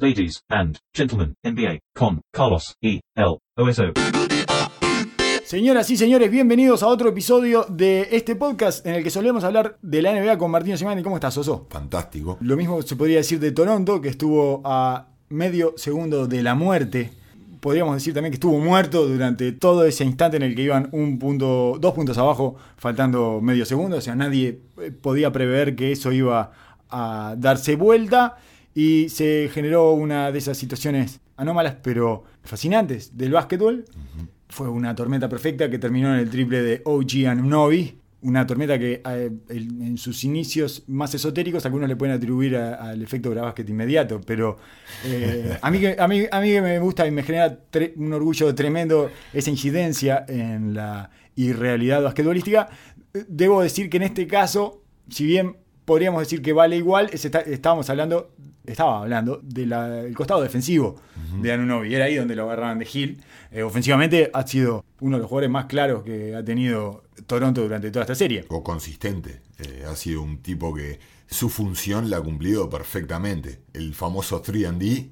Ladies 0.00 0.44
and 0.48 0.78
gentlemen, 0.94 1.34
NBA 1.42 1.80
con 1.92 2.20
Carlos 2.32 2.76
E. 2.80 3.00
L. 3.16 3.38
OSO. 3.56 3.94
Señoras 5.42 5.90
y 5.90 5.96
señores, 5.96 6.30
bienvenidos 6.30 6.84
a 6.84 6.86
otro 6.86 7.08
episodio 7.08 7.66
de 7.68 8.06
este 8.12 8.36
podcast 8.36 8.86
en 8.86 8.94
el 8.94 9.02
que 9.02 9.10
solemos 9.10 9.42
hablar 9.42 9.76
de 9.82 10.00
la 10.00 10.12
NBA 10.12 10.38
con 10.38 10.52
Martín 10.52 10.78
Semani. 10.78 11.02
¿Cómo 11.02 11.16
estás, 11.16 11.36
Oso? 11.38 11.66
Fantástico. 11.68 12.38
Lo 12.42 12.56
mismo 12.56 12.80
se 12.82 12.94
podría 12.94 13.16
decir 13.16 13.40
de 13.40 13.50
Toronto, 13.50 14.00
que 14.00 14.10
estuvo 14.10 14.62
a 14.64 15.08
medio 15.30 15.74
segundo 15.76 16.28
de 16.28 16.44
la 16.44 16.54
muerte. 16.54 17.10
Podríamos 17.58 17.94
decir 17.96 18.14
también 18.14 18.30
que 18.30 18.36
estuvo 18.36 18.60
muerto 18.60 19.04
durante 19.04 19.50
todo 19.50 19.84
ese 19.84 20.04
instante 20.04 20.36
en 20.36 20.44
el 20.44 20.54
que 20.54 20.62
iban 20.62 20.90
un 20.92 21.18
punto, 21.18 21.76
dos 21.80 21.92
puntos 21.92 22.16
abajo, 22.18 22.54
faltando 22.76 23.40
medio 23.40 23.66
segundo. 23.66 23.96
O 23.96 24.00
sea, 24.00 24.14
nadie 24.14 24.60
eh, 24.80 24.92
podía 24.92 25.32
prever 25.32 25.74
que 25.74 25.90
eso 25.90 26.12
iba 26.12 26.52
a 26.88 27.34
darse 27.36 27.74
vuelta 27.74 28.36
y 28.78 29.08
se 29.08 29.50
generó 29.52 29.92
una 29.92 30.30
de 30.30 30.38
esas 30.38 30.56
situaciones 30.56 31.18
anómalas 31.36 31.74
pero 31.82 32.22
fascinantes 32.44 33.16
del 33.18 33.32
básquetbol. 33.32 33.84
Fue 34.48 34.68
una 34.68 34.94
tormenta 34.94 35.28
perfecta 35.28 35.68
que 35.68 35.78
terminó 35.78 36.14
en 36.14 36.20
el 36.20 36.30
triple 36.30 36.62
de 36.62 36.80
OG 36.84 37.26
Anunobi. 37.28 37.98
Una 38.22 38.46
tormenta 38.46 38.78
que 38.78 39.00
eh, 39.04 39.30
en 39.48 39.96
sus 39.98 40.22
inicios 40.24 40.82
más 40.86 41.12
esotéricos 41.14 41.64
algunos 41.66 41.88
le 41.88 41.96
pueden 41.96 42.14
atribuir 42.16 42.56
al 42.56 43.02
efecto 43.02 43.34
Básquet 43.34 43.68
inmediato, 43.68 44.20
pero 44.24 44.56
eh, 45.04 45.56
a, 45.60 45.70
mí 45.72 45.78
que, 45.80 45.96
a, 45.98 46.06
mí, 46.08 46.24
a 46.30 46.40
mí 46.40 46.48
que 46.50 46.62
me 46.62 46.78
gusta 46.80 47.06
y 47.06 47.10
me 47.10 47.22
genera 47.24 47.58
tre- 47.72 47.92
un 47.96 48.12
orgullo 48.12 48.52
tremendo 48.54 49.10
esa 49.32 49.50
incidencia 49.50 50.24
en 50.28 50.74
la 50.74 51.10
irrealidad 51.36 52.02
basquetbolística. 52.02 52.68
Debo 53.28 53.60
decir 53.62 53.88
que 53.90 53.96
en 53.98 54.02
este 54.04 54.26
caso, 54.26 54.82
si 55.08 55.24
bien 55.24 55.56
podríamos 55.84 56.20
decir 56.20 56.42
que 56.42 56.52
vale 56.52 56.76
igual, 56.76 57.08
es 57.12 57.24
estábamos 57.24 57.88
hablando, 57.88 58.32
estaba 58.68 59.00
hablando 59.00 59.40
del 59.42 60.14
costado 60.14 60.42
defensivo 60.42 60.96
de 61.40 61.52
Anunobi. 61.52 61.94
Era 61.94 62.06
ahí 62.06 62.16
donde 62.16 62.36
lo 62.36 62.44
agarraban 62.44 62.78
de 62.78 62.88
Hill. 62.92 63.22
Eh, 63.50 63.62
ofensivamente 63.62 64.30
ha 64.32 64.46
sido 64.46 64.84
uno 65.00 65.16
de 65.16 65.22
los 65.22 65.28
jugadores 65.28 65.50
más 65.50 65.66
claros 65.66 66.02
que 66.02 66.34
ha 66.34 66.44
tenido 66.44 67.04
Toronto 67.26 67.62
durante 67.62 67.90
toda 67.90 68.04
esta 68.04 68.14
serie. 68.14 68.44
O 68.48 68.62
consistente. 68.62 69.40
Eh, 69.58 69.84
ha 69.88 69.96
sido 69.96 70.22
un 70.22 70.38
tipo 70.42 70.74
que 70.74 71.00
su 71.26 71.48
función 71.48 72.10
la 72.10 72.18
ha 72.18 72.20
cumplido 72.20 72.68
perfectamente. 72.70 73.60
El 73.72 73.94
famoso 73.94 74.42
3D 74.42 75.10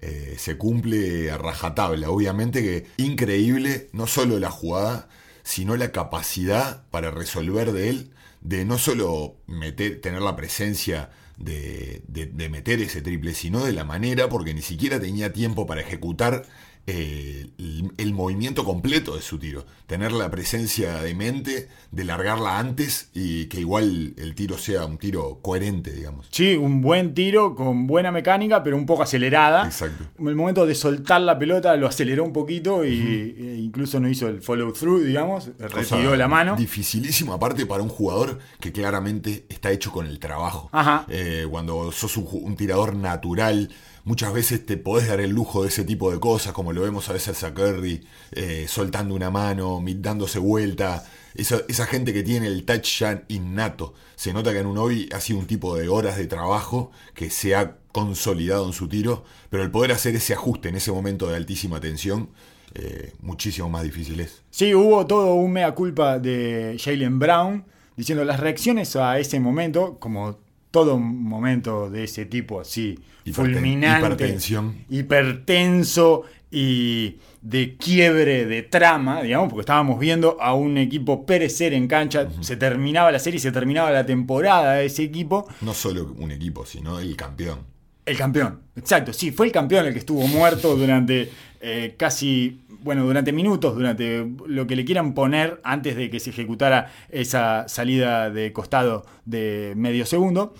eh, 0.00 0.34
se 0.38 0.56
cumple 0.56 1.30
a 1.30 1.38
rajatabla. 1.38 2.10
Obviamente 2.10 2.62
que 2.62 2.86
increíble 3.02 3.88
no 3.92 4.06
solo 4.06 4.38
la 4.38 4.50
jugada, 4.50 5.08
sino 5.42 5.76
la 5.76 5.92
capacidad 5.92 6.84
para 6.90 7.10
resolver 7.10 7.72
de 7.72 7.90
él, 7.90 8.10
de 8.40 8.64
no 8.64 8.78
solo 8.78 9.36
meter, 9.46 10.00
tener 10.00 10.22
la 10.22 10.36
presencia 10.36 11.10
de, 11.38 12.02
de- 12.08 12.26
meter 12.48 12.80
ese 12.80 13.02
triple, 13.02 13.34
sino 13.34 13.64
de 13.64 13.72
la 13.72 13.84
manera, 13.84 14.28
porque 14.28 14.54
ni 14.54 14.62
siquiera 14.62 15.00
tenía 15.00 15.32
tiempo 15.32 15.66
para 15.66 15.80
ejecutar 15.82 16.44
eh, 16.90 17.50
el, 17.58 17.92
el 17.98 18.14
movimiento 18.14 18.64
completo 18.64 19.14
de 19.14 19.20
su 19.20 19.38
tiro. 19.38 19.66
Tener 19.86 20.10
la 20.10 20.30
presencia 20.30 21.02
de 21.02 21.14
mente, 21.14 21.68
de 21.90 22.04
largarla 22.04 22.58
antes 22.58 23.10
y 23.12 23.44
que 23.46 23.60
igual 23.60 24.14
el 24.16 24.34
tiro 24.34 24.56
sea 24.56 24.86
un 24.86 24.96
tiro 24.96 25.40
coherente, 25.42 25.92
digamos. 25.92 26.28
Sí, 26.30 26.56
un 26.56 26.80
buen 26.80 27.12
tiro 27.12 27.54
con 27.54 27.86
buena 27.86 28.10
mecánica, 28.10 28.62
pero 28.62 28.78
un 28.78 28.86
poco 28.86 29.02
acelerada. 29.02 29.66
Exacto. 29.66 30.04
En 30.18 30.28
el 30.28 30.34
momento 30.34 30.64
de 30.64 30.74
soltar 30.74 31.20
la 31.20 31.38
pelota 31.38 31.76
lo 31.76 31.86
aceleró 31.86 32.24
un 32.24 32.32
poquito 32.32 32.86
y 32.86 33.36
e 33.38 33.56
incluso 33.58 34.00
no 34.00 34.08
hizo 34.08 34.26
el 34.26 34.40
follow 34.40 34.72
through, 34.72 35.04
digamos, 35.04 35.50
retiró 35.58 36.16
la 36.16 36.26
mano. 36.26 36.56
Dificilísimo, 36.56 37.34
aparte 37.34 37.66
para 37.66 37.82
un 37.82 37.90
jugador 37.90 38.38
que 38.60 38.72
claramente 38.72 39.44
está 39.50 39.70
hecho 39.70 39.92
con 39.92 40.06
el 40.06 40.18
trabajo. 40.18 40.70
Ajá. 40.72 41.04
Eh, 41.10 41.46
cuando 41.50 41.92
sos 41.92 42.16
un 42.16 42.56
tirador 42.56 42.96
natural, 42.96 43.68
muchas 44.08 44.32
veces 44.32 44.64
te 44.64 44.78
podés 44.78 45.06
dar 45.06 45.20
el 45.20 45.30
lujo 45.32 45.62
de 45.62 45.68
ese 45.68 45.84
tipo 45.84 46.10
de 46.10 46.18
cosas, 46.18 46.54
como 46.54 46.72
lo 46.72 46.80
vemos 46.80 47.10
a 47.10 47.12
veces 47.12 47.44
a 47.44 47.52
Curry, 47.52 48.06
eh, 48.32 48.64
soltando 48.66 49.14
una 49.14 49.30
mano, 49.30 49.84
dándose 49.96 50.38
vuelta. 50.38 51.04
Esa, 51.34 51.60
esa 51.68 51.84
gente 51.84 52.14
que 52.14 52.22
tiene 52.22 52.46
el 52.46 52.64
touch 52.64 53.00
ya 53.00 53.22
innato. 53.28 53.92
Se 54.16 54.32
nota 54.32 54.52
que 54.52 54.60
en 54.60 54.66
un 54.66 54.78
hobby 54.78 55.10
ha 55.14 55.20
sido 55.20 55.38
un 55.38 55.46
tipo 55.46 55.76
de 55.76 55.88
horas 55.88 56.16
de 56.16 56.26
trabajo 56.26 56.90
que 57.12 57.28
se 57.28 57.54
ha 57.54 57.76
consolidado 57.92 58.66
en 58.66 58.72
su 58.72 58.88
tiro, 58.88 59.24
pero 59.50 59.62
el 59.62 59.70
poder 59.70 59.92
hacer 59.92 60.16
ese 60.16 60.32
ajuste 60.32 60.70
en 60.70 60.76
ese 60.76 60.90
momento 60.90 61.28
de 61.28 61.36
altísima 61.36 61.78
tensión, 61.78 62.30
eh, 62.74 63.12
muchísimo 63.20 63.68
más 63.68 63.82
difícil 63.82 64.20
es. 64.20 64.42
Sí, 64.50 64.74
hubo 64.74 65.06
todo 65.06 65.34
un 65.34 65.52
mea 65.52 65.74
culpa 65.74 66.18
de 66.18 66.80
Jalen 66.82 67.18
Brown 67.18 67.64
diciendo 67.94 68.24
las 68.24 68.40
reacciones 68.40 68.96
a 68.96 69.18
ese 69.18 69.38
momento, 69.38 69.98
como 70.00 70.38
todo 70.70 70.98
momento 70.98 71.90
de 71.90 72.04
ese 72.04 72.26
tipo 72.26 72.60
así, 72.60 72.98
Hiperten- 73.24 73.32
fulminante, 73.34 74.06
hipertensión. 74.06 74.74
hipertenso 74.88 76.22
y 76.50 77.16
de 77.42 77.76
quiebre 77.76 78.46
de 78.46 78.62
trama, 78.62 79.22
digamos, 79.22 79.48
porque 79.50 79.60
estábamos 79.60 79.98
viendo 80.00 80.36
a 80.40 80.54
un 80.54 80.78
equipo 80.78 81.26
perecer 81.26 81.74
en 81.74 81.86
cancha, 81.88 82.28
se 82.40 82.56
terminaba 82.56 83.12
la 83.12 83.18
serie, 83.18 83.38
se 83.38 83.52
terminaba 83.52 83.90
la 83.90 84.06
temporada 84.06 84.74
de 84.74 84.86
ese 84.86 85.02
equipo, 85.04 85.46
No 85.60 85.74
solo 85.74 86.14
un 86.18 86.30
equipo, 86.30 86.64
sino 86.64 86.98
el 87.00 87.14
campeón. 87.16 87.60
el 88.06 88.16
campeón, 88.16 88.60
exacto, 88.76 89.12
sí, 89.12 89.30
fue 89.30 89.46
el 89.46 89.52
campeón 89.52 89.84
el 89.86 89.92
que 89.92 89.98
estuvo 89.98 90.26
muerto 90.26 90.74
durante 90.74 91.30
eh, 91.60 91.94
casi, 91.96 92.60
bueno, 92.82 93.04
durante 93.04 93.32
minutos, 93.32 93.74
durante 93.74 94.26
lo 94.46 94.66
que 94.66 94.76
le 94.76 94.84
quieran 94.84 95.14
poner 95.14 95.60
antes 95.64 95.96
de 95.96 96.10
que 96.10 96.20
se 96.20 96.30
ejecutara 96.30 96.92
esa 97.10 97.66
salida 97.68 98.30
de 98.30 98.52
costado 98.52 99.04
de 99.24 99.74
medio 99.76 100.06
segundo. 100.06 100.54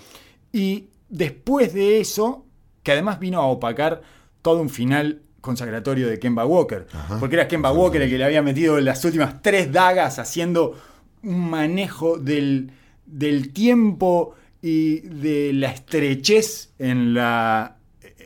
Y 0.53 0.87
después 1.09 1.73
de 1.75 2.01
eso, 2.01 2.45
que 2.83 2.93
además 2.93 3.21
vino 3.21 3.41
a 3.41 3.47
opacar 3.47 4.03
todo 4.43 4.61
un 4.61 4.71
final 4.71 5.23
consagratorio 5.41 6.09
de 6.09 6.19
Kemba 6.19 6.45
Walker, 6.45 6.87
Ajá. 6.93 7.19
porque 7.21 7.37
era 7.37 7.49
Kemba 7.49 7.73
Walker 7.73 8.03
el 8.03 8.11
que 8.11 8.19
le 8.19 8.25
había 8.25 8.43
metido 8.43 8.81
las 8.81 9.05
últimas 9.05 9.41
tres 9.41 9.73
dagas 9.73 10.19
haciendo 10.19 10.77
un 11.23 11.51
manejo 11.51 12.19
del, 12.19 12.73
del 13.07 13.53
tiempo 13.53 14.35
y 14.61 15.01
de 15.01 15.53
la 15.53 15.71
estrechez 15.71 16.73
en, 16.79 17.15
la, 17.15 17.78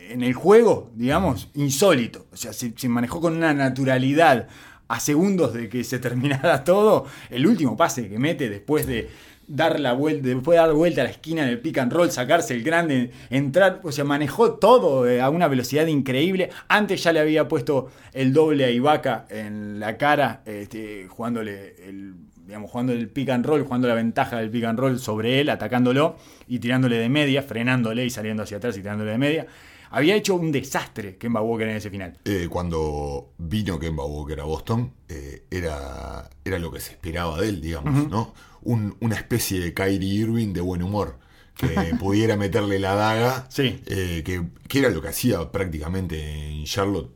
en 0.09 0.23
el 0.23 0.33
juego, 0.33 0.91
digamos, 0.95 1.49
insólito. 1.53 2.25
O 2.31 2.37
sea, 2.37 2.53
se, 2.53 2.73
se 2.75 2.89
manejó 2.89 3.21
con 3.21 3.35
una 3.35 3.53
naturalidad 3.53 4.47
a 4.87 4.99
segundos 4.99 5.53
de 5.53 5.69
que 5.69 5.83
se 5.83 5.99
terminara 6.07 6.63
todo. 6.63 7.05
El 7.29 7.47
último 7.47 7.77
pase 7.77 8.09
que 8.09 8.19
mete 8.19 8.49
después 8.49 8.87
de 8.87 9.09
dar 9.47 9.79
la 9.79 9.93
vuelta, 9.93 10.27
después 10.27 10.55
de 10.55 10.61
dar 10.61 10.73
vuelta 10.73 11.01
a 11.01 11.03
la 11.05 11.09
esquina 11.09 11.43
en 11.43 11.49
el 11.49 11.59
pick 11.59 11.77
and 11.77 11.91
roll, 11.91 12.11
sacarse 12.11 12.53
el 12.53 12.63
grande, 12.63 13.11
entrar, 13.29 13.81
o 13.83 13.91
sea, 13.91 14.03
manejó 14.03 14.53
todo 14.53 15.07
eh, 15.07 15.21
a 15.21 15.29
una 15.29 15.47
velocidad 15.47 15.85
increíble. 15.87 16.49
Antes 16.67 17.03
ya 17.03 17.11
le 17.11 17.19
había 17.19 17.47
puesto 17.47 17.89
el 18.13 18.33
doble 18.33 18.65
a 18.65 18.71
Ibaka 18.71 19.25
en 19.29 19.79
la 19.79 19.97
cara, 19.97 20.41
este, 20.45 21.07
jugándole 21.07 21.75
el 21.87 22.15
digamos, 22.45 22.69
jugando 22.69 22.91
el 22.91 23.07
pick 23.07 23.29
and 23.29 23.45
roll, 23.45 23.63
jugando 23.63 23.87
la 23.87 23.93
ventaja 23.93 24.37
del 24.37 24.49
pick 24.49 24.65
and 24.65 24.77
roll 24.77 24.99
sobre 24.99 25.39
él, 25.39 25.49
atacándolo 25.49 26.17
y 26.47 26.59
tirándole 26.59 26.97
de 26.97 27.07
media, 27.07 27.41
frenándole 27.41 28.05
y 28.05 28.09
saliendo 28.09 28.43
hacia 28.43 28.57
atrás 28.57 28.75
y 28.77 28.81
tirándole 28.81 29.11
de 29.11 29.17
media. 29.17 29.47
Había 29.95 30.15
hecho 30.15 30.35
un 30.35 30.51
desastre 30.51 31.17
Kemba 31.17 31.41
Walker 31.41 31.67
en 31.67 31.77
ese 31.77 31.89
final. 31.89 32.17
Eh, 32.25 32.47
cuando 32.49 33.33
vino 33.37 33.77
Kemba 33.79 34.05
Walker 34.05 34.39
a 34.39 34.43
Boston, 34.45 34.91
eh, 35.07 35.45
era, 35.51 36.29
era 36.43 36.57
lo 36.59 36.71
que 36.71 36.79
se 36.79 36.91
esperaba 36.91 37.39
de 37.39 37.49
él, 37.49 37.61
digamos, 37.61 38.09
¿no? 38.09 38.33
Un- 38.63 38.95
una 39.01 39.15
especie 39.15 39.59
de 39.59 39.73
Kyrie 39.73 40.21
Irving 40.21 40.51
de 40.53 40.61
buen 40.61 40.81
humor, 40.83 41.19
que 41.55 41.67
pudiera 41.99 42.35
meterle 42.37 42.79
la 42.79 42.95
daga, 42.95 43.45
Sí. 43.49 43.81
eh, 43.85 44.23
que, 44.25 44.43
que 44.67 44.79
era 44.79 44.89
lo 44.89 45.01
que 45.01 45.09
hacía 45.09 45.51
prácticamente 45.51 46.49
en 46.49 46.63
Charlotte 46.65 47.11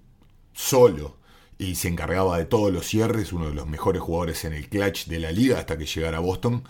solo, 0.54 1.18
y 1.58 1.76
se 1.76 1.88
encargaba 1.88 2.38
de 2.38 2.46
todos 2.46 2.72
los 2.72 2.86
cierres, 2.88 3.34
uno 3.34 3.48
de 3.50 3.56
los 3.56 3.68
mejores 3.68 4.02
jugadores 4.02 4.46
en 4.46 4.54
el 4.54 4.70
clutch 4.70 5.08
de 5.08 5.20
la 5.20 5.32
liga 5.32 5.58
hasta 5.58 5.78
que 5.78 5.86
llegara 5.88 6.18
a 6.18 6.22
Boston. 6.22 6.64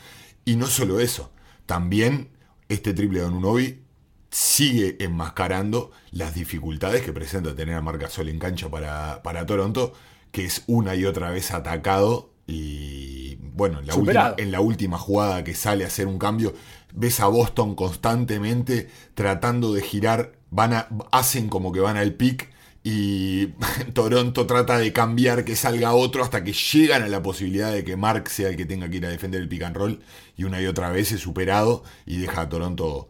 Y 0.46 0.56
no 0.56 0.68
solo 0.68 1.02
eso, 1.02 1.32
también 1.66 2.30
este 2.70 2.94
triple 2.94 3.20
de 3.20 3.26
Anunobi 3.26 3.82
sigue 4.30 4.98
enmascarando 5.00 5.92
las 6.12 6.34
dificultades 6.34 7.02
que 7.04 7.14
presenta 7.14 7.56
tener 7.56 7.76
a 7.76 7.82
Marc 7.82 8.02
Gasol 8.02 8.30
en 8.30 8.40
cancha 8.40 8.70
para, 8.70 9.24
para 9.24 9.46
Toronto, 9.46 9.94
que 10.32 10.46
es 10.46 10.64
una 10.68 10.96
y 10.96 11.06
otra 11.06 11.32
vez 11.32 11.52
atacado 11.52 12.32
y 12.48 13.36
bueno, 13.36 13.80
en 13.80 13.88
la, 13.88 13.94
última, 13.94 14.12
Superado. 14.14 14.36
en 14.38 14.52
la 14.52 14.62
última 14.62 14.98
jugada 14.98 15.44
que 15.44 15.54
sale 15.54 15.84
a 15.84 15.88
hacer 15.88 16.08
un 16.08 16.18
cambio, 16.18 16.54
ves 16.94 17.20
a 17.20 17.28
Boston 17.28 17.76
constantemente 17.76 18.90
tratando 19.14 19.74
de 19.74 19.82
girar, 19.82 20.34
van 20.50 20.74
a, 20.74 20.88
hacen 21.12 21.50
como 21.50 21.72
que 21.72 21.82
van 21.82 21.98
al 21.98 22.14
pick 22.14 22.50
y 22.84 23.48
Toronto 23.94 24.46
trata 24.46 24.78
de 24.78 24.94
cambiar 24.94 25.44
que 25.44 25.58
salga 25.58 25.94
otro 25.94 26.24
hasta 26.24 26.44
que 26.44 26.54
llegan 26.54 27.04
a 27.04 27.10
la 27.10 27.22
posibilidad 27.22 27.74
de 27.74 27.84
que 27.84 27.98
Mark 27.98 28.30
sea 28.30 28.50
el 28.50 28.56
que 28.56 28.66
tenga 28.66 28.90
que 28.90 28.98
ir 28.98 29.06
a 29.06 29.10
defender 29.10 29.42
el 29.42 29.50
pick 29.50 29.64
and 29.64 29.76
roll 29.76 30.00
y 30.38 30.46
una 30.46 30.62
y 30.62 30.68
otra 30.68 30.90
vez 30.92 31.12
es 31.12 31.20
superado 31.20 31.84
y 32.06 32.18
deja 32.18 32.42
a 32.42 32.50
Toronto 32.50 33.10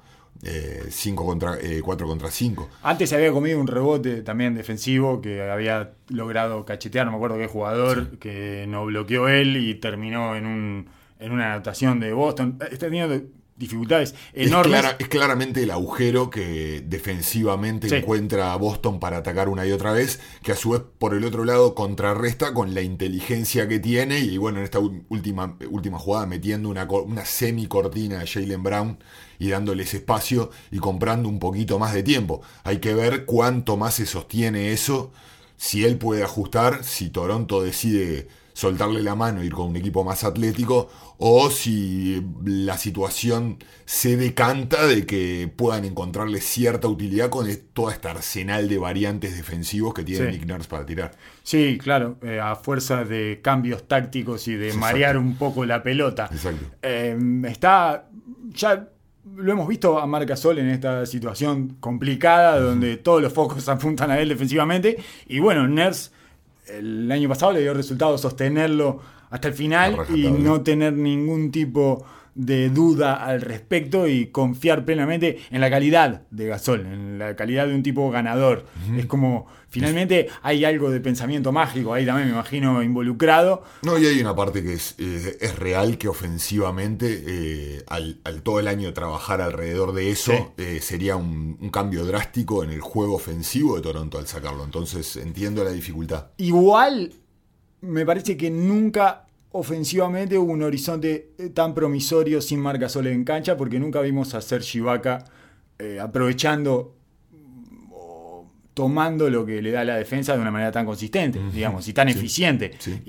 5 0.89 1.25
contra, 1.25 1.57
4 1.83 2.07
contra 2.07 2.31
5. 2.31 2.69
Antes 2.83 3.09
se 3.09 3.15
había 3.15 3.31
comido 3.31 3.59
un 3.59 3.67
rebote 3.67 4.21
también 4.21 4.55
defensivo 4.55 5.21
que 5.21 5.41
había 5.49 5.91
logrado 6.09 6.65
cachetear, 6.65 7.05
no 7.05 7.11
me 7.11 7.17
acuerdo 7.17 7.37
qué 7.37 7.47
jugador, 7.47 8.17
que 8.19 8.65
no 8.67 8.85
bloqueó 8.85 9.27
él 9.27 9.57
y 9.57 9.75
terminó 9.75 10.35
en, 10.35 10.45
un, 10.45 10.89
en 11.19 11.31
una 11.31 11.53
anotación 11.53 11.99
de 11.99 12.13
Boston. 12.13 12.57
Está 12.71 12.85
teniendo 12.87 13.21
dificultades 13.57 14.13
Es, 14.33 14.49
enormes. 14.49 14.79
clara- 14.79 14.95
es 14.99 15.07
claramente 15.07 15.63
el 15.63 15.71
agujero 15.71 16.29
que 16.29 16.83
defensivamente 16.85 17.89
Sí. 17.89 17.95
encuentra 17.95 18.53
a 18.53 18.55
Boston 18.55 18.99
para 18.99 19.17
atacar 19.17 19.49
una 19.49 19.65
y 19.65 19.71
otra 19.71 19.91
vez, 19.93 20.19
que 20.43 20.51
a 20.51 20.55
su 20.55 20.69
vez 20.69 20.81
por 20.99 21.15
el 21.15 21.23
otro 21.23 21.43
lado 21.43 21.73
contrarresta 21.73 22.53
con 22.53 22.75
la 22.75 22.81
inteligencia 22.83 23.67
que 23.67 23.79
tiene 23.79 24.19
y 24.19 24.37
bueno, 24.37 24.59
en 24.59 24.63
esta 24.65 24.77
última, 24.77 25.57
última 25.71 25.97
jugada 25.97 26.27
metiendo 26.27 26.69
una, 26.69 26.83
una 26.85 27.25
semi 27.25 27.65
cortina 27.65 28.21
a 28.21 28.27
Jalen 28.27 28.61
Brown 28.61 28.99
y 29.39 29.49
dándoles 29.49 29.93
espacio 29.93 30.49
y 30.71 30.77
comprando 30.79 31.29
un 31.29 31.39
poquito 31.39 31.79
más 31.79 31.93
de 31.93 32.03
tiempo. 32.03 32.41
Hay 32.63 32.77
que 32.79 32.93
ver 32.93 33.25
cuánto 33.25 33.77
más 33.77 33.95
se 33.95 34.05
sostiene 34.05 34.71
eso, 34.71 35.11
si 35.55 35.85
él 35.85 35.97
puede 35.97 36.23
ajustar, 36.23 36.83
si 36.83 37.09
Toronto 37.09 37.61
decide 37.63 38.27
soltarle 38.53 39.03
la 39.03 39.13
mano, 39.13 39.43
ir 39.43 39.53
con 39.53 39.67
un 39.67 39.75
equipo 39.75 40.03
más 40.03 40.23
atlético, 40.23 40.89
o 41.19 41.51
si 41.51 42.23
la 42.43 42.75
situación 42.77 43.59
se 43.85 44.17
decanta 44.17 44.87
de 44.87 45.05
que 45.05 45.51
puedan 45.55 45.85
encontrarle 45.85 46.41
cierta 46.41 46.87
utilidad 46.87 47.29
con 47.29 47.47
todo 47.73 47.91
este 47.91 48.07
arsenal 48.07 48.67
de 48.67 48.79
variantes 48.79 49.37
defensivos 49.37 49.93
que 49.93 50.03
tiene 50.03 50.31
Sí. 50.31 50.37
Nick 50.39 50.47
Nurse 50.47 50.67
para 50.67 50.87
tirar. 50.87 51.11
Sí, 51.43 51.77
claro, 51.79 52.17
eh, 52.23 52.39
a 52.39 52.55
fuerza 52.55 53.03
de 53.03 53.41
cambios 53.43 53.87
tácticos 53.87 54.47
y 54.47 54.55
de 54.55 54.69
Exacto. 54.69 54.81
marear 54.87 55.17
un 55.19 55.35
poco 55.35 55.63
la 55.63 55.83
pelota. 55.83 56.27
Exacto. 56.31 56.65
Eh, 56.81 57.15
está, 57.47 58.09
ya 58.49 58.89
lo 59.35 59.51
hemos 59.51 59.67
visto 59.67 59.99
a 59.99 60.05
Marc 60.07 60.29
Gasol 60.29 60.59
en 60.59 60.69
esta 60.69 61.05
situación 61.05 61.77
complicada 61.79 62.59
donde 62.59 62.97
todos 62.97 63.21
los 63.21 63.33
focos 63.33 63.67
apuntan 63.69 64.11
a 64.11 64.19
él 64.19 64.29
defensivamente. 64.29 64.97
Y 65.27 65.39
bueno, 65.39 65.67
Ners 65.67 66.11
el 66.67 67.11
año 67.11 67.29
pasado 67.29 67.53
le 67.53 67.61
dio 67.61 67.73
resultado 67.73 68.17
sostenerlo 68.17 68.99
hasta 69.29 69.47
el 69.49 69.53
final 69.53 69.97
y 70.13 70.29
no 70.29 70.61
tener 70.61 70.93
ningún 70.93 71.51
tipo 71.51 72.05
de 72.37 72.69
duda 72.69 73.15
al 73.15 73.41
respecto 73.41 74.07
y 74.07 74.27
confiar 74.27 74.85
plenamente 74.85 75.39
en 75.49 75.59
la 75.59 75.71
calidad 75.71 76.21
de 76.29 76.45
Gasol, 76.47 76.81
en 76.85 77.17
la 77.17 77.35
calidad 77.35 77.67
de 77.67 77.73
un 77.73 77.81
tipo 77.81 78.11
ganador. 78.11 78.65
Es 78.95 79.07
como, 79.07 79.47
finalmente 79.69 80.27
hay 80.43 80.63
algo 80.63 80.91
de 80.91 80.99
pensamiento 81.01 81.51
mágico 81.51 81.95
ahí 81.95 82.05
también, 82.05 82.27
me 82.27 82.33
imagino, 82.35 82.83
involucrado. 82.83 83.63
No, 83.81 83.97
y 83.97 84.05
hay 84.05 84.21
una 84.21 84.35
parte 84.35 84.61
que 84.61 84.73
es, 84.73 84.93
eh, 84.99 85.37
es 85.41 85.57
real 85.57 85.97
que 85.97 86.07
ofensivamente, 86.07 87.23
eh, 87.25 87.83
al, 87.87 88.19
al 88.23 88.43
todo 88.43 88.59
el 88.59 88.67
año 88.67 88.93
trabajar 88.93 89.41
alrededor 89.41 89.93
de 89.93 90.11
eso, 90.11 90.31
Sí. 90.31 90.43
eh, 90.63 90.79
sería 90.81 91.15
un, 91.15 91.57
un 91.59 91.69
cambio 91.71 92.05
drástico 92.05 92.63
en 92.63 92.69
el 92.69 92.81
juego 92.81 93.15
ofensivo 93.15 93.75
de 93.75 93.81
Toronto 93.81 94.19
al 94.19 94.27
sacarlo. 94.27 94.63
Entonces 94.63 95.15
entiendo 95.17 95.63
la 95.63 95.71
dificultad. 95.71 96.27
Igual, 96.37 97.13
me 97.81 98.05
parece 98.05 98.37
que 98.37 98.49
nunca 98.49 99.26
ofensivamente 99.51 100.37
hubo 100.37 100.51
un 100.51 100.61
horizonte 100.63 101.31
eh, 101.37 101.49
tan 101.49 101.73
promisorio 101.73 102.41
sin 102.41 102.59
marca 102.59 102.89
sola 102.89 103.09
en 103.09 103.23
cancha, 103.23 103.55
porque 103.57 103.79
nunca 103.79 104.01
vimos 104.01 104.33
a 104.33 104.41
Serge 104.41 104.77
Ibaka 104.79 105.23
eh, 105.79 105.99
aprovechando 105.99 106.95
o 107.91 108.45
tomando 108.73 109.29
lo 109.29 109.45
que 109.45 109.61
le 109.61 109.71
da 109.71 109.83
la 109.83 109.95
defensa 109.95 110.33
de 110.35 110.41
una 110.41 110.51
manera 110.51 110.71
tan 110.71 110.85
consistente, 110.85 111.39
digamos, 111.53 111.87
y 111.87 111.93
tan 111.93 112.09
eficiente. 112.09 112.71
sí. 112.79 113.01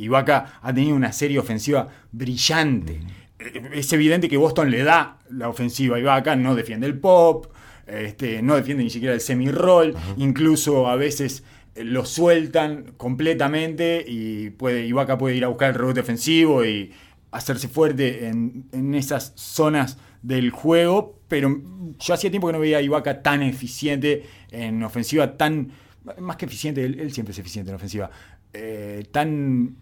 Ha 0.62 0.72
tenido 0.74 0.96
una 0.96 1.12
serie 1.12 1.38
ofensiva 1.38 1.88
brillante. 2.12 3.00
Eh, 3.38 3.70
Es 3.74 3.92
evidente 3.92 4.28
que 4.28 4.36
Boston 4.36 4.70
le 4.70 4.82
da 4.82 5.18
la 5.30 5.48
ofensiva 5.48 5.96
a 5.96 6.00
Ibaka, 6.00 6.36
no 6.36 6.54
defiende 6.54 6.86
el 6.86 6.98
pop, 6.98 7.46
este, 7.86 8.42
no 8.42 8.54
defiende 8.56 8.84
ni 8.84 8.90
siquiera 8.90 9.14
el 9.14 9.20
semi-roll, 9.20 9.94
incluso 10.16 10.88
a 10.88 10.96
veces 10.96 11.42
lo 11.84 12.04
sueltan 12.04 12.94
completamente 12.96 14.04
y 14.06 14.50
puede, 14.50 14.86
Ibaka 14.86 15.18
puede 15.18 15.36
ir 15.36 15.44
a 15.44 15.48
buscar 15.48 15.70
el 15.70 15.74
rebote 15.76 16.00
ofensivo 16.00 16.64
y 16.64 16.92
hacerse 17.30 17.68
fuerte 17.68 18.26
en, 18.26 18.66
en 18.72 18.94
esas 18.94 19.32
zonas 19.36 19.98
del 20.22 20.50
juego, 20.50 21.20
pero 21.28 21.62
yo 21.98 22.14
hacía 22.14 22.30
tiempo 22.30 22.48
que 22.48 22.52
no 22.52 22.60
veía 22.60 22.78
a 22.78 22.82
Ibaka 22.82 23.22
tan 23.22 23.42
eficiente 23.42 24.24
en 24.50 24.82
ofensiva, 24.82 25.36
tan, 25.36 25.72
más 26.18 26.36
que 26.36 26.46
eficiente, 26.46 26.84
él, 26.84 26.98
él 27.00 27.12
siempre 27.12 27.32
es 27.32 27.38
eficiente 27.38 27.70
en 27.70 27.76
ofensiva, 27.76 28.10
eh, 28.52 29.04
tan 29.12 29.76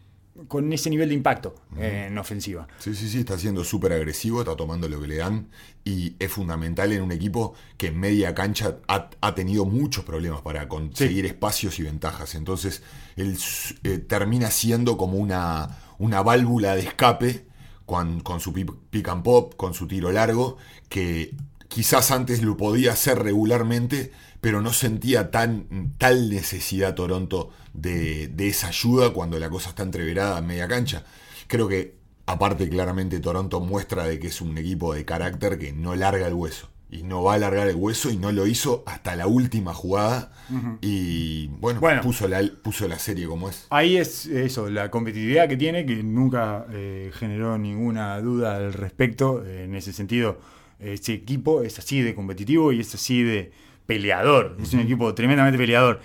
con 0.49 0.73
ese 0.73 0.91
nivel 0.91 1.09
de 1.09 1.15
impacto 1.15 1.55
eh, 1.79 2.07
en 2.09 2.19
ofensiva. 2.19 2.67
Sí, 2.79 2.95
sí, 2.95 3.09
sí, 3.09 3.21
está 3.21 3.39
siendo 3.39 3.65
súper 3.65 3.93
agresivo, 3.93 4.41
está 4.41 4.57
tomando 4.57 4.89
lo 4.89 5.01
que 5.01 5.07
le 5.07 5.17
dan 5.17 5.49
y 5.85 6.17
es 6.19 6.31
fundamental 6.31 6.93
en 6.93 7.03
un 7.03 7.13
equipo 7.13 7.55
que 7.77 7.89
en 7.89 7.99
media 8.01 8.35
cancha 8.35 8.79
ha, 8.89 9.09
ha 9.21 9.35
tenido 9.35 9.65
muchos 9.65 10.05
problemas 10.05 10.43
para 10.43 10.69
conseguir 10.69 11.27
espacios 11.27 11.79
y 11.79 11.83
ventajas. 11.85 12.35
Entonces, 12.35 12.83
él 13.17 13.39
eh, 13.85 13.99
termina 13.99 14.51
siendo 14.51 14.97
como 14.97 15.19
una, 15.19 15.79
una 15.99 16.23
válvula 16.23 16.75
de 16.75 16.83
escape 16.83 17.47
con, 17.87 18.21
con 18.21 18.41
su 18.41 18.53
pick 18.53 19.09
and 19.09 19.23
pop, 19.23 19.55
con 19.57 19.75
su 19.75 19.87
tiro 19.87 20.11
largo, 20.13 20.57
que 20.89 21.35
quizás 21.69 22.11
antes 22.11 22.43
lo 22.43 22.57
podía 22.57 22.93
hacer 22.93 23.23
regularmente, 23.23 24.13
pero 24.47 24.63
no 24.63 24.73
sentía 24.73 25.33
tan, 25.33 25.91
tal 25.99 26.31
necesidad 26.31 26.95
Toronto 26.95 27.51
de, 27.75 28.29
de, 28.29 28.47
esa 28.47 28.69
ayuda 28.69 29.11
cuando 29.13 29.41
la 29.41 29.51
cosa 29.51 29.71
está 29.71 29.83
entreverada 29.83 30.39
en 30.39 30.47
media 30.47 30.69
cancha. 30.69 31.03
Creo 31.49 31.67
que, 31.67 31.97
aparte, 32.27 32.69
claramente 32.69 33.19
Toronto 33.19 33.59
muestra 33.59 34.05
de 34.05 34.21
que 34.21 34.29
es 34.29 34.41
un 34.41 34.57
equipo 34.57 34.95
de 34.95 35.05
carácter 35.05 35.59
que 35.59 35.73
no 35.73 35.97
larga 35.97 36.29
el 36.29 36.35
hueso. 36.35 36.69
Y 36.89 37.03
no 37.03 37.25
va 37.25 37.35
a 37.35 37.39
largar 37.39 37.67
el 37.67 37.75
hueso 37.75 38.09
y 38.09 38.19
no 38.19 38.31
lo 38.31 38.47
hizo 38.47 38.85
hasta 38.87 39.17
la 39.17 39.27
última 39.27 39.75
jugada. 39.75 40.31
Uh 40.49 40.55
-huh. 40.55 40.79
Y 40.81 41.49
bueno, 41.49 41.81
bueno, 41.81 42.03
puso, 42.03 42.29
la, 42.29 42.41
puso 42.63 42.87
la 42.87 43.01
serie 43.01 43.27
como 43.27 43.49
es. 43.49 43.67
Ahí 43.71 43.97
es 43.97 44.27
eso, 44.27 44.71
la 44.71 44.93
competitividad 44.93 45.49
que 45.49 45.57
tiene, 45.57 45.85
que 45.87 46.05
nunca 46.05 46.67
eh, 46.71 47.11
generó 47.15 47.59
ninguna 47.59 48.21
duda 48.21 48.55
al 48.59 48.73
respecto. 48.73 49.45
En 49.45 49.75
ese 49.75 49.93
sentido, 49.93 50.39
ese 50.79 51.15
equipo 51.15 51.65
es 51.65 51.81
así 51.81 52.01
de 52.01 52.15
competitivo 52.15 52.71
y 52.71 52.79
es 52.79 52.95
así 52.95 53.25
de 53.25 53.66
peleador. 53.87 54.57
Es 54.61 54.73
un 54.75 54.81
equipo 54.81 55.15
tremendamente 55.15 55.59
peleador. 55.59 56.01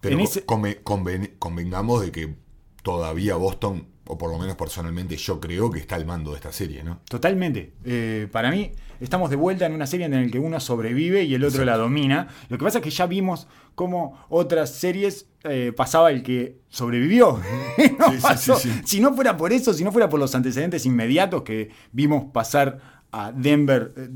Pero 0.00 0.18
ese... 0.20 0.44
conven, 0.44 0.78
conven, 0.82 1.34
convengamos 1.38 2.02
de 2.02 2.12
que 2.12 2.34
todavía 2.82 3.36
Boston, 3.36 3.86
o 4.06 4.16
por 4.16 4.30
lo 4.30 4.38
menos 4.38 4.56
personalmente 4.56 5.16
yo 5.16 5.40
creo 5.40 5.70
que 5.70 5.80
está 5.80 5.96
al 5.96 6.06
mando 6.06 6.30
de 6.30 6.36
esta 6.36 6.52
serie, 6.52 6.82
¿no? 6.82 7.00
Totalmente. 7.08 7.72
Eh, 7.84 8.28
para 8.30 8.50
mí, 8.50 8.72
estamos 9.00 9.30
de 9.30 9.36
vuelta 9.36 9.66
en 9.66 9.72
una 9.72 9.86
serie 9.86 10.06
en 10.06 10.12
la 10.12 10.30
que 10.30 10.38
uno 10.38 10.60
sobrevive 10.60 11.24
y 11.24 11.34
el 11.34 11.42
otro 11.42 11.62
Exacto. 11.62 11.70
la 11.70 11.76
domina. 11.76 12.28
Lo 12.48 12.58
que 12.58 12.64
pasa 12.64 12.78
es 12.78 12.84
que 12.84 12.90
ya 12.90 13.06
vimos 13.06 13.48
cómo 13.74 14.24
otras 14.28 14.70
series 14.70 15.26
eh, 15.44 15.72
pasaba 15.76 16.10
el 16.10 16.22
que 16.22 16.60
sobrevivió. 16.68 17.40
no 17.98 18.12
sí, 18.12 18.38
sí, 18.38 18.52
sí, 18.58 18.80
si 18.84 19.00
no 19.00 19.14
fuera 19.14 19.36
por 19.36 19.52
eso, 19.52 19.74
si 19.74 19.84
no 19.84 19.92
fuera 19.92 20.08
por 20.08 20.20
los 20.20 20.34
antecedentes 20.34 20.86
inmediatos 20.86 21.42
que 21.42 21.70
vimos 21.92 22.26
pasar 22.32 23.02
a 23.10 23.32
Denver 23.32 23.92
eh, 23.96 24.08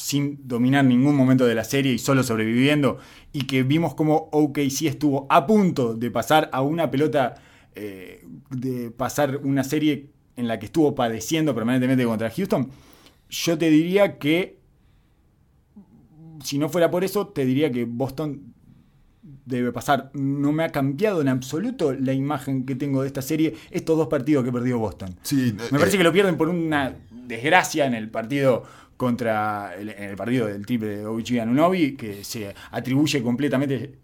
sin 0.00 0.40
dominar 0.48 0.84
ningún 0.84 1.14
momento 1.14 1.46
de 1.46 1.54
la 1.54 1.62
serie 1.62 1.92
y 1.92 1.98
solo 1.98 2.22
sobreviviendo, 2.22 2.98
y 3.32 3.42
que 3.42 3.62
vimos 3.62 3.94
como 3.94 4.30
OKC 4.32 4.86
estuvo 4.86 5.26
a 5.28 5.46
punto 5.46 5.94
de 5.94 6.10
pasar 6.10 6.48
a 6.52 6.62
una 6.62 6.90
pelota, 6.90 7.34
eh, 7.74 8.24
de 8.48 8.90
pasar 8.90 9.40
una 9.44 9.62
serie 9.62 10.08
en 10.36 10.48
la 10.48 10.58
que 10.58 10.66
estuvo 10.66 10.94
padeciendo 10.94 11.54
permanentemente 11.54 12.04
contra 12.06 12.30
Houston, 12.30 12.70
yo 13.28 13.58
te 13.58 13.68
diría 13.68 14.18
que, 14.18 14.58
si 16.42 16.56
no 16.56 16.70
fuera 16.70 16.90
por 16.90 17.04
eso, 17.04 17.28
te 17.28 17.44
diría 17.44 17.70
que 17.70 17.84
Boston 17.84 18.54
debe 19.44 19.70
pasar. 19.70 20.10
No 20.14 20.50
me 20.50 20.64
ha 20.64 20.70
cambiado 20.70 21.20
en 21.20 21.28
absoluto 21.28 21.92
la 21.92 22.14
imagen 22.14 22.64
que 22.64 22.74
tengo 22.74 23.02
de 23.02 23.08
esta 23.08 23.20
serie 23.20 23.54
estos 23.70 23.98
dos 23.98 24.08
partidos 24.08 24.44
que 24.44 24.52
perdió 24.52 24.78
Boston. 24.78 25.14
Sí, 25.22 25.54
me 25.70 25.78
parece 25.78 25.96
eh, 25.96 25.98
que 25.98 26.04
lo 26.04 26.12
pierden 26.12 26.38
por 26.38 26.48
una 26.48 26.96
desgracia 27.10 27.84
en 27.84 27.94
el 27.94 28.10
partido 28.10 28.64
contra 29.00 29.74
el, 29.76 29.88
en 29.88 30.10
el 30.10 30.14
partido 30.14 30.46
del 30.46 30.66
triple 30.66 30.98
de 30.98 31.06
OG 31.06 31.40
Anunobi, 31.40 31.92
que 31.96 32.22
se 32.22 32.54
atribuye 32.70 33.22
completamente 33.22 33.94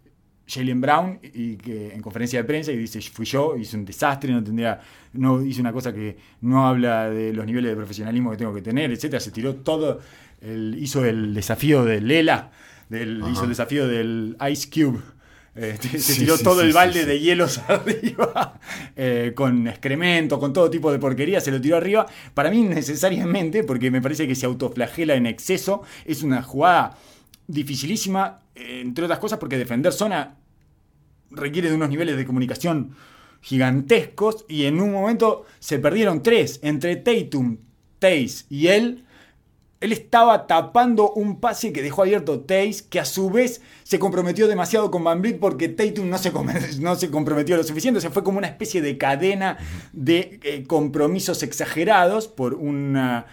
Jalen 0.47 0.81
Brown 0.81 1.19
y 1.21 1.55
que 1.57 1.93
en 1.93 2.01
conferencia 2.01 2.41
de 2.41 2.45
prensa 2.45 2.71
y 2.71 2.77
dice 2.77 2.99
fui 3.01 3.23
yo, 3.27 3.55
hice 3.55 3.77
un 3.77 3.85
desastre, 3.85 4.31
no 4.31 4.43
tendría, 4.43 4.81
no 5.13 5.45
hice 5.45 5.61
una 5.61 5.71
cosa 5.71 5.93
que 5.93 6.17
no 6.41 6.65
habla 6.65 7.11
de 7.11 7.31
los 7.31 7.45
niveles 7.45 7.69
de 7.69 7.75
profesionalismo 7.75 8.31
que 8.31 8.37
tengo 8.37 8.55
que 8.55 8.63
tener, 8.63 8.89
etcétera. 8.89 9.19
Se 9.19 9.29
tiró 9.29 9.57
todo, 9.57 9.99
el, 10.41 10.75
hizo 10.79 11.05
el 11.05 11.35
desafío 11.35 11.85
de 11.85 12.01
Lela, 12.01 12.49
del, 12.89 13.23
hizo 13.31 13.43
el 13.43 13.49
desafío 13.49 13.87
del 13.87 14.35
Ice 14.49 14.67
Cube. 14.67 14.99
Eh, 15.57 15.75
se 15.81 15.99
sí, 15.99 16.19
tiró 16.19 16.37
sí, 16.37 16.43
todo 16.43 16.61
sí, 16.61 16.67
el 16.67 16.73
balde 16.73 17.05
de 17.05 17.19
hielos 17.19 17.57
arriba, 17.67 18.59
eh, 18.95 19.33
con 19.35 19.67
excremento, 19.67 20.39
con 20.39 20.53
todo 20.53 20.69
tipo 20.69 20.91
de 20.91 20.99
porquería, 20.99 21.41
se 21.41 21.51
lo 21.51 21.59
tiró 21.59 21.77
arriba. 21.77 22.05
Para 22.33 22.51
mí, 22.51 22.61
necesariamente, 22.61 23.63
porque 23.63 23.89
me 23.89 24.01
parece 24.01 24.27
que 24.27 24.35
se 24.35 24.45
autoflagela 24.45 25.15
en 25.15 25.25
exceso, 25.25 25.81
es 26.05 26.21
una 26.21 26.43
jugada 26.43 26.97
dificilísima, 27.47 28.41
entre 28.55 29.05
otras 29.05 29.19
cosas, 29.19 29.39
porque 29.39 29.57
defender 29.57 29.93
zona 29.93 30.35
requiere 31.31 31.69
de 31.69 31.75
unos 31.75 31.89
niveles 31.89 32.17
de 32.17 32.25
comunicación 32.25 32.95
gigantescos 33.41 34.45
y 34.47 34.65
en 34.65 34.81
un 34.81 34.91
momento 34.91 35.45
se 35.59 35.79
perdieron 35.79 36.23
tres 36.23 36.59
entre 36.63 36.97
Tatum, 36.97 37.57
Tays 37.99 38.45
y 38.49 38.67
él. 38.67 39.03
Él 39.79 39.91
estaba 39.91 40.47
tapando 40.47 41.11
un 41.11 41.39
pase 41.39 41.71
que 41.71 41.83
dejó 41.83 42.01
abierto 42.01 42.39
Tays, 42.39 42.81
que 42.81 42.99
a 42.99 43.05
su 43.05 43.29
vez 43.29 43.61
se 43.83 43.99
comprometió 43.99 44.47
demasiado 44.47 44.89
con 44.89 45.03
Van 45.03 45.21
Vliet 45.21 45.39
porque 45.39 45.69
Tatum 45.69 46.09
no 46.09 46.17
se, 46.17 46.31
no 46.79 46.95
se 46.95 47.11
comprometió 47.11 47.55
lo 47.57 47.63
suficiente. 47.63 48.01
Se 48.01 48.09
fue 48.09 48.23
como 48.23 48.39
una 48.39 48.47
especie 48.47 48.81
de 48.81 48.97
cadena 48.97 49.57
de 49.93 50.39
eh, 50.43 50.63
compromisos 50.67 51.43
exagerados 51.43 52.27
por 52.27 52.55
una 52.55 53.27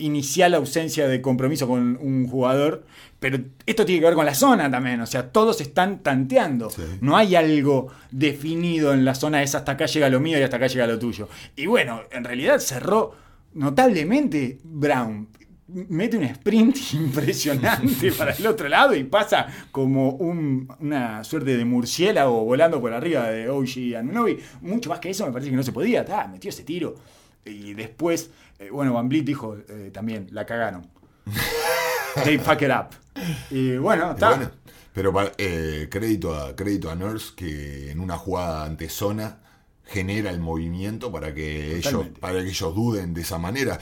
inicial 0.00 0.54
ausencia 0.54 1.08
de 1.08 1.20
compromiso 1.20 1.66
con 1.66 1.98
un 2.00 2.28
jugador, 2.28 2.86
pero 3.18 3.38
esto 3.66 3.84
tiene 3.84 4.00
que 4.00 4.06
ver 4.06 4.14
con 4.14 4.26
la 4.26 4.34
zona 4.34 4.70
también, 4.70 5.00
o 5.00 5.06
sea, 5.06 5.32
todos 5.32 5.60
están 5.60 6.04
tanteando, 6.04 6.70
Sí. 6.70 6.82
no 7.00 7.16
hay 7.16 7.34
algo 7.34 7.88
definido 8.12 8.94
en 8.94 9.04
la 9.04 9.16
zona 9.16 9.42
esa, 9.42 9.58
hasta 9.58 9.72
acá 9.72 9.86
llega 9.86 10.08
lo 10.08 10.20
mío 10.20 10.38
y 10.38 10.42
hasta 10.42 10.56
acá 10.56 10.68
llega 10.68 10.86
lo 10.86 11.00
tuyo. 11.00 11.28
Y 11.56 11.66
bueno, 11.66 12.02
en 12.12 12.22
realidad 12.22 12.60
cerró 12.60 13.16
notablemente 13.54 14.58
Brown. 14.62 15.28
Mete 15.68 16.16
un 16.16 16.24
sprint 16.24 16.76
impresionante 16.94 18.10
para 18.18 18.32
el 18.32 18.46
otro 18.46 18.68
lado 18.68 18.94
y 18.94 19.04
pasa 19.04 19.46
como 19.70 20.10
un- 20.12 20.66
una 20.80 21.22
suerte 21.24 21.56
de 21.56 21.64
murciélago 21.64 22.44
volando 22.44 22.80
por 22.80 22.92
arriba 22.92 23.28
de 23.30 23.48
Oji 23.50 23.94
Anunobi. 23.94 24.38
Mucho 24.62 24.88
más 24.88 24.98
que 24.98 25.10
eso 25.10 25.26
me 25.26 25.32
parece 25.32 25.50
que 25.50 25.56
no 25.56 25.62
se 25.62 25.72
podía. 25.72 26.04
Ta, 26.04 26.26
metió 26.26 26.48
ese 26.48 26.62
tiro. 26.64 26.94
Y 27.44 27.74
después, 27.74 28.30
eh, 28.58 28.70
bueno, 28.70 28.92
Van 28.94 29.08
Vliet 29.08 29.24
dijo 29.24 29.56
eh, 29.68 29.90
también, 29.92 30.28
la 30.32 30.44
cagaron. 30.46 30.86
They 32.24 32.38
fuck 32.38 32.62
it 32.62 32.70
up. 32.70 32.88
Y 33.50 33.76
bueno, 33.76 34.12
está. 34.12 34.30
bueno, 34.30 34.50
pero 34.94 35.12
eh, 35.36 35.88
crédito, 35.90 36.34
a, 36.34 36.56
crédito 36.56 36.90
a 36.90 36.94
Nurse 36.94 37.32
que 37.36 37.90
en 37.90 38.00
una 38.00 38.16
jugada 38.16 38.64
ante 38.64 38.88
zona 38.88 39.40
genera 39.84 40.30
el 40.30 40.40
movimiento 40.40 41.12
para 41.12 41.32
que, 41.34 41.76
ellos, 41.76 42.06
para 42.20 42.40
que 42.42 42.48
ellos 42.48 42.74
duden 42.74 43.14
de 43.14 43.20
esa 43.20 43.38
manera. 43.38 43.78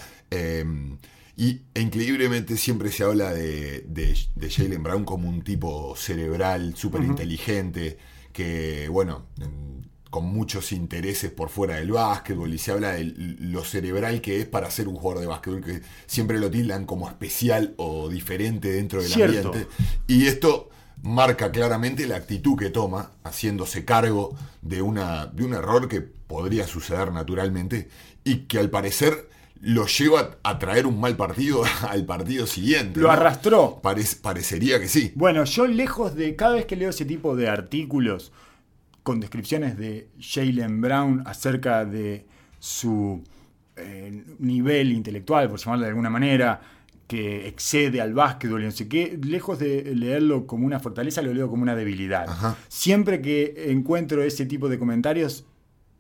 Y 1.37 1.63
e 1.75 1.83
increíblemente 1.83 2.57
siempre 2.57 2.91
se 2.91 3.05
habla 3.05 3.33
de, 3.35 3.83
de, 3.89 4.17
de 4.35 4.51
Jalen 4.51 4.83
Brown 4.83 5.05
como 5.05 5.29
un 5.29 5.43
tipo 5.43 5.95
cerebral, 5.97 6.75
súper 6.77 7.03
inteligente, 7.05 7.99
que, 8.33 8.89
bueno, 8.89 9.27
en- 9.41 9.77
con 10.09 10.25
muchos 10.25 10.73
intereses 10.73 11.31
por 11.31 11.51
fuera 11.51 11.75
del 11.77 11.91
básquetbol 11.93 12.55
y 12.55 12.57
se 12.59 12.71
habla 12.73 12.93
de 12.93 13.05
lo 13.05 13.65
cerebral 13.65 14.23
que 14.23 14.41
es 14.41 14.47
para 14.47 14.71
ser 14.71 14.89
un 14.89 14.95
jugador 14.95 15.21
de 15.21 15.27
básquetbol, 15.27 15.63
que 15.63 15.83
siempre 16.07 16.39
lo 16.39 16.51
tildan 16.51 16.87
como 16.87 17.07
especial 17.09 17.75
o 17.77 18.09
diferente 18.09 18.73
dentro 18.73 19.03
del 19.03 19.13
Cierto. 19.13 19.49
ambiente. 19.49 19.69
Y 20.07 20.27
esto 20.27 20.71
marca 21.03 21.53
claramente 21.53 22.07
la 22.07 22.17
actitud 22.17 22.57
que 22.57 22.71
toma, 22.71 23.11
haciéndose 23.25 23.85
cargo 23.85 24.35
de, 24.63 24.81
una, 24.81 25.27
de 25.27 25.45
un 25.45 25.53
error 25.53 25.87
que 25.87 26.01
podría 26.01 26.67
suceder 26.67 27.13
naturalmente 27.13 27.89
y 28.25 28.47
que 28.47 28.59
al 28.59 28.71
parecer 28.71 29.29
lo 29.61 29.87
lleva 29.87 30.37
a 30.43 30.59
traer 30.59 30.87
un 30.87 31.01
mal 31.01 31.17
partido 31.17 31.63
al 31.89 32.05
partido 32.05 32.47
siguiente. 32.47 33.01
Lo 33.01 33.07
¿no? 33.09 33.13
arrastró. 33.13 33.81
Parec- 33.83 34.21
parecería 34.21 34.79
que 34.81 34.89
sí. 34.89 35.13
Bueno, 35.15 35.45
yo 35.45 35.67
lejos 35.67 36.15
de. 36.15 36.37
Cada 36.37 36.55
vez 36.55 36.67
que 36.67 36.77
leo 36.77 36.91
ese 36.91 37.05
tipo 37.05 37.35
de 37.37 37.49
artículos 37.49 38.33
con 39.03 39.21
descripciones 39.21 39.77
de 39.79 40.09
Jalen 40.21 40.81
Brown 40.81 41.23
acerca 41.27 41.85
de 41.85 42.27
su 42.59 43.23
eh, 43.77 44.25
nivel 44.41 44.93
intelectual, 44.93 45.49
por 45.49 45.59
llamarlo 45.61 45.85
de 45.85 45.91
alguna 45.91 46.11
manera, 46.11 46.61
que 47.07 47.47
excede 47.47 48.01
al 48.01 48.15
básquetbol 48.15 48.63
y 48.63 48.65
no 48.65 48.73
sé 48.73 48.89
qué, 48.89 49.17
lejos 49.23 49.61
de 49.61 49.95
leerlo 49.95 50.45
como 50.47 50.67
una 50.67 50.81
fortaleza, 50.81 51.23
lo 51.23 51.33
leo 51.33 51.49
como 51.49 51.63
una 51.63 51.77
debilidad. 51.77 52.29
Ajá. 52.29 52.57
Siempre 52.67 53.23
que 53.23 53.67
encuentro 53.71 54.25
ese 54.25 54.45
tipo 54.45 54.69
de 54.69 54.77
comentarios, 54.79 55.45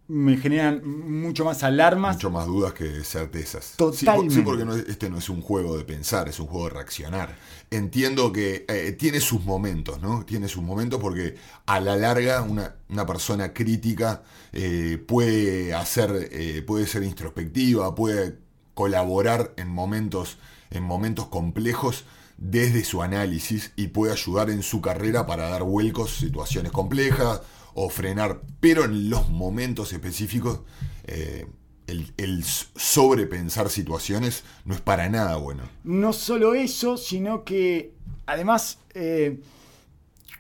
me 0.09 0.37
generan 0.37 0.83
mucho 0.87 1.45
más 1.45 1.63
alarmas. 1.65 2.17
Mucho 2.17 2.31
más 2.31 2.47
dudas 2.47 2.73
que 2.73 3.03
certezas. 3.03 3.75
Totalmente. 3.77 4.35
Sí, 4.35 4.43
porque 4.43 4.65
no 4.65 4.75
es- 4.77 4.87
este 4.89 5.11
no 5.11 5.19
es 5.19 5.29
un 5.29 5.43
juego 5.43 5.77
de 5.77 5.85
pensar, 5.85 6.29
es 6.29 6.39
un 6.39 6.47
juego 6.47 6.69
de 6.69 6.75
reaccionar. 6.75 7.37
Entiendo 7.71 8.33
que 8.33 8.65
eh, 8.69 8.93
tiene 8.93 9.21
sus 9.21 9.45
momentos, 9.45 10.01
¿no? 10.01 10.25
Tiene 10.25 10.47
sus 10.49 10.63
momentos 10.63 11.01
porque 11.01 11.35
a 11.67 11.81
la 11.81 11.97
larga 11.97 12.43
una, 12.43 12.77
una 12.89 13.05
persona 13.05 13.53
crítica 13.53 14.23
eh, 14.53 15.03
puede 15.07 15.75
hacer, 15.75 16.29
eh, 16.31 16.63
puede 16.65 16.87
ser 16.87 17.03
introspectiva, 17.03 17.95
puede 17.95 18.39
colaborar 18.75 19.55
en 19.57 19.69
momentos, 19.69 20.39
en 20.71 20.85
momentos 20.85 21.27
complejos 21.29 22.05
desde 22.39 22.85
su 22.85 23.03
análisis 23.03 23.73
y 23.77 23.89
puede 23.89 24.13
ayudar 24.13 24.51
en 24.51 24.63
su 24.63 24.81
carrera 24.83 25.27
para 25.27 25.49
dar 25.49 25.63
vuelcos 25.63 26.17
situaciones 26.17 26.71
complejas 26.71 27.41
o 27.79 27.91
frenar, 27.91 28.41
pero 28.59 28.87
en 28.87 29.11
los 29.11 29.29
momentos 29.29 29.93
específicos 29.93 30.61
eh, 31.05 31.47
el, 31.87 32.43
sobrepensar 32.43 33.69
situaciones 33.69 34.45
no 34.65 34.75
es 34.75 34.81
para 34.81 35.11
nada 35.11 35.37
bueno. 35.37 35.63
No 35.85 36.15
solo 36.15 36.55
eso, 36.55 36.97
sino 36.97 37.45
que 37.45 37.93
además 38.25 38.79
eh, 38.95 39.41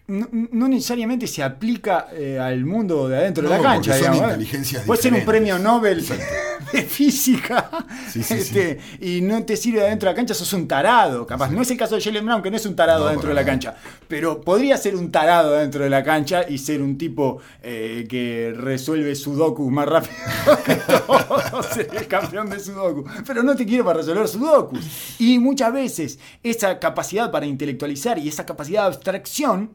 no, 0.08 0.28
no 0.30 0.68
necesariamente 0.68 1.26
se 1.26 1.42
aplica 1.42 2.08
eh, 2.12 2.38
al 2.38 2.64
mundo 2.64 3.08
de 3.08 3.16
adentro 3.16 3.48
de 3.48 3.56
la 3.56 3.60
cancha. 3.60 3.92
son 3.92 4.00
digamos, 4.00 4.20
¿eh? 4.20 4.24
inteligencias 4.24 5.00
ser 5.00 5.14
un 5.14 5.24
premio 5.24 5.58
Nobel 5.58 5.98
Exacto. 5.98 6.24
de 6.72 6.82
física 6.82 7.68
Sí, 8.08 8.22
sí, 8.22 8.34
este, 8.34 8.78
y 9.00 9.20
no 9.20 9.42
te 9.44 9.56
sirve 9.56 9.82
adentro 9.82 10.08
de 10.08 10.12
la 10.12 10.16
cancha, 10.16 10.32
sos 10.32 10.52
un 10.52 10.68
tarado. 10.68 11.26
Capaz 11.26 11.50
no 11.50 11.60
es 11.60 11.70
el 11.70 11.76
caso 11.76 11.96
de 11.96 12.00
Jalen 12.00 12.24
Brown, 12.24 12.40
que 12.40 12.50
no 12.50 12.56
es 12.56 12.64
un 12.66 12.76
tarado 12.76 13.04
No, 13.04 13.10
dentro 13.10 13.28
de 13.28 13.34
la 13.34 13.44
cancha, 13.44 13.74
pero 14.06 14.40
podría 14.40 14.76
ser 14.76 14.94
un 14.94 15.10
tarado 15.10 15.52
dentro 15.54 15.82
de 15.82 15.90
la 15.90 16.04
cancha 16.04 16.48
y 16.48 16.58
ser 16.58 16.82
un 16.82 16.96
tipo 16.96 17.40
eh, 17.62 18.06
que 18.08 18.54
resuelve 18.56 19.14
Sudoku 19.16 19.68
más 19.70 19.88
rápido 19.88 20.14
que 20.64 20.76
todos, 20.76 21.66
ser 21.74 21.88
el 21.92 22.06
campeón 22.06 22.48
de 22.48 22.60
Sudoku. 22.60 23.04
Pero 23.26 23.42
no 23.42 23.56
te 23.56 23.66
quiero 23.66 23.84
para 23.84 23.98
resolver 23.98 24.28
Sudoku. 24.28 24.78
Y 25.18 25.40
muchas 25.40 25.72
veces 25.72 26.18
esa 26.44 26.78
capacidad 26.78 27.32
para 27.32 27.46
intelectualizar 27.46 28.18
y 28.18 28.28
esa 28.28 28.46
capacidad 28.46 28.82
de 28.82 28.86
abstracción 28.86 29.70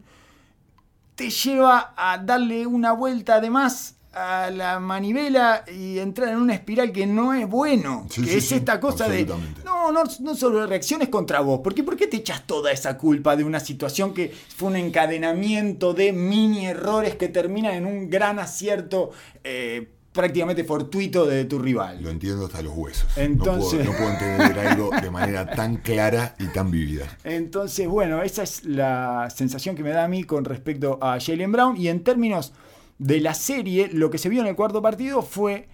te 1.21 1.29
lleva 1.29 1.93
a 1.95 2.17
darle 2.17 2.65
una 2.65 2.93
vuelta 2.93 3.35
además 3.35 3.95
a 4.11 4.49
la 4.49 4.79
manivela 4.79 5.63
y 5.71 5.99
entrar 5.99 6.29
en 6.29 6.37
una 6.37 6.55
espiral 6.55 6.91
que 6.91 7.05
no 7.05 7.33
es 7.33 7.47
bueno. 7.47 8.07
Sí, 8.09 8.23
que 8.23 8.31
sí, 8.31 8.37
es 8.37 8.47
sí, 8.47 8.55
esta 8.55 8.79
cosa 8.79 9.07
de. 9.07 9.25
No, 9.63 9.91
no, 9.91 10.03
no 10.19 10.35
solo 10.35 10.65
reacciones 10.65 11.09
contra 11.09 11.41
vos. 11.41 11.59
¿Por 11.59 11.75
qué, 11.75 11.83
¿Por 11.83 11.95
qué 11.95 12.07
te 12.07 12.17
echas 12.17 12.47
toda 12.47 12.71
esa 12.71 12.97
culpa 12.97 13.35
de 13.35 13.43
una 13.43 13.59
situación 13.59 14.15
que 14.15 14.33
fue 14.57 14.69
un 14.69 14.77
encadenamiento 14.77 15.93
de 15.93 16.11
mini 16.11 16.65
errores 16.65 17.15
que 17.15 17.27
terminan 17.27 17.75
en 17.75 17.85
un 17.85 18.09
gran 18.09 18.39
acierto 18.39 19.11
eh, 19.43 19.89
prácticamente 20.11 20.63
fortuito 20.63 21.25
de 21.25 21.45
tu 21.45 21.57
rival? 21.59 22.01
Lo 22.03 22.09
entiendo 22.09 22.45
hasta 22.45 22.61
los 22.61 22.73
huesos. 22.75 23.07
Entonces- 23.17 23.85
No, 23.85 23.91
puedo, 23.91 23.91
no 23.91 23.97
puedo 23.97 24.11
entender 24.29 24.67
algo 24.67 24.89
de 25.01 25.09
manera 25.11 25.45
tan 25.49 25.77
clara 25.77 26.35
y 26.39 26.47
tan 26.47 26.69
vivida. 26.71 27.17
Entonces, 27.23 27.87
bueno, 27.87 28.21
esa 28.21 28.43
es 28.43 28.65
la 28.65 29.29
sensación 29.33 29.75
que 29.75 29.83
me 29.83 29.91
da 29.91 30.03
a 30.03 30.07
mí 30.07 30.23
con 30.23 30.43
respecto 30.45 30.99
a 31.01 31.19
Jalen 31.19 31.51
Brown. 31.51 31.77
Y 31.77 31.87
en 31.87 32.03
términos 32.03 32.53
de 32.99 33.19
la 33.21 33.33
serie, 33.33 33.89
lo 33.93 34.09
que 34.11 34.17
se 34.17 34.29
vio 34.29 34.41
en 34.41 34.47
el 34.47 34.55
cuarto 34.55 34.81
partido 34.81 35.21
fue, 35.21 35.67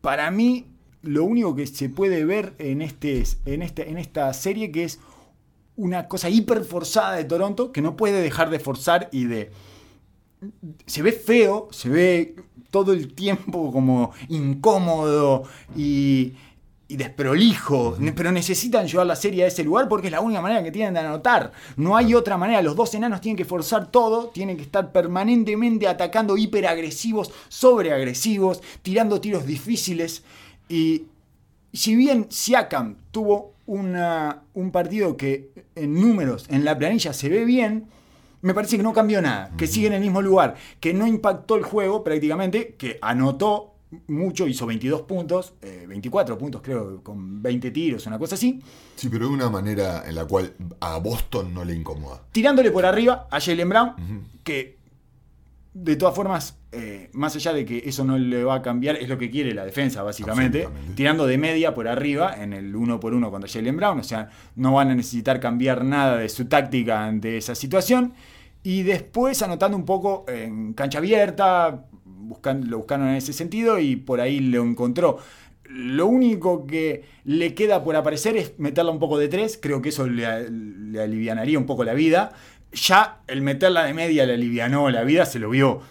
para 0.00 0.30
mí, 0.30 0.68
lo 1.02 1.24
único 1.24 1.54
que 1.56 1.66
se 1.66 1.88
puede 1.88 2.24
ver 2.24 2.54
en, 2.58 2.80
este, 2.82 3.24
en, 3.46 3.62
este, 3.62 3.90
en 3.90 3.98
esta 3.98 4.32
serie, 4.32 4.70
que 4.70 4.84
es 4.84 5.00
una 5.74 6.06
cosa 6.06 6.28
hiper 6.30 6.62
forzada 6.64 7.16
de 7.16 7.24
Toronto, 7.24 7.72
que 7.72 7.82
no 7.82 7.96
puede 7.96 8.22
dejar 8.22 8.50
de 8.50 8.60
forzar 8.60 9.08
y 9.10 9.24
de... 9.24 9.50
Se 10.86 11.02
ve 11.02 11.12
feo, 11.12 11.68
se 11.72 11.88
ve 11.88 12.34
todo 12.72 12.92
el 12.92 13.14
tiempo 13.14 13.70
como 13.70 14.10
incómodo 14.28 15.44
y, 15.76 16.32
y 16.88 16.96
desprolijo, 16.96 17.96
pero 18.16 18.32
necesitan 18.32 18.86
llevar 18.88 19.06
la 19.06 19.14
serie 19.14 19.44
a 19.44 19.46
ese 19.46 19.62
lugar 19.62 19.88
porque 19.88 20.08
es 20.08 20.12
la 20.12 20.20
única 20.20 20.40
manera 20.40 20.62
que 20.64 20.72
tienen 20.72 20.94
de 20.94 21.00
anotar. 21.00 21.52
No 21.76 21.96
hay 21.96 22.14
otra 22.14 22.36
manera, 22.36 22.60
los 22.62 22.74
dos 22.74 22.92
enanos 22.94 23.20
tienen 23.20 23.36
que 23.36 23.44
forzar 23.44 23.90
todo, 23.90 24.28
tienen 24.28 24.56
que 24.56 24.62
estar 24.62 24.90
permanentemente 24.90 25.86
atacando 25.86 26.36
hiperagresivos, 26.36 27.30
sobreagresivos, 27.48 28.60
tirando 28.82 29.20
tiros 29.20 29.46
difíciles. 29.46 30.22
Y 30.68 31.04
si 31.72 31.94
bien 31.94 32.26
Siakam 32.30 32.96
tuvo 33.10 33.52
una- 33.66 34.42
un 34.54 34.70
partido 34.70 35.16
que 35.16 35.50
en 35.76 35.94
números, 35.94 36.46
en 36.48 36.64
la 36.64 36.76
planilla 36.76 37.12
se 37.12 37.28
ve 37.28 37.44
bien, 37.44 37.86
me 38.42 38.54
parece 38.54 38.76
que 38.76 38.82
no 38.82 38.92
cambió 38.92 39.22
nada, 39.22 39.50
que 39.56 39.66
sigue 39.66 39.86
en 39.86 39.94
el 39.94 40.00
mismo 40.00 40.20
lugar, 40.20 40.56
que 40.80 40.92
no 40.92 41.06
impactó 41.06 41.56
el 41.56 41.62
juego 41.62 42.04
prácticamente, 42.04 42.74
que 42.76 42.98
anotó 43.00 43.76
mucho, 44.08 44.46
hizo 44.46 44.66
22 44.66 45.02
puntos, 45.02 45.54
eh, 45.60 45.84
24 45.86 46.38
puntos 46.38 46.62
creo, 46.62 47.02
con 47.02 47.42
20 47.42 47.70
tiros, 47.70 48.06
una 48.06 48.18
cosa 48.18 48.34
así, 48.34 48.60
Sí, 48.96 49.08
pero 49.08 49.28
de 49.28 49.34
una 49.34 49.50
manera 49.50 50.04
en 50.06 50.14
la 50.14 50.24
cual 50.24 50.52
a 50.80 50.98
Boston 50.98 51.52
no 51.52 51.64
le 51.64 51.74
incomoda. 51.74 52.22
tirándole 52.32 52.70
por 52.70 52.86
arriba 52.86 53.26
a 53.30 53.40
Jalen 53.40 53.68
Brown, 53.68 53.94
que 54.44 54.82
de 55.74 55.96
todas 55.96 56.14
formas, 56.14 56.58
eh, 56.70 57.08
más 57.12 57.34
allá 57.34 57.52
de 57.54 57.64
que 57.64 57.82
eso 57.86 58.04
no 58.04 58.18
le 58.18 58.44
va 58.44 58.56
a 58.56 58.62
cambiar, 58.62 58.96
es 58.96 59.08
lo 59.08 59.16
que 59.16 59.30
quiere 59.30 59.54
la 59.54 59.64
defensa, 59.64 60.02
básicamente. 60.02 60.68
Tirando 60.94 61.26
de 61.26 61.38
media 61.38 61.74
por 61.74 61.88
arriba 61.88 62.36
en 62.42 62.52
el 62.52 62.76
uno 62.76 63.00
por 63.00 63.14
uno 63.14 63.30
contra 63.30 63.48
Jalen 63.50 63.76
Brown. 63.76 63.98
O 63.98 64.04
sea, 64.04 64.28
no 64.56 64.74
van 64.74 64.90
a 64.90 64.94
necesitar 64.94 65.40
cambiar 65.40 65.82
nada 65.82 66.18
de 66.18 66.28
su 66.28 66.44
táctica 66.44 67.06
ante 67.06 67.38
esa 67.38 67.54
situación. 67.54 68.12
Y 68.62 68.82
después 68.82 69.42
anotando 69.42 69.76
un 69.76 69.84
poco 69.84 70.24
en 70.28 70.72
cancha 70.74 70.98
abierta, 70.98 71.86
buscando, 72.04 72.66
lo 72.66 72.78
buscaron 72.78 73.08
en 73.08 73.16
ese 73.16 73.32
sentido 73.32 73.78
y 73.78 73.96
por 73.96 74.20
ahí 74.20 74.40
lo 74.40 74.62
encontró. 74.62 75.18
Lo 75.64 76.06
único 76.06 76.66
que 76.66 77.04
le 77.24 77.54
queda 77.54 77.82
por 77.82 77.96
aparecer 77.96 78.36
es 78.36 78.58
meterla 78.58 78.90
un 78.90 78.98
poco 78.98 79.18
de 79.18 79.28
tres. 79.28 79.58
Creo 79.60 79.82
que 79.82 79.88
eso 79.88 80.06
le, 80.06 80.50
le 80.50 81.00
alivianaría 81.00 81.58
un 81.58 81.66
poco 81.66 81.84
la 81.84 81.94
vida. 81.94 82.32
Ya 82.72 83.22
el 83.26 83.42
meterla 83.42 83.84
de 83.84 83.94
media 83.94 84.26
le 84.26 84.34
alivianó 84.34 84.90
la 84.90 85.04
vida, 85.04 85.26
se 85.26 85.38
lo 85.38 85.50
vio 85.50 85.82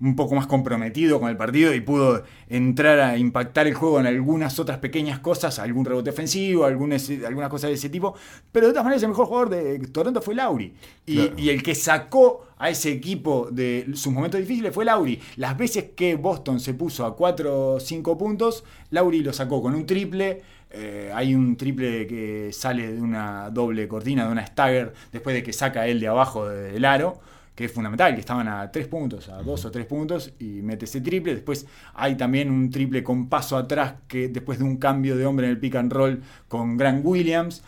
un 0.00 0.14
poco 0.14 0.34
más 0.34 0.46
comprometido 0.46 1.18
con 1.20 1.30
el 1.30 1.36
partido 1.36 1.74
y 1.74 1.80
pudo 1.80 2.22
entrar 2.48 3.00
a 3.00 3.16
impactar 3.16 3.66
el 3.66 3.74
juego 3.74 3.98
en 3.98 4.06
algunas 4.06 4.58
otras 4.58 4.78
pequeñas 4.78 5.20
cosas, 5.20 5.58
algún 5.58 5.84
rebote 5.86 6.10
ofensivo, 6.10 6.64
algunas, 6.64 7.08
algunas 7.26 7.48
cosas 7.48 7.70
de 7.70 7.74
ese 7.74 7.88
tipo. 7.88 8.14
Pero 8.52 8.66
de 8.66 8.72
todas 8.72 8.84
maneras, 8.84 9.02
el 9.02 9.08
mejor 9.08 9.26
jugador 9.26 9.48
de 9.50 9.78
Toronto 9.88 10.20
fue 10.20 10.34
Lauri. 10.34 10.74
Y, 11.06 11.14
Claro. 11.16 11.32
y 11.38 11.48
el 11.48 11.62
que 11.62 11.74
sacó 11.74 12.46
a 12.58 12.68
ese 12.68 12.90
equipo 12.90 13.48
de 13.50 13.86
sus 13.94 14.12
momentos 14.12 14.38
difíciles 14.40 14.72
fue 14.74 14.84
Lauri. 14.84 15.20
Las 15.36 15.56
veces 15.56 15.86
que 15.96 16.14
Boston 16.16 16.60
se 16.60 16.74
puso 16.74 17.06
a 17.06 17.16
4 17.16 17.74
o 17.74 17.80
5 17.80 18.18
puntos, 18.18 18.64
Lauri 18.90 19.20
lo 19.20 19.32
sacó 19.32 19.62
con 19.62 19.74
un 19.74 19.86
triple. 19.86 20.42
Eh, 20.70 21.10
hay 21.14 21.34
un 21.34 21.56
triple 21.56 22.06
que 22.06 22.50
sale 22.52 22.92
de 22.92 23.00
una 23.00 23.48
doble 23.50 23.88
cortina, 23.88 24.26
de 24.26 24.32
una 24.32 24.44
stagger, 24.44 24.92
después 25.10 25.34
de 25.34 25.42
que 25.42 25.52
saca 25.54 25.86
él 25.86 26.00
de 26.00 26.08
abajo 26.08 26.46
del 26.48 26.84
aro 26.84 27.18
que 27.56 27.64
es 27.64 27.72
fundamental, 27.72 28.14
que 28.14 28.20
estaban 28.20 28.46
a 28.46 28.70
tres 28.70 28.86
puntos, 28.86 29.30
a 29.30 29.42
dos 29.42 29.64
o 29.64 29.70
tres 29.70 29.86
puntos, 29.86 30.30
y 30.38 30.60
mete 30.62 30.84
ese 30.84 31.00
triple. 31.00 31.34
Después 31.34 31.66
hay 31.94 32.14
también 32.14 32.50
un 32.50 32.70
triple 32.70 33.02
con 33.02 33.28
paso 33.28 33.56
atrás, 33.56 33.94
que 34.06 34.28
después 34.28 34.58
de 34.58 34.64
un 34.64 34.76
cambio 34.76 35.16
de 35.16 35.24
hombre 35.24 35.46
en 35.46 35.52
el 35.52 35.58
pick 35.58 35.74
and 35.76 35.90
roll 35.90 36.22
con 36.48 36.76
Grant 36.76 37.04
Williams. 37.04 37.64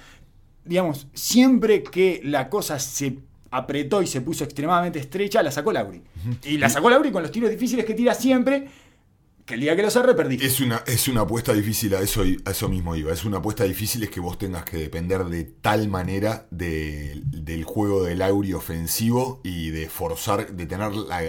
Digamos, 0.64 1.08
siempre 1.14 1.82
que 1.82 2.20
la 2.22 2.50
cosa 2.50 2.78
se 2.78 3.18
apretó 3.50 4.02
y 4.02 4.06
se 4.06 4.20
puso 4.20 4.44
extremadamente 4.44 4.98
estrecha, 4.98 5.42
la 5.42 5.50
sacó 5.50 5.72
Lauri. 5.72 6.02
Y 6.44 6.58
la 6.58 6.68
sacó 6.68 6.90
Lauri 6.90 7.10
con 7.10 7.22
los 7.22 7.32
tiros 7.32 7.50
difíciles 7.50 7.86
que 7.86 7.94
tira 7.94 8.12
siempre, 8.12 8.68
que 9.48 9.54
el 9.54 9.60
día 9.60 9.74
que 9.74 9.82
los 9.82 9.94
cerré 9.94 10.14
perdí. 10.14 10.36
Es 10.44 10.60
una, 10.60 10.84
es 10.86 11.08
una 11.08 11.22
apuesta 11.22 11.54
difícil, 11.54 11.94
a 11.94 12.00
eso, 12.00 12.22
a 12.44 12.50
eso 12.50 12.68
mismo 12.68 12.94
iba. 12.94 13.12
Es 13.12 13.24
una 13.24 13.38
apuesta 13.38 13.64
difícil 13.64 14.02
es 14.02 14.10
que 14.10 14.20
vos 14.20 14.36
tengas 14.38 14.64
que 14.64 14.76
depender 14.76 15.24
de 15.24 15.44
tal 15.44 15.88
manera 15.88 16.46
de- 16.50 17.20
del 17.24 17.64
juego 17.64 18.04
del 18.04 18.20
Auri 18.22 18.52
ofensivo 18.52 19.40
y 19.42 19.70
de 19.70 19.88
forzar, 19.88 20.52
de 20.52 20.66
tener 20.66 20.92
la, 20.92 21.22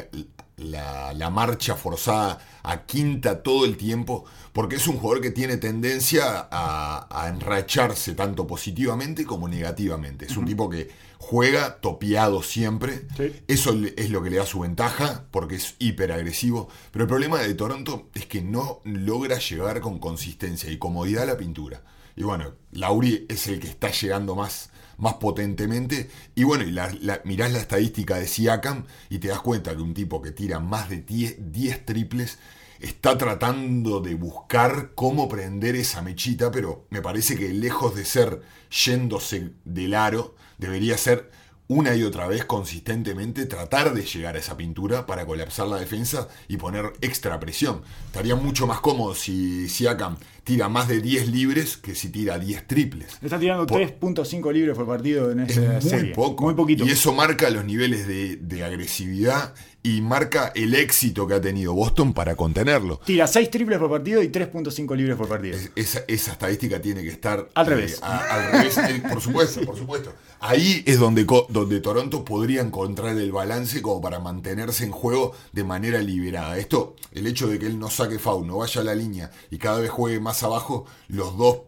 la- 0.58 1.14
la 1.14 1.30
marcha 1.30 1.76
forzada 1.76 2.40
a 2.64 2.86
quinta 2.86 3.42
todo 3.42 3.64
el 3.64 3.78
tiempo, 3.78 4.26
porque 4.52 4.76
es 4.76 4.88
un 4.88 4.98
jugador 4.98 5.22
que 5.24 5.32
tiene 5.32 5.56
tendencia 5.56 6.48
a, 6.52 7.08
a 7.10 7.30
enracharse 7.30 8.14
tanto 8.16 8.46
positivamente 8.46 9.24
como 9.26 9.48
negativamente. 9.48 10.26
Es 10.26 10.36
un 10.36 10.46
tipo 10.46 10.70
que 10.70 10.90
juega 11.30 11.80
topeado 11.80 12.42
siempre. 12.42 13.06
Sí. 13.16 13.32
Eso 13.48 13.76
es 13.98 14.10
lo 14.10 14.24
que 14.24 14.32
le 14.32 14.38
da 14.38 14.48
su 14.48 14.62
ventaja, 14.62 15.26
porque 15.30 15.56
es 15.58 15.76
hiper 15.78 16.12
agresivo. 16.12 16.70
Pero 16.92 17.04
el 17.04 17.10
problema 17.10 17.40
de 17.40 17.54
Toronto 17.54 18.10
es 18.16 18.26
que 18.26 18.42
no 18.42 18.82
logra 18.84 19.38
llegar 19.38 19.80
con 19.80 20.00
consistencia 20.00 20.72
y 20.72 20.78
comodidad 20.80 21.24
a 21.24 21.28
la 21.28 21.38
pintura. 21.38 21.84
Y 22.16 22.24
bueno, 22.24 22.56
Lauri 22.72 23.28
es 23.30 23.46
el 23.48 23.60
que 23.60 23.68
está 23.68 23.92
llegando 23.92 24.36
más, 24.36 24.72
más 24.98 25.14
potentemente. 25.16 26.10
Y 26.34 26.46
bueno, 26.46 26.64
y 26.64 26.72
la, 26.72 26.92
la- 27.00 27.22
mirás 27.26 27.52
la 27.54 27.60
estadística 27.60 28.18
de 28.18 28.28
Siakam 28.28 28.86
y 29.12 29.20
te 29.20 29.28
das 29.28 29.42
cuenta 29.42 29.76
que 29.76 29.82
un 29.84 29.94
tipo 29.94 30.24
que 30.24 30.32
tira 30.32 30.60
más 30.60 30.90
de 30.90 31.02
10, 31.02 31.52
10 31.52 31.86
triples 31.86 32.40
está 32.80 33.18
tratando 33.20 34.00
de 34.02 34.16
buscar 34.16 34.94
cómo 34.96 35.30
prender 35.30 35.76
esa 35.76 36.02
mechita, 36.02 36.50
pero 36.50 36.88
me 36.90 37.02
parece 37.04 37.38
que 37.38 37.50
lejos 37.50 37.94
de 37.96 38.04
ser 38.06 38.42
yéndose 38.72 39.52
del 39.64 39.94
aro, 39.94 40.36
debería 40.60 40.98
ser 40.98 41.32
una 41.68 41.96
y 41.96 42.04
otra 42.04 42.28
vez 42.28 42.46
consistentemente 42.46 43.46
tratar 43.46 43.94
de 43.94 44.04
llegar 44.04 44.36
a 44.36 44.40
esa 44.40 44.58
pintura 44.58 45.06
para 45.06 45.28
colapsar 45.28 45.68
la 45.68 45.78
defensa 45.78 46.28
y 46.48 46.58
poner 46.58 46.94
extra 47.02 47.40
presión. 47.40 47.84
Estaría 48.08 48.36
mucho 48.36 48.66
más 48.66 48.80
cómodo 48.80 49.14
si 49.14 49.70
Siakam 49.70 50.18
tira 50.44 50.70
más 50.70 50.88
de 50.88 51.02
10 51.02 51.28
libres 51.30 51.78
que 51.78 51.96
si 51.96 52.10
tira 52.10 52.38
10 52.40 52.68
triples. 52.68 53.18
Le 53.22 53.28
está 53.28 53.40
tirando 53.40 53.66
Por- 53.66 53.80
3.5 53.82 54.52
libres 54.54 54.76
por 54.76 54.88
partido 54.88 55.32
en 55.32 55.42
Es 55.42 55.58
esa 55.58 55.72
muy 55.74 55.82
serie. 55.82 56.14
poco. 56.14 56.44
Muy 56.46 56.54
poquito. 56.56 56.86
Y 56.86 56.92
eso 56.92 57.14
marca 57.14 57.50
los 57.50 57.66
niveles 57.66 58.08
de, 58.08 58.38
de 58.38 58.64
agresividad 58.64 59.54
y 59.82 60.02
marca 60.02 60.52
el 60.56 60.76
éxito 60.76 61.26
que 61.26 61.36
ha 61.36 61.42
tenido 61.42 61.74
Boston 61.74 62.14
para 62.14 62.36
contenerlo. 62.36 63.00
Tira 63.06 63.28
6 63.28 63.50
triples 63.50 63.80
por 63.80 63.90
partido 63.90 64.22
y 64.22 64.28
3.5 64.30 64.96
libres 64.96 65.16
por 65.16 65.28
partido. 65.30 65.56
Es- 65.56 65.72
esa, 65.76 66.04
esa 66.08 66.32
estadística 66.34 66.82
tiene 66.82 67.02
que 67.02 67.10
estar 67.10 67.48
Al 67.56 67.66
eh, 67.68 67.70
revés. 67.70 68.00
a- 68.02 68.18
al 68.18 68.52
revés, 68.52 68.78
eh, 68.78 69.02
por 69.10 69.22
supuesto, 69.22 69.62
por 69.62 69.78
supuesto. 69.78 70.14
Ahí 70.42 70.84
es 70.86 71.00
donde, 71.00 71.26
donde 71.50 71.80
Toronto 71.82 72.24
podría 72.26 72.62
encontrar 72.62 73.18
el 73.18 73.32
balance 73.32 73.82
como 73.82 74.02
para 74.02 74.20
mantenerse 74.20 74.84
en 74.86 74.92
juego 74.92 75.34
de 75.54 75.64
manera 75.64 76.00
liberada. 76.02 76.58
Esto, 76.58 76.96
el 77.14 77.28
hecho 77.28 77.48
de 77.48 77.58
que 77.60 77.66
él 77.66 77.80
no 77.80 77.90
saque 77.90 78.20
foul, 78.20 78.46
no 78.48 78.58
vaya 78.58 78.82
a 78.82 78.84
la 78.84 78.96
línea 78.96 79.32
y 79.50 79.58
cada 79.58 79.80
vez 79.80 79.90
juegue 79.90 80.20
más 80.20 80.29
abajo, 80.44 80.86
los 81.08 81.38
dos 81.38 81.62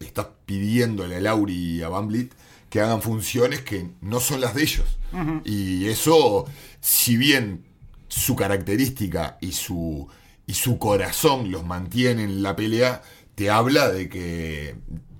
estás 0.00 0.26
pidiéndole 0.44 1.16
a 1.16 1.20
Lauri 1.20 1.54
y 1.54 1.82
a 1.82 1.88
Van 1.88 2.08
Vliet 2.08 2.30
que 2.70 2.80
hagan 2.80 3.00
funciones 3.00 3.62
que 3.62 3.88
no 4.00 4.20
son 4.20 4.40
las 4.40 4.54
de 4.54 4.62
ellos. 4.62 4.98
Y 5.44 5.86
eso, 5.86 6.44
si 6.80 7.16
bien 7.16 7.64
su 8.08 8.36
característica 8.36 9.38
y 9.40 9.52
su, 9.52 10.08
y 10.46 10.54
su 10.54 10.78
corazón 10.78 11.50
los 11.50 11.64
mantiene 11.64 12.24
en 12.24 12.42
la 12.42 12.54
pelea, 12.54 13.02
te 13.34 13.50
habla 13.50 13.90
de 13.90 14.08
que 14.08 14.74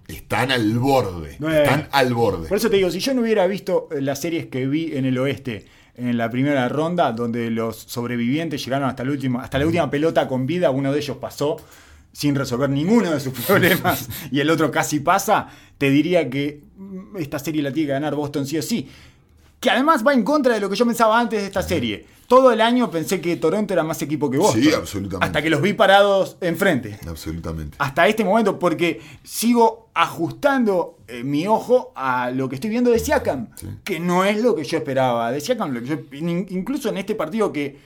están 0.09 0.51
al 0.51 0.79
borde. 0.79 1.37
Bueno. 1.39 1.57
Están 1.57 1.89
al 1.93 2.15
borde. 2.15 2.49
Por 2.49 2.59
eso 2.59 2.71
te 2.71 2.77
digo, 2.77 2.91
si 2.91 3.01
yo 3.01 3.15
no 3.15 3.23
hubiera 3.23 3.47
visto 3.47 3.89
eh, 3.91 4.01
las 4.01 4.21
series 4.21 4.47
que 4.47 4.67
vi 4.67 4.97
en 4.97 5.05
el 5.05 5.19
oeste 5.19 5.67
en 5.97 6.19
la 6.19 6.29
primera 6.31 6.69
ronda, 6.69 7.13
donde 7.13 7.51
los 7.51 7.77
sobrevivientes 7.77 8.63
llegaron 8.65 8.89
hasta, 8.89 9.03
el 9.03 9.11
último, 9.11 9.41
hasta 9.41 9.59
la 9.59 9.67
última 9.67 9.91
pelota 9.91 10.29
con 10.29 10.47
vida, 10.47 10.71
uno 10.71 10.93
de 10.93 10.99
ellos 10.99 11.17
pasó 11.17 11.57
sin 12.17 12.35
resolver 12.35 12.71
ninguno 12.71 13.11
de 13.11 13.21
sus 13.21 13.33
problemas 13.47 14.09
y 14.31 14.41
el 14.41 14.49
otro 14.49 14.71
casi 14.71 15.01
pasa, 15.01 15.49
te 15.77 15.91
diría 15.91 16.31
que 16.31 16.63
mm, 16.79 17.19
esta 17.19 17.39
serie 17.39 17.61
la 17.63 17.71
tiene 17.73 17.89
que 17.89 17.93
ganar 17.93 18.15
Boston 18.15 18.47
sí 18.47 18.57
o 18.57 18.63
sí. 18.63 18.89
Que 19.61 19.69
además 19.71 20.03
va 20.07 20.15
en 20.15 20.23
contra 20.23 20.55
de 20.55 20.61
lo 20.61 20.71
que 20.71 20.77
yo 20.77 20.87
pensaba 20.87 21.19
antes 21.21 21.41
de 21.41 21.47
esta 21.47 21.63
serie. 21.63 22.07
Todo 22.27 22.51
el 22.53 22.61
año 22.63 22.91
pensé 22.91 23.21
que 23.21 23.37
Toronto 23.37 23.73
era 23.75 23.83
más 23.85 24.01
equipo 24.03 24.31
que 24.31 24.39
Boston. 24.39 24.63
Sí, 24.63 24.73
absolutamente. 24.73 25.27
Hasta 25.27 25.43
que 25.43 25.51
los 25.51 25.61
vi 25.61 25.75
parados 25.75 26.37
enfrente 26.41 26.99
Absolutamente. 27.07 27.77
hasta 27.79 28.09
este 28.09 28.25
momento 28.25 28.59
porque 28.59 29.01
sigo 29.23 29.91
ajustando 29.95 30.99
eh, 31.09 31.23
mi 31.23 31.47
ojo 31.47 31.93
a 31.95 32.31
lo 32.31 32.49
que 32.49 32.55
estoy 32.57 32.71
viendo 32.71 32.91
de 32.91 32.99
Siakam, 32.99 33.49
Sí. 33.57 33.67
que 33.85 34.01
no 34.01 34.25
es 34.25 34.43
lo 34.43 34.55
que 34.55 34.65
yo 34.65 34.79
esperaba 34.79 35.31
de 35.31 35.41
Siakam, 35.41 35.73
lo 35.73 35.81
que 35.81 35.87
yo- 35.87 36.17
in- 36.17 36.47
incluso 36.51 36.89
en 36.89 36.97
este 36.97 37.15
partido 37.15 37.53
que 37.53 37.79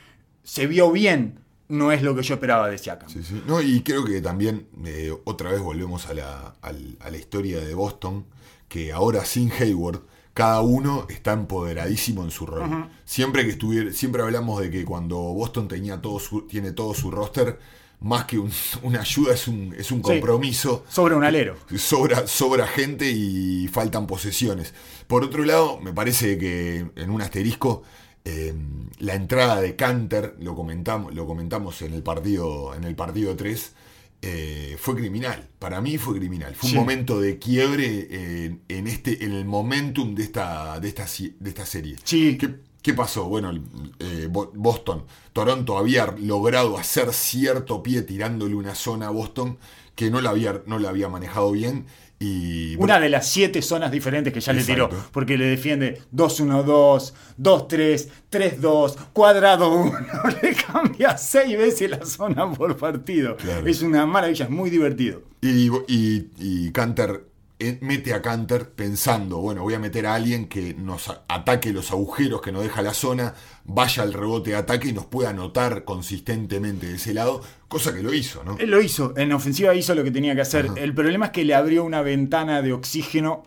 se 0.44 0.66
vio 0.66 0.90
bien, 0.92 1.38
no 1.70 1.90
es 1.92 2.02
lo 2.02 2.14
que 2.14 2.22
yo 2.22 2.34
esperaba 2.34 2.68
de 2.68 2.76
Siakam. 2.78 3.08
Sí, 3.08 3.22
sí. 3.22 3.42
No, 3.46 3.60
y 3.62 3.82
creo 3.82 4.04
que 4.04 4.20
también 4.20 4.66
eh, 4.84 5.12
otra 5.24 5.50
vez 5.52 5.60
volvemos 5.60 6.06
a 6.06 6.14
la, 6.14 6.54
a 6.60 7.10
la 7.10 7.16
historia 7.16 7.60
de 7.60 7.74
Boston, 7.74 8.26
que 8.68 8.92
ahora 8.92 9.24
sin 9.24 9.50
Hayward, 9.52 10.02
cada 10.34 10.60
uno 10.60 11.06
está 11.08 11.32
empoderadísimo 11.32 12.22
en 12.24 12.30
su 12.30 12.46
rol. 12.46 12.88
Siempre 13.04 13.44
que 13.44 13.50
estuviera, 13.50 13.92
siempre 13.92 14.22
hablamos 14.22 14.60
de 14.60 14.70
que 14.70 14.84
cuando 14.84 15.16
Boston 15.16 15.66
tenía 15.68 16.00
todo 16.00 16.18
su, 16.20 16.42
tiene 16.46 16.72
todo 16.72 16.94
su 16.94 17.10
roster, 17.10 17.58
más 18.00 18.24
que 18.24 18.38
un- 18.38 18.52
una 18.82 19.00
ayuda 19.00 19.34
es 19.34 19.48
un, 19.48 19.74
es 19.76 19.90
un 19.90 19.98
Sí. 19.98 20.02
compromiso. 20.04 20.84
Sobre 20.88 21.14
un 21.16 21.24
alero. 21.24 21.56
Sobra, 21.76 22.26
sobra 22.26 22.66
gente 22.66 23.10
y 23.10 23.68
faltan 23.68 24.06
posesiones. 24.06 24.72
Por 25.06 25.24
otro 25.24 25.44
lado, 25.44 25.80
me 25.80 25.92
parece 25.92 26.38
que 26.38 26.86
en 26.94 27.10
un 27.10 27.20
asterisco, 27.20 27.82
eh, 28.24 28.54
la 28.98 29.14
entrada 29.14 29.60
de 29.60 29.76
Canter, 29.76 30.36
lo 30.40 30.54
comentamos, 30.54 31.14
lo 31.14 31.26
comentamos 31.26 31.80
en 31.82 31.94
el 31.94 32.02
partido, 32.02 32.74
en 32.74 32.84
el 32.84 32.94
partido 32.94 33.34
3, 33.36 33.72
eh, 34.22 34.76
fue 34.78 34.94
criminal. 34.96 35.48
Para 35.58 35.80
mí 35.80 35.96
fue 35.96 36.18
criminal. 36.18 36.54
Fue 36.54 36.68
Sí. 36.68 36.76
un 36.76 36.82
momento 36.82 37.20
de 37.20 37.38
quiebre 37.38 38.06
eh, 38.10 38.56
en 38.68 38.86
este, 38.86 39.24
en 39.24 39.32
el 39.32 39.44
momentum 39.46 40.14
de 40.14 40.22
esta, 40.24 40.78
de 40.80 40.88
esta, 40.88 41.06
de 41.38 41.48
esta 41.48 41.64
serie. 41.64 41.96
Sí. 42.04 42.36
¿Qué, 42.38 42.56
qué 42.82 42.94
pasó? 42.94 43.24
Bueno, 43.26 43.52
eh, 43.98 44.28
Bo- 44.30 44.50
Boston, 44.54 45.04
Toronto 45.32 45.78
había 45.78 46.14
logrado 46.18 46.78
hacer 46.78 47.12
cierto 47.12 47.82
pie 47.82 48.02
tirándole 48.02 48.54
una 48.54 48.74
zona 48.74 49.08
a 49.08 49.10
Boston 49.10 49.58
que 49.94 50.10
no 50.10 50.20
la 50.20 50.30
había, 50.30 50.62
no 50.66 50.78
la 50.78 50.88
había 50.90 51.08
manejado 51.08 51.52
bien. 51.52 51.86
Y 52.22 52.76
Una 52.76 53.00
de 53.00 53.08
las 53.08 53.26
siete 53.28 53.62
zonas 53.62 53.90
diferentes 53.90 54.30
que 54.32 54.40
ya 54.40 54.52
le 54.52 54.60
Exacto. 54.60 54.88
tiró, 54.90 55.04
porque 55.10 55.38
le 55.38 55.46
defiende 55.46 56.02
2-1-2, 56.14 57.12
2-3, 57.38 58.08
3-2, 58.30 58.94
cuadrado 59.14 59.70
1, 59.72 59.92
le 60.42 60.54
cambia 60.54 61.16
seis 61.16 61.56
veces 61.56 61.90
la 61.90 62.04
zona 62.04 62.50
por 62.52 62.76
partido. 62.76 63.36
Claro. 63.36 63.66
Es 63.66 63.80
una 63.82 64.04
maravilla, 64.06 64.44
es 64.44 64.50
muy 64.50 64.68
divertido. 64.68 65.22
Y, 65.40 65.68
y, 65.88 66.28
y 66.38 66.70
Canter 66.72 67.24
mete 67.80 68.14
a 68.14 68.22
Canter 68.22 68.70
pensando, 68.70 69.38
bueno, 69.38 69.62
voy 69.62 69.74
a 69.74 69.78
meter 69.78 70.06
a 70.06 70.14
alguien 70.14 70.46
que 70.46 70.74
nos 70.74 71.10
ataque 71.28 71.72
los 71.72 71.90
agujeros 71.90 72.40
que 72.40 72.52
nos 72.52 72.62
deja 72.62 72.82
la 72.82 72.94
zona, 72.94 73.34
vaya 73.64 74.02
al 74.02 74.12
rebote 74.12 74.50
de 74.50 74.56
ataque 74.56 74.88
y 74.88 74.92
nos 74.92 75.06
pueda 75.06 75.30
anotar 75.30 75.84
consistentemente 75.84 76.86
de 76.86 76.94
ese 76.94 77.14
lado, 77.14 77.42
cosa 77.68 77.94
que 77.94 78.02
lo 78.02 78.12
hizo, 78.14 78.42
¿no? 78.44 78.56
Él 78.58 78.70
lo 78.70 78.80
hizo, 78.80 79.14
en 79.16 79.32
ofensiva 79.32 79.74
hizo 79.74 79.94
lo 79.94 80.04
que 80.04 80.10
tenía 80.10 80.34
que 80.34 80.40
hacer. 80.40 80.68
El 80.76 80.94
problema 80.94 81.26
es 81.26 81.32
que 81.32 81.44
le 81.44 81.54
abrió 81.54 81.84
una 81.84 82.02
ventana 82.02 82.62
de 82.62 82.72
oxígeno 82.72 83.44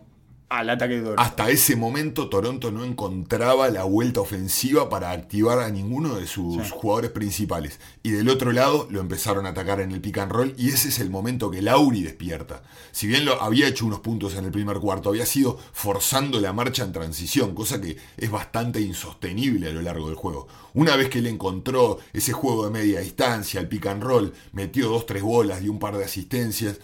al 0.48 0.70
ataque 0.70 0.94
de 0.96 1.00
Toronto. 1.02 1.20
Hasta 1.22 1.50
ese 1.50 1.74
momento 1.74 2.28
Toronto 2.28 2.70
no 2.70 2.84
encontraba 2.84 3.68
la 3.70 3.84
vuelta 3.84 4.20
ofensiva 4.20 4.88
para 4.88 5.10
activar 5.10 5.58
a 5.58 5.70
ninguno 5.70 6.14
de 6.16 6.26
sus 6.26 6.62
Sí. 6.66 6.70
jugadores 6.72 7.10
principales. 7.10 7.80
Y 8.02 8.10
del 8.10 8.28
otro 8.28 8.52
lado 8.52 8.86
lo 8.90 9.00
empezaron 9.00 9.46
a 9.46 9.50
atacar 9.50 9.80
en 9.80 9.90
el 9.90 10.00
pick 10.00 10.18
and 10.18 10.30
roll 10.30 10.54
y 10.56 10.68
ese 10.68 10.88
es 10.88 10.98
el 11.00 11.10
momento 11.10 11.50
que 11.50 11.62
Lauri 11.62 12.02
despierta. 12.02 12.62
Si 12.92 13.06
bien 13.06 13.24
lo 13.24 13.42
había 13.42 13.66
hecho 13.66 13.86
unos 13.86 14.00
puntos 14.00 14.34
en 14.36 14.44
el 14.44 14.52
primer 14.52 14.78
cuarto, 14.78 15.08
había 15.08 15.26
sido 15.26 15.58
forzando 15.72 16.40
la 16.40 16.52
marcha 16.52 16.84
en 16.84 16.92
transición, 16.92 17.54
cosa 17.54 17.80
que 17.80 17.96
es 18.16 18.30
bastante 18.30 18.80
insostenible 18.80 19.68
a 19.70 19.72
lo 19.72 19.82
largo 19.82 20.06
del 20.06 20.16
juego. 20.16 20.46
Una 20.74 20.94
vez 20.96 21.08
que 21.08 21.18
él 21.18 21.26
encontró 21.26 21.98
ese 22.12 22.32
juego 22.32 22.64
de 22.66 22.70
media 22.70 23.00
distancia, 23.00 23.60
el 23.60 23.68
pick 23.68 23.86
and 23.86 24.02
roll, 24.02 24.32
metió 24.52 24.88
dos, 24.88 25.06
tres 25.06 25.22
bolas 25.22 25.62
y 25.62 25.68
un 25.68 25.78
par 25.78 25.96
de 25.96 26.04
asistencias, 26.04 26.78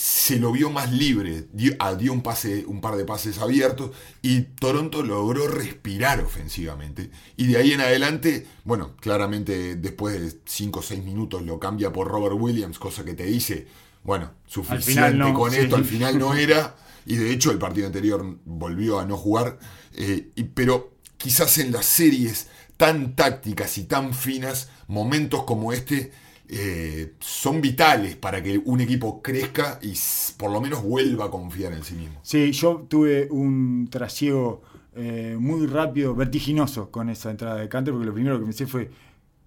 se 0.00 0.38
lo 0.38 0.52
vio 0.52 0.70
más 0.70 0.92
libre, 0.92 1.48
dio, 1.52 1.72
ah, 1.80 1.94
dio 1.96 2.12
un, 2.12 2.22
pase, 2.22 2.64
un 2.66 2.80
par 2.80 2.94
de 2.96 3.04
pases 3.04 3.38
abiertos 3.38 3.90
y 4.22 4.42
Toronto 4.42 5.02
logró 5.02 5.48
respirar 5.48 6.20
ofensivamente. 6.20 7.10
Y 7.36 7.48
de 7.48 7.56
ahí 7.56 7.72
en 7.72 7.80
adelante, 7.80 8.46
bueno, 8.62 8.94
claramente 9.00 9.74
después 9.74 10.20
de 10.20 10.38
5 10.44 10.78
o 10.78 10.82
6 10.82 11.02
minutos 11.02 11.42
lo 11.42 11.58
cambia 11.58 11.92
por 11.92 12.06
Robert 12.06 12.36
Williams, 12.38 12.78
cosa 12.78 13.04
que 13.04 13.14
te 13.14 13.24
dice, 13.24 13.66
bueno, 14.04 14.30
suficiente 14.46 15.14
no, 15.16 15.34
con 15.34 15.50
sí. 15.50 15.58
esto, 15.58 15.74
al 15.74 15.84
final 15.84 16.16
no 16.16 16.32
era. 16.36 16.76
Y 17.04 17.16
de 17.16 17.32
hecho 17.32 17.50
el 17.50 17.58
partido 17.58 17.86
anterior 17.88 18.38
volvió 18.44 19.00
a 19.00 19.04
no 19.06 19.16
jugar. 19.16 19.58
eh, 19.94 20.30
y- 20.36 20.44
pero 20.44 20.92
quizás 21.16 21.58
en 21.58 21.72
las 21.72 21.86
series 21.86 22.46
tan 22.76 23.16
tácticas 23.16 23.76
y 23.78 23.84
tan 23.84 24.14
finas, 24.14 24.68
momentos 24.86 25.42
como 25.42 25.72
este 25.72 26.12
eh, 26.48 27.14
son 27.20 27.60
vitales 27.60 28.16
para 28.16 28.42
que 28.42 28.58
un 28.64 28.80
equipo 28.80 29.20
crezca 29.20 29.78
y 29.82 29.92
por 30.36 30.50
lo 30.50 30.60
menos 30.60 30.82
vuelva 30.82 31.26
a 31.26 31.30
confiar 31.30 31.72
en 31.72 31.84
sí 31.84 31.94
mismo. 31.94 32.18
Sí, 32.22 32.52
yo 32.52 32.86
tuve 32.88 33.28
un 33.30 33.88
trasiego 33.90 34.62
eh, 34.96 35.36
muy 35.38 35.66
rápido, 35.66 36.14
vertiginoso 36.14 36.90
con 36.90 37.10
esa 37.10 37.30
entrada 37.30 37.56
de 37.56 37.68
Canter, 37.68 37.92
porque 37.92 38.06
lo 38.06 38.14
primero 38.14 38.38
que 38.38 38.44
pensé 38.44 38.66
fue 38.66 38.90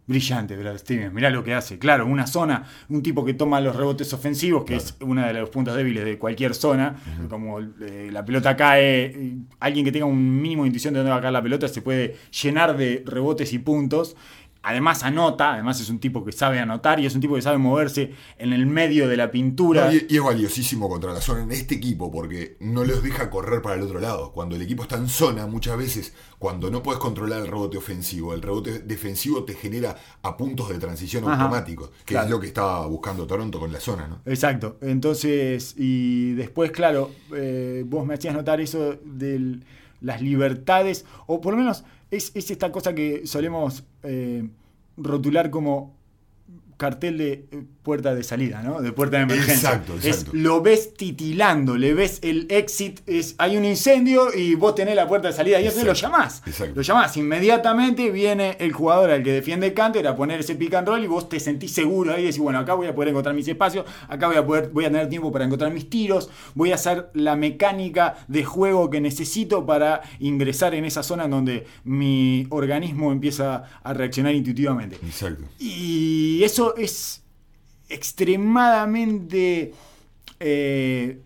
brillante, 0.08 0.56
Brad 0.56 0.78
Stevens. 0.78 1.14
Mirá 1.14 1.30
lo 1.30 1.44
que 1.44 1.54
hace. 1.54 1.80
Claro, 1.80 2.06
una 2.06 2.28
zona, 2.28 2.66
un 2.90 3.02
tipo 3.02 3.26
que 3.26 3.34
toma 3.34 3.60
los 3.62 3.76
rebotes 3.76 4.14
ofensivos, 4.14 4.64
que 4.66 4.76
es 4.76 4.96
uno 5.02 5.26
de 5.26 5.34
los 5.34 5.50
puntos 5.50 5.76
débiles 5.76 6.06
de 6.06 6.18
cualquier 6.18 6.54
zona. 6.54 6.96
Como 7.30 7.60
eh, 7.60 8.10
la 8.12 8.24
pelota 8.24 8.56
cae, 8.56 9.38
alguien 9.60 9.86
que 9.86 9.92
tenga 9.92 10.06
un 10.06 10.42
mínimo 10.42 10.64
de 10.64 10.68
intuición 10.68 10.94
de 10.94 11.00
dónde 11.00 11.12
va 11.12 11.18
a 11.18 11.22
caer 11.22 11.34
la 11.34 11.42
pelota 11.42 11.68
se 11.68 11.82
puede 11.82 12.16
llenar 12.42 12.78
de 12.78 13.04
rebotes 13.06 13.54
y 13.54 13.60
puntos. 13.60 14.16
Además 14.64 15.04
anota, 15.04 15.54
además 15.54 15.82
es 15.82 15.90
un 15.90 16.00
tipo 16.00 16.24
que 16.24 16.32
sabe 16.32 16.60
anotar 16.60 17.00
y 17.00 17.06
es 17.08 17.16
un 17.16 17.22
tipo 17.22 17.34
que 17.34 17.42
sabe 17.42 17.58
moverse 17.58 18.14
en 18.38 18.54
el 18.54 18.68
medio 18.68 19.08
de 19.08 19.18
la 19.18 19.32
pintura. 19.32 19.86
No, 19.86 19.94
y, 19.94 20.06
y 20.08 20.18
es 20.18 20.24
valiosísimo 20.24 20.88
contra 20.88 21.12
la 21.14 21.22
zona 21.22 21.44
en 21.44 21.52
este 21.52 21.76
equipo 21.76 22.12
porque 22.12 22.58
no 22.60 22.84
los 22.84 23.02
deja 23.02 23.30
correr 23.32 23.62
para 23.62 23.76
el 23.76 23.82
otro 23.82 24.00
lado. 24.00 24.32
Cuando 24.32 24.56
el 24.56 24.62
equipo 24.62 24.84
está 24.84 24.98
en 24.98 25.08
zona, 25.08 25.48
muchas 25.48 25.78
veces, 25.78 26.14
cuando 26.38 26.70
no 26.70 26.84
puedes 26.84 27.00
controlar 27.00 27.42
el 27.42 27.48
rebote 27.48 27.78
ofensivo, 27.78 28.34
el 28.34 28.42
rebote 28.42 28.80
defensivo 28.80 29.44
te 29.44 29.56
genera 29.56 29.96
a 30.22 30.38
puntos 30.38 30.70
de 30.70 30.78
transición 30.78 31.24
Ajá, 31.24 31.42
automáticos, 31.42 31.90
que 32.06 32.14
claro. 32.14 32.26
es 32.26 32.32
lo 32.32 32.40
que 32.40 32.48
estaba 32.48 32.86
buscando 32.86 33.26
Toronto 33.26 33.60
con 33.60 33.72
la 33.72 33.80
zona, 33.80 34.08
¿no? 34.08 34.22
Exacto. 34.26 34.78
Entonces, 34.82 35.74
y 35.78 36.34
después, 36.34 36.72
claro, 36.72 37.12
eh, 37.36 37.84
vos 37.88 38.06
me 38.06 38.14
hacías 38.14 38.36
notar 38.36 38.62
eso 38.62 38.96
de 39.04 39.60
las 40.02 40.22
libertades, 40.22 41.06
o 41.28 41.42
por 41.42 41.54
lo 41.54 41.60
menos 41.60 41.84
es, 42.12 42.32
es 42.36 42.52
esta 42.52 42.72
cosa 42.72 42.94
que 42.94 43.26
solemos 43.26 43.84
eh, 44.04 44.48
rotular 44.98 45.50
como 45.50 45.98
cartel 46.82 47.18
de 47.20 47.32
eh, 47.52 47.64
puerta 47.84 48.16
de 48.16 48.24
salida, 48.24 48.64
¿no? 48.64 48.82
De 48.82 48.92
puerta 48.92 49.18
de 49.18 49.24
emergencia. 49.24 49.54
Exacto, 49.74 49.94
Es- 50.04 50.26
lo 50.34 50.62
ves 50.62 50.96
titilando, 50.96 51.78
le 51.78 51.94
ves 51.94 52.18
el 52.24 52.48
exit, 52.50 53.02
es, 53.06 53.36
hay 53.38 53.56
un 53.56 53.66
incendio 53.66 54.34
y 54.36 54.56
vos 54.56 54.74
tenés 54.74 54.96
la 54.96 55.08
puerta 55.08 55.28
de 55.28 55.34
salida 55.36 55.62
y 55.62 55.68
eso 55.68 55.84
lo 55.86 55.94
llamás. 55.94 56.42
exacto. 56.48 56.74
Lo 56.76 56.82
llamás. 56.82 57.16
Inmediatamente 57.18 58.10
viene 58.12 58.58
el 58.60 58.72
jugador 58.72 59.12
al 59.12 59.22
que 59.24 59.32
defiende 59.32 59.68
el 59.68 59.74
Canter 59.74 60.08
a 60.08 60.16
poner 60.16 60.40
ese 60.40 60.56
pick 60.56 60.74
and 60.74 60.88
roll 60.88 61.04
y 61.04 61.08
vos 61.08 61.30
te 61.30 61.40
sentís 61.40 61.72
seguro 61.72 62.14
ahí 62.14 62.24
y 62.24 62.26
decís, 62.28 62.40
bueno, 62.40 62.60
acá 62.60 62.74
voy 62.74 62.88
a 62.88 62.96
poder 62.96 63.10
encontrar 63.10 63.36
mis 63.36 63.48
espacios, 63.48 63.86
acá 64.08 64.28
voy 64.28 64.38
a 64.38 64.46
poder, 64.46 64.70
voy 64.74 64.86
a 64.86 64.92
tener 64.92 65.08
tiempo 65.10 65.32
para 65.32 65.46
encontrar 65.46 65.72
mis 65.72 65.88
tiros, 65.90 66.30
voy 66.56 66.72
a 66.72 66.76
hacer 66.76 67.10
la 67.14 67.36
mecánica 67.36 68.16
de 68.28 68.44
juego 68.44 68.90
que 68.90 69.02
necesito 69.02 69.66
para 69.66 70.02
ingresar 70.20 70.74
en 70.76 70.86
esa 70.86 71.04
zona 71.04 71.26
en 71.26 71.32
donde 71.32 71.66
mi 71.84 72.48
organismo 72.50 73.12
empieza 73.12 73.64
a 73.84 73.94
reaccionar 73.94 74.34
intuitivamente. 74.34 74.98
Exacto. 75.06 75.44
Y 75.60 76.44
eso 76.44 76.71
es 76.78 77.24
extremadamente. 77.90 79.74
Eh, 80.40 81.22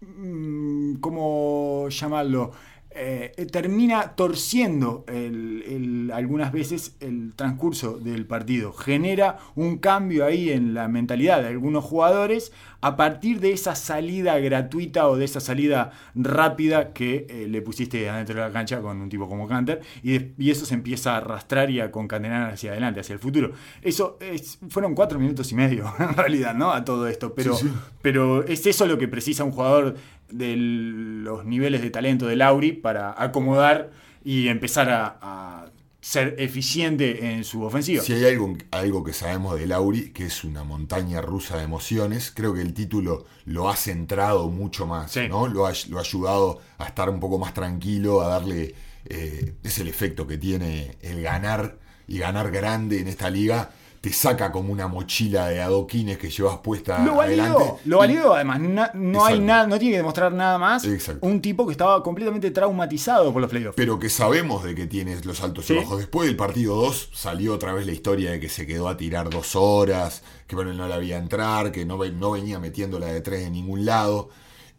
mm, 0.00 0.96
¿Cómo 0.96 1.88
llamarlo? 1.90 2.52
Eh, 2.98 3.46
termina 3.52 4.14
torciendo 4.16 5.04
el- 5.08 5.62
el- 5.66 6.10
algunas 6.14 6.50
veces 6.52 6.96
el 7.00 7.34
transcurso 7.36 7.98
del 7.98 8.24
partido. 8.26 8.72
Genera 8.72 9.38
un 9.54 9.76
cambio 9.78 10.24
ahí 10.24 10.50
en 10.50 10.72
la 10.72 10.88
mentalidad 10.88 11.42
de 11.42 11.48
algunos 11.48 11.84
jugadores 11.84 12.52
a 12.80 12.96
partir 12.96 13.40
de 13.40 13.52
esa 13.52 13.74
salida 13.74 14.38
gratuita 14.38 15.08
o 15.08 15.16
de 15.16 15.24
esa 15.24 15.40
salida 15.40 15.90
rápida 16.14 16.92
que 16.92 17.26
eh, 17.28 17.46
le 17.48 17.60
pusiste 17.62 18.08
adentro 18.08 18.36
de 18.36 18.40
la 18.42 18.52
cancha 18.52 18.80
con 18.80 19.00
un 19.00 19.08
tipo 19.08 19.28
como 19.28 19.48
Canter 19.48 19.80
y, 20.02 20.18
de- 20.18 20.32
y 20.38 20.50
eso 20.50 20.64
se 20.64 20.74
empieza 20.74 21.14
a 21.14 21.16
arrastrar 21.18 21.70
y 21.70 21.80
a 21.80 21.90
concatenar 21.90 22.52
hacia 22.52 22.72
adelante, 22.72 23.00
hacia 23.00 23.12
el 23.14 23.18
futuro. 23.18 23.52
Eso 23.82 24.16
es- 24.20 24.58
fueron 24.68 24.94
cuatro 24.94 25.18
minutos 25.18 25.50
y 25.52 25.54
medio 25.54 25.84
en 25.98 26.14
realidad, 26.14 26.54
¿no? 26.54 26.72
A 26.72 26.84
todo 26.84 27.08
esto, 27.08 27.34
pero, 27.34 27.54
Sí, 27.56 27.66
sí. 27.66 27.74
pero 28.02 28.44
es 28.44 28.66
eso 28.66 28.86
lo 28.86 28.98
que 28.98 29.08
precisa 29.08 29.44
un 29.44 29.52
jugador 29.52 29.96
de 30.30 30.54
los 30.56 31.44
niveles 31.44 31.82
de 31.82 31.90
talento 31.90 32.26
de 32.26 32.36
Lauri 32.36 32.72
para 32.72 33.14
acomodar 33.20 33.90
y 34.24 34.48
empezar 34.48 34.90
a, 34.90 35.18
a 35.22 35.70
ser 36.00 36.36
eficiente 36.38 37.32
en 37.32 37.44
su 37.44 37.62
ofensiva. 37.62 38.02
Si 38.02 38.12
hay 38.12 38.24
algo, 38.26 38.56
algo 38.70 39.02
que 39.04 39.12
sabemos 39.12 39.58
de 39.58 39.66
Lauri, 39.66 40.10
que 40.10 40.26
es 40.26 40.44
una 40.44 40.62
montaña 40.64 41.20
rusa 41.20 41.56
de 41.56 41.64
emociones, 41.64 42.32
creo 42.34 42.54
que 42.54 42.60
el 42.60 42.74
título 42.74 43.24
lo 43.44 43.68
ha 43.68 43.76
centrado 43.76 44.48
mucho 44.50 44.86
más, 44.86 45.12
Sí. 45.12 45.28
¿no? 45.28 45.48
Lo 45.48 45.66
ha, 45.66 45.72
lo 45.88 45.98
ha 45.98 46.02
ayudado 46.02 46.60
a 46.78 46.86
estar 46.86 47.08
un 47.10 47.20
poco 47.20 47.38
más 47.38 47.54
tranquilo, 47.54 48.20
a 48.22 48.28
darle... 48.28 48.74
eh, 49.08 49.54
es 49.62 49.78
el 49.78 49.88
efecto 49.88 50.26
que 50.26 50.36
tiene 50.38 50.96
el 51.02 51.22
ganar 51.22 51.78
y 52.08 52.18
ganar 52.18 52.50
grande 52.50 53.00
en 53.00 53.08
esta 53.08 53.30
liga. 53.30 53.70
Te 54.00 54.12
saca 54.12 54.52
como 54.52 54.72
una 54.72 54.86
mochila 54.86 55.48
de 55.48 55.60
adoquines 55.60 56.18
que 56.18 56.30
llevas 56.30 56.58
puesta 56.58 56.98
Lo 57.04 57.20
adelante. 57.20 57.52
validó, 57.54 57.78
lo 57.84 57.98
validó 57.98 58.34
además, 58.34 58.60
na- 58.60 58.90
no 58.94 59.24
hay 59.24 59.40
nada, 59.40 59.66
no 59.66 59.78
tiene 59.78 59.92
que 59.94 59.96
demostrar 59.98 60.32
nada 60.32 60.58
más. 60.58 60.84
Exacto. 60.84 61.26
Un 61.26 61.40
tipo 61.42 61.66
que 61.66 61.72
estaba 61.72 62.02
completamente 62.02 62.50
traumatizado 62.50 63.32
por 63.32 63.40
los 63.42 63.50
playoffs. 63.50 63.74
pero 63.76 63.98
que 63.98 64.08
sabemos 64.08 64.62
de 64.62 64.74
que 64.74 64.86
tienes 64.86 65.24
los 65.24 65.42
altos 65.42 65.66
Sí. 65.66 65.72
y 65.74 65.76
bajos. 65.78 65.98
Después 65.98 66.26
del 66.28 66.36
partido 66.36 66.76
2 66.76 67.10
salió 67.14 67.54
otra 67.54 67.72
vez 67.72 67.86
la 67.86 67.92
historia 67.92 68.30
de 68.30 68.38
que 68.40 68.48
se 68.48 68.66
quedó 68.66 68.88
a 68.88 68.96
tirar 68.96 69.28
dos 69.30 69.56
horas, 69.56 70.22
que 70.46 70.54
bueno, 70.54 70.72
no 70.72 70.86
la 70.86 70.98
veía 70.98 71.18
entrar, 71.18 71.72
que 71.72 71.84
no, 71.84 71.98
ve- 71.98 72.12
no 72.12 72.30
venía 72.32 72.58
metiéndola 72.60 73.06
de 73.06 73.20
tres 73.20 73.40
de 73.44 73.50
ningún 73.50 73.84
lado. 73.84 74.28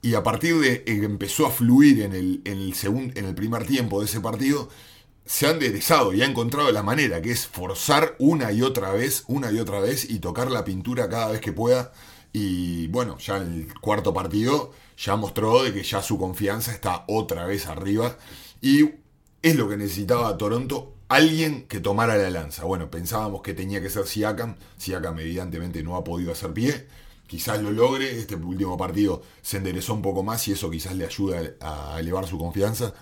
Y 0.02 0.14
a 0.14 0.24
partir 0.24 0.56
de 0.60 0.84
que 0.84 1.04
empezó 1.04 1.48
a 1.48 1.50
fluir 1.50 2.04
en 2.04 2.14
el, 2.14 2.42
en 2.46 2.60
el, 2.60 2.74
segun- 2.76 3.12
en 3.18 3.26
el 3.26 3.34
primer 3.36 3.66
tiempo 3.66 4.00
de 4.00 4.06
ese 4.06 4.22
partido, 4.22 4.70
se 5.28 5.46
ha 5.46 5.52
enderezado 5.52 6.14
y 6.14 6.22
ha 6.22 6.26
encontrado 6.26 6.72
la 6.72 6.84
manera, 6.84 7.22
que 7.22 7.32
es 7.32 7.48
forzar 7.48 8.16
una 8.18 8.52
y 8.54 8.62
otra 8.62 8.92
vez, 8.92 9.26
una 9.28 9.52
y 9.52 9.60
otra 9.60 9.82
vez, 9.82 10.10
y 10.10 10.20
tocar 10.20 10.50
la 10.50 10.64
pintura 10.64 11.10
cada 11.10 11.32
vez 11.32 11.42
que 11.42 11.52
pueda. 11.52 11.92
Y 12.32 12.88
bueno, 12.88 13.18
ya 13.18 13.38
el 13.38 13.68
cuarto 13.82 14.14
partido 14.14 14.72
ya 14.98 15.18
mostró 15.18 15.64
de 15.64 15.74
que 15.74 15.84
ya 15.84 16.02
su 16.02 16.18
confianza 16.18 16.72
está 16.72 17.04
otra 17.08 17.46
vez 17.46 17.68
arriba. 17.68 18.18
Y 18.62 18.92
es 19.42 19.56
lo 19.56 19.68
que 19.68 19.76
necesitaba 19.76 20.38
Toronto, 20.38 20.94
alguien 21.10 21.68
que 21.68 21.82
tomara 21.82 22.16
la 22.16 22.30
lanza. 22.30 22.64
Bueno, 22.64 22.90
pensábamos 22.90 23.42
que 23.42 23.54
tenía 23.54 23.82
que 23.82 23.90
ser 23.90 24.08
Siakam. 24.08 24.56
Siakam 24.78 25.20
evidentemente 25.20 25.84
no 25.84 25.98
ha 25.98 26.06
podido 26.06 26.32
hacer 26.32 26.54
pie. 26.54 26.88
Quizás 27.28 27.62
lo 27.62 27.72
logre, 27.72 28.18
este 28.18 28.36
último 28.36 28.78
partido 28.78 29.22
se 29.42 29.58
enderezó 29.58 29.94
un 29.94 30.02
poco 30.02 30.24
más 30.24 30.48
y 30.48 30.54
eso 30.54 30.70
quizás 30.72 30.96
le 30.96 31.06
ayuda 31.06 31.42
a 31.60 32.00
elevar 32.00 32.26
su 32.26 32.38
confianza. 32.38 32.94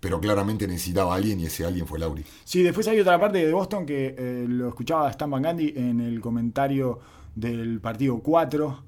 Pero 0.00 0.18
claramente 0.20 0.66
necesitaba 0.66 1.12
a 1.12 1.16
alguien 1.16 1.38
y 1.40 1.44
ese 1.46 1.64
alguien 1.66 1.86
fue 1.86 1.98
Lauri. 1.98 2.24
Sí, 2.44 2.62
después 2.62 2.88
hay 2.88 2.98
otra 3.00 3.20
parte 3.20 3.44
de 3.44 3.52
Boston 3.52 3.84
que 3.84 4.14
eh, 4.18 4.46
lo 4.48 4.68
escuchaba 4.68 5.10
Stan 5.10 5.30
Van 5.30 5.42
Gundy 5.42 5.74
en 5.76 6.00
el 6.00 6.20
comentario 6.20 6.98
del 7.34 7.80
partido 7.80 8.18
4 8.20 8.82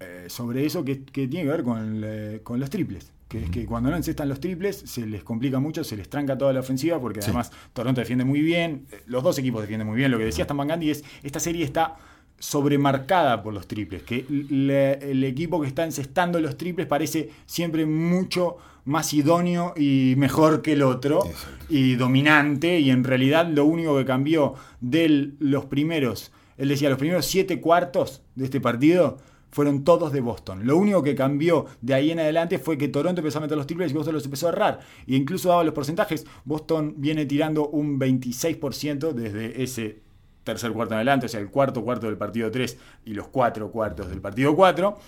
eh, 0.00 0.24
sobre 0.28 0.64
eso 0.64 0.84
que, 0.84 1.02
que 1.04 1.26
tiene 1.28 1.44
que 1.46 1.50
ver 1.50 1.64
con, 1.64 1.78
el, 1.78 2.04
eh, 2.06 2.40
con 2.42 2.60
los 2.60 2.70
triples. 2.70 3.10
Que 3.28 3.42
es 3.44 3.50
que 3.50 3.66
cuando 3.66 3.90
no 3.90 3.96
encestan 3.96 4.28
los 4.28 4.38
triples 4.38 4.76
se 4.86 5.06
les 5.06 5.24
complica 5.24 5.58
mucho, 5.58 5.82
se 5.82 5.96
les 5.96 6.08
tranca 6.08 6.38
toda 6.38 6.52
la 6.52 6.60
ofensiva 6.60 7.00
porque 7.00 7.20
Sí. 7.20 7.30
además 7.30 7.50
Toronto 7.72 8.00
defiende 8.00 8.24
muy 8.24 8.40
bien, 8.40 8.86
los 9.06 9.24
dos 9.24 9.36
equipos 9.38 9.60
defienden 9.62 9.88
muy 9.88 9.96
bien. 9.96 10.12
Lo 10.12 10.18
que 10.18 10.24
decía 10.24 10.42
Stan 10.44 10.56
Van 10.56 10.68
Gundy 10.68 10.90
es 10.90 11.02
esta 11.24 11.40
serie 11.40 11.64
está 11.64 11.96
sobremarcada 12.38 13.42
por 13.42 13.52
los 13.54 13.66
triples, 13.66 14.02
que 14.02 14.24
le- 14.28 15.10
el 15.10 15.24
equipo 15.24 15.60
que 15.60 15.66
está 15.66 15.84
encestando 15.84 16.38
los 16.40 16.56
triples 16.56 16.86
parece 16.86 17.30
siempre 17.46 17.86
mucho 17.86 18.56
más 18.84 19.14
idóneo 19.14 19.72
y 19.76 20.14
mejor 20.16 20.62
que 20.62 20.72
el 20.72 20.82
otro 20.82 21.24
Exacto. 21.26 21.66
y 21.68 21.94
dominante 21.96 22.80
y 22.80 22.90
en 22.90 23.04
realidad 23.04 23.48
lo 23.48 23.64
único 23.64 23.96
que 23.96 24.04
cambió 24.04 24.54
de 24.80 25.32
los 25.38 25.64
primeros, 25.66 26.32
él 26.58 26.68
decía, 26.68 26.90
los 26.90 26.98
primeros 26.98 27.26
siete 27.26 27.60
cuartos 27.60 28.22
de 28.34 28.44
este 28.44 28.60
partido 28.60 29.18
fueron 29.50 29.84
todos 29.84 30.12
de 30.12 30.20
Boston. 30.20 30.66
Lo 30.66 30.76
único 30.76 31.02
que 31.02 31.14
cambió 31.14 31.66
de 31.80 31.94
ahí 31.94 32.10
en 32.10 32.18
adelante 32.18 32.58
fue 32.58 32.76
que 32.76 32.88
Toronto 32.88 33.20
empezó 33.20 33.38
a 33.38 33.42
meter 33.42 33.56
los 33.56 33.68
triples 33.68 33.92
y 33.92 33.94
Boston 33.94 34.14
los 34.14 34.24
empezó 34.24 34.48
a 34.48 34.50
errar. 34.50 34.80
E 35.06 35.14
incluso 35.14 35.48
daba 35.48 35.62
los 35.62 35.72
porcentajes, 35.72 36.26
Boston 36.44 36.94
viene 36.96 37.24
tirando 37.24 37.68
un 37.68 37.98
26% 37.98 39.12
desde 39.12 39.62
ese 39.62 40.00
tercer 40.42 40.72
cuarto 40.72 40.94
en 40.94 40.96
adelante, 40.96 41.26
o 41.26 41.28
sea, 41.28 41.40
el 41.40 41.50
cuarto 41.50 41.84
cuarto 41.84 42.06
del 42.08 42.16
partido 42.16 42.50
3 42.50 42.76
y 43.06 43.14
los 43.14 43.28
cuatro 43.28 43.70
cuartos 43.70 44.08
del 44.10 44.20
partido 44.20 44.56
4. 44.56 44.98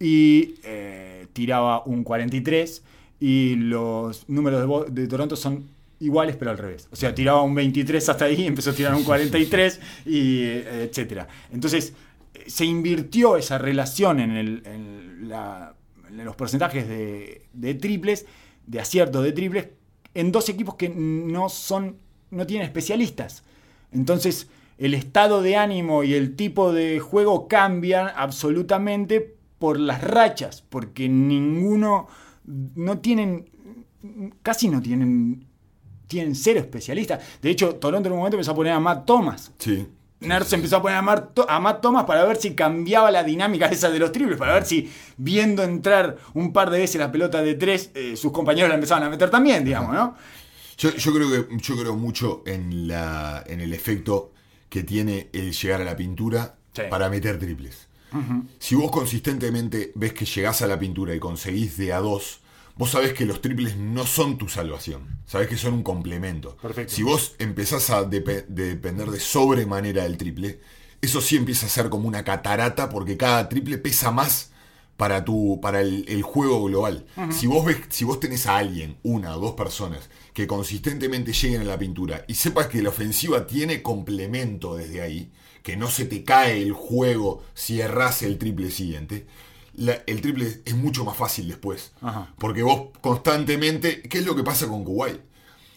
Y 0.00 0.54
eh, 0.64 1.26
tiraba 1.34 1.84
un 1.84 2.02
43 2.02 2.82
y 3.20 3.54
los 3.56 4.28
números 4.28 4.92
de, 4.94 5.06
Toronto 5.08 5.36
son 5.36 5.64
iguales 6.00 6.36
pero 6.36 6.50
al 6.50 6.58
revés. 6.58 6.88
O 6.92 6.96
sea, 6.96 7.14
tiraba 7.14 7.42
un 7.42 7.54
23 7.54 8.08
hasta 8.08 8.26
ahí, 8.26 8.46
empezó 8.46 8.70
a 8.70 8.74
tirar 8.74 8.94
un 8.94 9.04
43 9.04 9.80
y 10.04 10.42
eh, 10.42 10.84
etcétera. 10.90 11.26
Entonces, 11.52 11.92
eh, 12.34 12.44
se 12.46 12.64
invirtió 12.64 13.36
esa 13.36 13.58
relación 13.58 14.20
en, 14.20 14.30
el- 14.32 14.62
en 14.66 16.24
los 16.24 16.36
porcentajes 16.36 16.88
de, 16.88 17.42
de 17.52 17.74
triples, 17.74 18.26
de 18.66 18.80
acierto 18.80 19.22
de 19.22 19.32
triples, 19.32 19.68
en 20.14 20.32
dos 20.32 20.48
equipos 20.48 20.76
que 20.76 20.88
no 20.88 21.48
son, 21.48 21.96
no 22.30 22.46
tienen 22.46 22.66
especialistas. 22.66 23.42
Entonces, 23.92 24.48
el 24.78 24.94
estado 24.94 25.42
de 25.42 25.56
ánimo 25.56 26.04
y 26.04 26.14
el 26.14 26.36
tipo 26.36 26.72
de 26.72 27.00
juego 27.00 27.48
cambian 27.48 28.10
absolutamente 28.14 29.34
por 29.58 29.78
las 29.80 30.02
rachas, 30.02 30.62
porque 30.68 31.08
ninguno, 31.08 32.08
no 32.46 32.98
tienen, 32.98 33.50
casi 34.42 34.68
no 34.68 34.80
tienen, 34.80 35.46
tienen 36.06 36.34
cero 36.34 36.60
especialistas. 36.60 37.20
De 37.42 37.50
hecho, 37.50 37.74
Toronto 37.76 38.06
en 38.08 38.12
un 38.12 38.18
momento 38.18 38.36
empezó 38.36 38.52
a 38.52 38.54
poner 38.54 38.72
a 38.72 38.80
Matt 38.80 39.06
Thomas. 39.06 39.52
Sí. 39.58 39.86
Nurse 40.20 40.56
empezó 40.56 40.76
a 40.76 40.82
poner 40.82 40.96
a 40.96 41.02
Matt, 41.02 41.34
To- 41.34 41.50
a 41.50 41.60
Matt 41.60 41.82
Thomas 41.82 42.04
para 42.04 42.24
ver 42.24 42.36
si 42.38 42.54
cambiaba 42.54 43.10
la 43.10 43.22
dinámica 43.22 43.66
esa 43.66 43.90
de 43.90 43.98
los 43.98 44.12
triples, 44.12 44.38
para 44.38 44.54
ver 44.54 44.64
si 44.64 44.90
viendo 45.18 45.62
entrar 45.62 46.16
un 46.32 46.52
par 46.54 46.70
de 46.70 46.78
veces 46.78 46.98
la 46.98 47.12
pelota 47.12 47.42
de 47.42 47.54
tres, 47.54 47.90
eh, 47.94 48.16
sus 48.16 48.32
compañeros 48.32 48.68
la 48.70 48.76
empezaban 48.76 49.02
a 49.04 49.10
meter 49.10 49.28
también, 49.28 49.62
digamos, 49.64 49.92
¿no? 49.92 50.14
Yo, 50.78 50.90
yo 50.94 51.12
creo 51.14 51.28
que 51.30 51.56
yo 51.58 51.76
creo 51.76 51.96
mucho 51.96 52.42
en 52.46 52.88
la 52.88 53.44
en 53.46 53.60
el 53.60 53.72
efecto 53.74 54.32
que 54.70 54.82
tiene 54.84 55.28
el 55.32 55.52
llegar 55.52 55.80
a 55.82 55.84
la 55.84 55.96
pintura 55.96 56.54
Sí. 56.72 56.82
para 56.90 57.08
meter 57.10 57.38
triples. 57.38 57.85
Si 58.58 58.74
vos 58.74 58.90
consistentemente 58.90 59.92
ves 59.94 60.12
que 60.12 60.24
llegás 60.24 60.62
a 60.62 60.66
la 60.66 60.78
pintura 60.78 61.14
y 61.14 61.18
conseguís 61.18 61.76
de 61.76 61.92
a 61.92 62.00
dos, 62.00 62.40
vos 62.76 62.90
sabés 62.90 63.12
que 63.12 63.26
los 63.26 63.40
triples 63.40 63.76
no 63.76 64.06
son 64.06 64.38
tu 64.38 64.48
salvación. 64.48 65.18
Sabés 65.26 65.48
que 65.48 65.56
son 65.56 65.74
un 65.74 65.82
complemento. 65.82 66.56
Perfecto. 66.56 66.94
Si 66.94 67.02
vos 67.02 67.34
empezás 67.38 67.90
a 67.90 68.04
de 68.04 68.44
depender 68.48 69.10
de 69.10 69.20
sobremanera 69.20 70.04
del 70.04 70.16
triple, 70.16 70.60
eso 71.00 71.20
sí 71.20 71.36
empieza 71.36 71.66
a 71.66 71.70
ser 71.70 71.88
como 71.88 72.08
una 72.08 72.24
catarata 72.24 72.88
porque 72.88 73.16
cada 73.16 73.48
triple 73.48 73.78
pesa 73.78 74.10
más 74.10 74.50
para 74.96 75.24
tu 75.24 75.60
para 75.60 75.80
el, 75.80 76.04
el 76.08 76.22
juego 76.22 76.64
global. 76.64 77.06
Si 77.30 77.46
vos 77.46 77.64
ves 77.64 77.78
si 77.90 78.04
vos 78.04 78.18
tenés 78.18 78.46
a 78.46 78.56
alguien, 78.56 78.96
una 79.02 79.36
o 79.36 79.40
dos 79.40 79.52
personas 79.52 80.08
que 80.32 80.46
consistentemente 80.46 81.32
lleguen 81.32 81.62
a 81.62 81.64
la 81.64 81.78
pintura 81.78 82.24
y 82.28 82.34
sepas 82.34 82.66
que 82.68 82.82
la 82.82 82.88
ofensiva 82.88 83.46
tiene 83.46 83.82
complemento 83.82 84.76
desde 84.76 85.02
ahí, 85.02 85.30
que 85.66 85.76
no 85.76 85.90
se 85.90 86.04
te 86.04 86.22
cae 86.22 86.62
el 86.62 86.70
juego 86.72 87.42
si 87.52 87.80
errás 87.80 88.22
el 88.22 88.38
triple 88.38 88.70
siguiente, 88.70 89.26
la- 89.74 90.00
el 90.06 90.20
triple 90.20 90.62
es 90.64 90.76
mucho 90.76 91.04
más 91.04 91.16
fácil 91.16 91.48
después. 91.48 91.90
Ajá. 92.00 92.32
Porque 92.38 92.62
vos 92.62 92.90
constantemente, 93.00 94.00
¿qué 94.02 94.18
es 94.18 94.24
lo 94.26 94.36
que 94.36 94.44
pasa 94.44 94.68
con 94.68 94.84
Kuwait? 94.84 95.20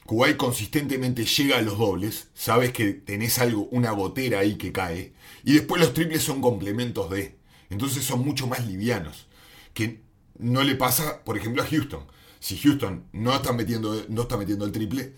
Kuwait 0.05 0.37
consistentemente 0.37 1.25
llega 1.25 1.57
a 1.57 1.63
los 1.63 1.79
dobles, 1.79 2.27
sabes 2.35 2.71
que 2.71 2.93
tenés 2.93 3.39
algo, 3.39 3.67
una 3.71 3.89
gotera 3.89 4.41
ahí 4.41 4.57
que 4.59 4.71
cae, 4.71 5.13
y 5.43 5.53
después 5.53 5.81
los 5.81 5.95
triples 5.95 6.21
son 6.21 6.39
complementos 6.39 7.09
de. 7.09 7.39
Entonces 7.71 8.03
son 8.03 8.23
mucho 8.23 8.45
más 8.45 8.67
livianos. 8.67 9.25
Que 9.73 10.01
no 10.37 10.63
le 10.63 10.75
pasa, 10.75 11.23
por 11.23 11.35
ejemplo, 11.35 11.63
a 11.63 11.65
Houston. 11.65 12.05
Si 12.39 12.59
Houston 12.59 13.05
no 13.11 13.33
está 13.35 13.53
metiendo, 13.53 14.05
no 14.07 14.21
está 14.21 14.37
metiendo 14.37 14.65
el 14.65 14.71
triple, 14.71 15.13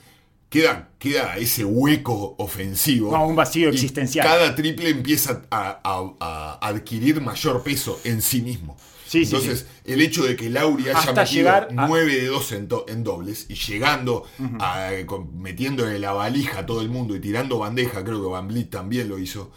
queda, 0.51 0.89
queda 0.99 1.37
ese 1.37 1.63
hueco 1.65 2.35
ofensivo. 2.37 3.11
No, 3.11 3.25
un 3.25 3.35
vacío 3.37 3.69
y 3.69 3.73
existencial. 3.73 4.27
Cada 4.27 4.53
triple 4.53 4.89
empieza 4.89 5.43
a, 5.49 5.79
a- 5.83 6.13
a 6.61 6.67
adquirir 6.67 7.21
mayor 7.21 7.63
peso 7.63 7.99
en 8.03 8.21
sí 8.21 8.41
mismo. 8.41 8.77
Sí, 9.07 9.25
sí, 9.25 9.35
Entonces, 9.35 9.65
el 9.85 10.01
hecho 10.01 10.23
de 10.23 10.35
que 10.35 10.49
Lauri 10.49 10.83
haya 10.89 10.97
Hasta 10.99 11.13
metido 11.13 11.35
llegar 11.37 11.67
a- 11.75 11.87
9 11.87 12.15
de 12.15 12.27
2 12.27 12.51
en, 12.51 12.67
do- 12.67 12.85
en 12.87 13.03
dobles 13.03 13.45
y 13.49 13.55
llegando, 13.55 14.25
a, 14.59 14.91
con- 15.05 15.41
metiéndole 15.41 15.97
la 15.99 16.11
valija 16.11 16.59
a 16.59 16.65
todo 16.65 16.81
el 16.81 16.89
mundo 16.89 17.15
y 17.15 17.19
tirando 17.21 17.57
bandeja, 17.59 18.03
creo 18.03 18.21
que 18.21 18.27
Van 18.29 18.47
Vliet 18.49 18.69
también 18.69 19.07
lo 19.09 19.17
hizo. 19.19 19.51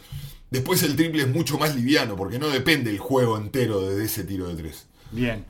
Después 0.50 0.82
el 0.84 0.94
triple 0.94 1.22
es 1.22 1.28
mucho 1.28 1.58
más 1.58 1.74
liviano 1.74 2.14
porque 2.16 2.38
no 2.38 2.48
depende 2.48 2.90
el 2.90 2.98
juego 2.98 3.36
entero 3.36 3.80
desde 3.80 4.04
ese 4.04 4.22
tiro 4.24 4.46
de 4.48 4.54
tres. 4.62 4.86
Bien. 5.10 5.44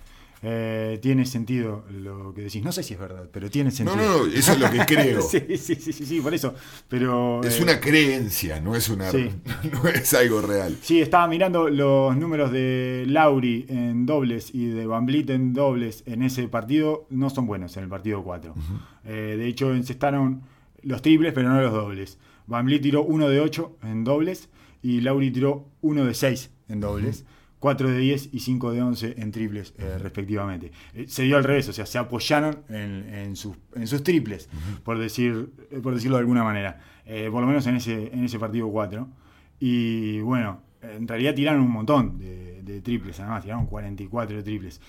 Eh, 0.47 0.99
tiene 1.01 1.25
sentido 1.25 1.85
lo 1.91 2.35
que 2.35 2.43
decís. 2.43 2.63
No 2.63 2.71
sé 2.71 2.83
si 2.83 2.93
es 2.95 3.01
verdad, 3.01 3.31
pero 3.33 3.49
tiene 3.51 3.71
No, 3.71 3.77
sentido. 3.77 3.97
no, 3.97 4.27
no, 4.27 4.33
eso 4.33 4.53
es 4.53 4.61
lo 4.61 4.71
que 4.71 4.79
creo. 4.87 5.23
sí, 5.23 5.41
sí, 5.57 5.75
sí, 5.77 5.93
sí, 5.93 6.05
sí, 6.05 6.21
por 6.21 6.35
eso. 6.35 6.55
Pero. 6.89 7.43
Es 7.43 7.59
eh, 7.59 7.63
una 7.63 7.81
creencia, 7.81 8.61
no 8.61 8.77
es 8.77 8.89
una 8.91 9.11
Sí. 9.11 9.31
no 9.73 9.89
es 9.89 10.13
algo 10.13 10.43
real. 10.43 10.77
Sí, 10.83 11.01
estaba 11.01 11.27
mirando 11.29 11.71
los 11.71 12.15
números 12.17 12.53
de 12.53 13.05
Lauri 13.07 13.65
en 13.69 14.05
dobles 14.05 14.55
y 14.55 14.67
de 14.67 14.87
Van 14.87 15.07
Vliet 15.07 15.31
en 15.31 15.55
dobles 15.55 16.03
en 16.07 16.23
ese 16.23 16.47
partido. 16.49 17.07
No 17.09 17.31
son 17.31 17.47
buenos 17.47 17.77
en 17.79 17.85
el 17.85 17.89
partido 17.89 18.23
4. 18.23 18.55
Eh, 19.07 19.37
de 19.39 19.47
hecho, 19.47 19.75
encestaron 19.75 20.43
los 20.83 21.01
triples, 21.01 21.33
pero 21.33 21.49
no 21.49 21.61
los 21.63 21.73
dobles. 21.73 22.19
Van 22.47 22.67
Vliet 22.67 22.83
tiró 22.83 23.03
1 23.03 23.29
de 23.31 23.41
8 23.41 23.79
en 23.85 24.05
dobles 24.05 24.51
y 24.83 25.01
Lauri 25.01 25.31
tiró 25.31 25.65
1 25.81 26.05
de 26.05 26.13
6 26.13 26.51
en 26.69 26.81
dobles. 26.81 27.25
4 27.64 27.88
de 27.88 27.98
10 27.98 28.29
y 28.35 28.40
5 28.40 28.72
de 28.72 28.83
11 28.83 29.14
en 29.16 29.33
triples, 29.33 29.72
eh, 29.79 29.96
respectivamente. 29.96 30.70
Eh, 30.92 31.07
se 31.09 31.22
dio 31.22 31.38
al 31.38 31.44
revés, 31.44 31.66
o 31.70 31.72
sea, 31.72 31.87
se 31.87 31.96
apoyaron 31.96 32.59
en, 32.68 33.09
en 33.09 33.37
sus, 33.37 33.57
en 33.74 33.87
sus 33.87 34.03
triples, 34.03 34.50
por, 34.83 34.98
decir, 34.98 35.48
eh, 35.70 35.81
por 35.83 35.94
decirlo 35.94 36.18
de 36.18 36.20
alguna 36.20 36.44
manera. 36.44 36.79
Eh, 37.07 37.31
por 37.33 37.40
lo 37.40 37.46
menos 37.46 37.66
en 37.66 37.77
ese, 37.77 38.12
en 38.12 38.22
ese 38.22 38.38
partido 38.38 38.68
4. 38.68 39.09
Y 39.61 40.20
bueno, 40.20 40.61
en 40.83 41.09
realidad 41.09 41.35
tiraron 41.35 41.62
un 41.62 41.70
montón 41.70 42.18
de, 42.18 42.61
de 42.62 42.83
triples, 42.83 43.18
además 43.20 43.44
tiraron 43.44 43.64
44 43.64 44.37
de 44.37 44.42
triples. 44.42 44.83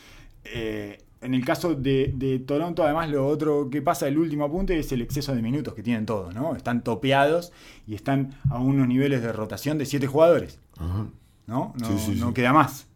En 1.22 1.34
el 1.34 1.46
caso 1.46 1.76
de, 1.76 2.12
de 2.14 2.40
Toronto, 2.40 2.84
además, 2.84 3.10
lo 3.10 3.26
otro 3.26 3.70
que 3.70 3.82
pasa, 3.82 4.10
el 4.10 4.18
último 4.18 4.44
apunte, 4.44 4.78
es 4.78 4.92
el 4.92 5.02
exceso 5.02 5.34
de 5.34 5.42
minutos 5.42 5.74
que 5.76 5.82
tienen 5.82 6.06
todos, 6.06 6.36
¿no? 6.36 6.58
Están 6.58 6.84
topeados 6.84 7.54
y 7.88 7.96
están 7.96 8.36
a 8.50 8.60
unos 8.60 8.86
niveles 8.86 9.22
de 9.22 9.32
rotación 9.32 9.78
de 9.78 9.86
7 9.86 10.08
jugadores, 10.08 10.60
Ajá. 10.78 11.08
¿No? 11.48 11.74
No, 11.80 11.88
Sí, 11.88 12.14
sí, 12.14 12.20
no 12.20 12.28
sí. 12.30 12.34
queda 12.34 12.54
más. 12.54 12.88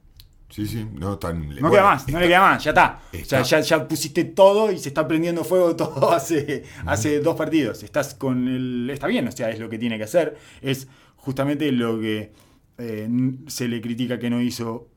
Sí, 0.50 0.66
sí, 0.66 0.88
no 0.94 1.18
tan. 1.20 1.42
No 1.48 1.54
bueno, 1.54 1.70
queda 1.72 1.84
más, 1.84 2.08
no 2.08 2.20
le 2.20 2.28
queda 2.28 2.42
más, 2.42 2.64
ya 2.64 2.72
está. 2.72 3.00
está. 3.12 3.42
O 3.42 3.46
sea, 3.46 3.60
ya, 3.62 3.78
ya 3.78 3.88
pusiste 3.88 4.24
todo 4.24 4.72
y 4.72 4.80
se 4.80 4.90
está 4.90 5.08
prendiendo 5.08 5.44
fuego 5.44 5.76
todo 5.76 6.12
hace, 6.14 6.64
hace 6.86 7.20
dos 7.20 7.36
partidos. 7.36 7.84
Estás 7.84 8.16
con 8.16 8.48
el. 8.48 8.90
Está 8.92 9.06
bien, 9.08 9.28
o 9.28 9.32
sea, 9.32 9.50
es 9.52 9.60
lo 9.60 9.70
que 9.70 9.78
tiene 9.78 9.98
que 9.98 10.06
hacer. 10.06 10.38
Es 10.62 10.88
justamente 11.18 11.72
lo 11.72 12.00
que 12.00 12.32
eh, 12.80 13.10
se 13.48 13.68
le 13.68 13.80
critica 13.82 14.18
que 14.18 14.30
no 14.32 14.42
hizo 14.42 14.90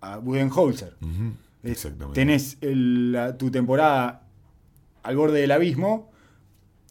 a 0.00 0.16
Budenholzer. 0.18 0.96
Es- 1.62 1.70
Exactamente. 1.72 2.14
Tenés 2.20 2.56
el- 2.62 3.12
la- 3.12 3.36
tu 3.36 3.50
temporada 3.50 4.22
al 5.02 5.16
borde 5.16 5.40
del 5.40 5.50
abismo. 5.52 6.10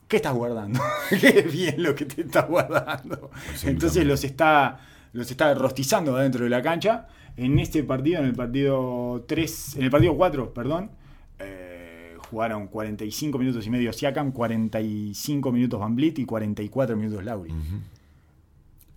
¿Qué 0.07 0.17
estás 0.17 0.35
guardando? 0.35 0.79
Qué 1.09 1.41
bien 1.41 1.81
lo 1.81 1.95
que 1.95 2.05
te 2.05 2.21
estás 2.21 2.47
guardando. 2.47 3.31
Entonces 3.63 4.05
los 4.05 4.23
está, 4.23 4.79
los 5.13 5.29
está 5.31 5.53
rostizando 5.53 6.17
adentro 6.17 6.43
de 6.43 6.49
la 6.49 6.61
cancha. 6.61 7.07
En 7.37 7.57
este 7.59 7.83
partido, 7.83 8.19
en 8.19 8.25
el 8.25 8.33
partido 8.33 9.23
3, 9.27 9.77
en 9.77 9.83
el 9.83 9.89
partido 9.89 10.15
4, 10.15 10.53
perdón, 10.53 10.91
eh, 11.39 12.15
jugaron 12.29 12.67
45 12.67 13.37
minutos 13.39 13.65
y 13.65 13.69
medio 13.69 13.93
Siakam, 13.93 14.31
45 14.31 15.51
minutos 15.51 15.79
Van 15.79 15.95
Vliet 15.95 16.19
y 16.19 16.25
44 16.25 16.97
minutos 16.97 17.23
Lauri. 17.23 17.53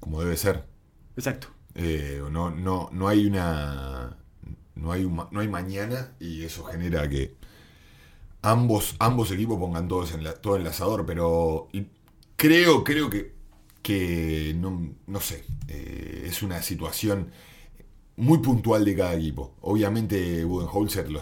Como 0.00 0.20
debe 0.20 0.37
ser. 0.37 0.64
Exacto. 1.16 1.48
Eh, 1.74 2.22
no, 2.31 2.50
no, 2.50 2.88
no 2.92 3.09
hay 3.09 3.26
una. 3.26 4.16
No 4.74 4.92
hay, 4.92 5.05
un 5.05 5.16
no 5.31 5.40
hay 5.40 5.48
mañana 5.48 6.12
y 6.20 6.42
eso 6.42 6.62
genera 6.64 7.09
que 7.09 7.35
ambos, 8.42 8.94
ambos 8.98 9.31
equipos 9.31 9.59
pongan 9.59 9.88
todos 9.88 10.12
en 10.12 10.22
la, 10.22 10.35
todo 10.35 10.57
en 10.57 10.62
el 10.62 10.68
asador, 10.68 11.07
pero 11.07 11.68
creo, 12.37 12.85
creo 12.85 13.11
que, 13.11 13.36
que 13.87 14.55
no, 14.59 14.94
no 15.07 15.20
sé, 15.20 15.44
eh, 15.68 16.25
es 16.27 16.42
una 16.42 16.61
situación 16.62 17.31
muy 18.16 18.38
puntual 18.38 18.85
de 18.85 18.96
cada 18.96 19.14
equipo. 19.14 19.55
Obviamente 19.61 20.44
Budenholzer 20.44 21.09
lo 21.11 21.20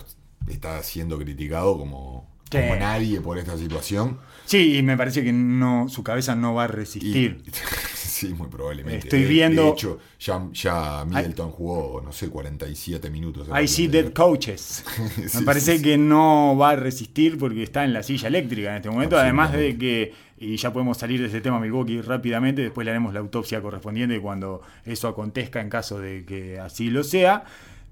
está 0.48 0.82
siendo 0.82 1.18
criticado 1.18 1.76
como, 1.76 2.32
Sí. 2.50 2.58
como 2.60 2.76
nadie 2.76 3.20
por 3.20 3.36
esta 3.38 3.58
situación. 3.58 4.18
Sí, 4.46 4.76
y 4.78 4.82
me 4.82 4.96
parece 4.96 5.24
que 5.24 5.32
no, 5.32 5.88
su 5.88 6.02
cabeza 6.04 6.34
no 6.36 6.54
va 6.54 6.64
a 6.64 6.68
resistir. 6.68 7.42
sí, 7.44 7.52
Sí, 8.14 8.28
muy 8.32 8.46
probablemente. 8.46 9.08
Estoy 9.08 9.22
De- 9.24 9.28
viendo- 9.28 9.62
De 9.64 9.68
hecho, 9.70 9.98
ya, 10.20 10.46
ya 10.52 11.04
Middleton 11.04 11.50
jugó, 11.50 12.00
no 12.00 12.12
sé, 12.12 12.28
47 12.28 13.10
minutos. 13.10 13.48
I 13.60 13.66
see 13.66 13.88
dead 13.88 14.12
coaches. 14.12 14.84
Sí, 15.28 15.38
Me 15.38 15.42
parece 15.44 15.78
sí, 15.78 15.82
que 15.82 15.98
no 15.98 16.56
va 16.56 16.70
a 16.70 16.76
resistir 16.76 17.36
porque 17.38 17.62
está 17.64 17.84
en 17.84 17.92
la 17.92 18.02
silla 18.04 18.28
eléctrica 18.28 18.70
en 18.70 18.76
este 18.76 18.88
momento. 18.90 19.18
Además 19.18 19.52
de 19.52 19.76
que, 19.76 20.12
y 20.36 20.56
ya 20.56 20.72
podemos 20.72 20.98
salir 20.98 21.20
de 21.20 21.28
ese 21.28 21.40
tema 21.40 21.60
Milwaukee 21.60 22.00
rápidamente, 22.00 22.62
después 22.62 22.84
le 22.84 22.90
haremos 22.90 23.14
la 23.14 23.20
autopsia 23.20 23.62
correspondiente 23.62 24.20
cuando 24.20 24.62
eso 24.84 25.08
acontezca 25.08 25.60
en 25.60 25.70
caso 25.70 25.98
de 25.98 26.24
que 26.24 26.58
así 26.58 26.90
lo 26.90 27.04
sea. 27.04 27.44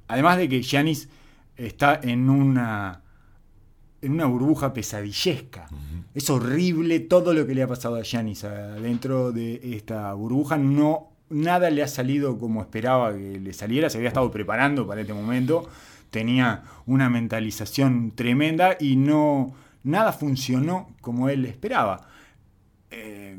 Además 0.08 0.38
de 0.38 0.48
que 0.48 0.62
Giannis 0.62 1.08
está 1.56 2.00
en 2.02 2.28
una 2.28 3.02
en 4.02 4.12
una 4.12 4.26
burbuja 4.26 4.74
pesadillesca. 4.74 5.68
Es 6.12 6.28
horrible 6.28 6.98
todo 6.98 7.32
lo 7.32 7.46
que 7.46 7.54
le 7.54 7.62
ha 7.62 7.68
pasado 7.68 7.94
a 7.94 8.02
Giannis 8.02 8.44
dentro 8.82 9.30
de 9.30 9.60
esta 9.76 10.12
burbuja. 10.14 10.58
No, 10.58 11.12
nada 11.30 11.70
le 11.70 11.84
ha 11.84 11.88
salido 11.88 12.36
como 12.36 12.62
esperaba 12.62 13.12
que 13.12 13.38
le 13.38 13.52
saliera. 13.52 13.88
Se 13.88 13.98
había 13.98 14.08
estado 14.08 14.28
preparando 14.32 14.88
para 14.88 15.02
este 15.02 15.14
momento. 15.14 15.68
Tenía 16.10 16.64
una 16.84 17.08
mentalización 17.08 18.10
tremenda 18.10 18.76
y 18.78 18.96
no 18.96 19.54
nada 19.84 20.12
funcionó 20.12 20.90
como 21.00 21.28
él 21.28 21.46
esperaba. 21.46 22.08
Eh, 22.92 23.36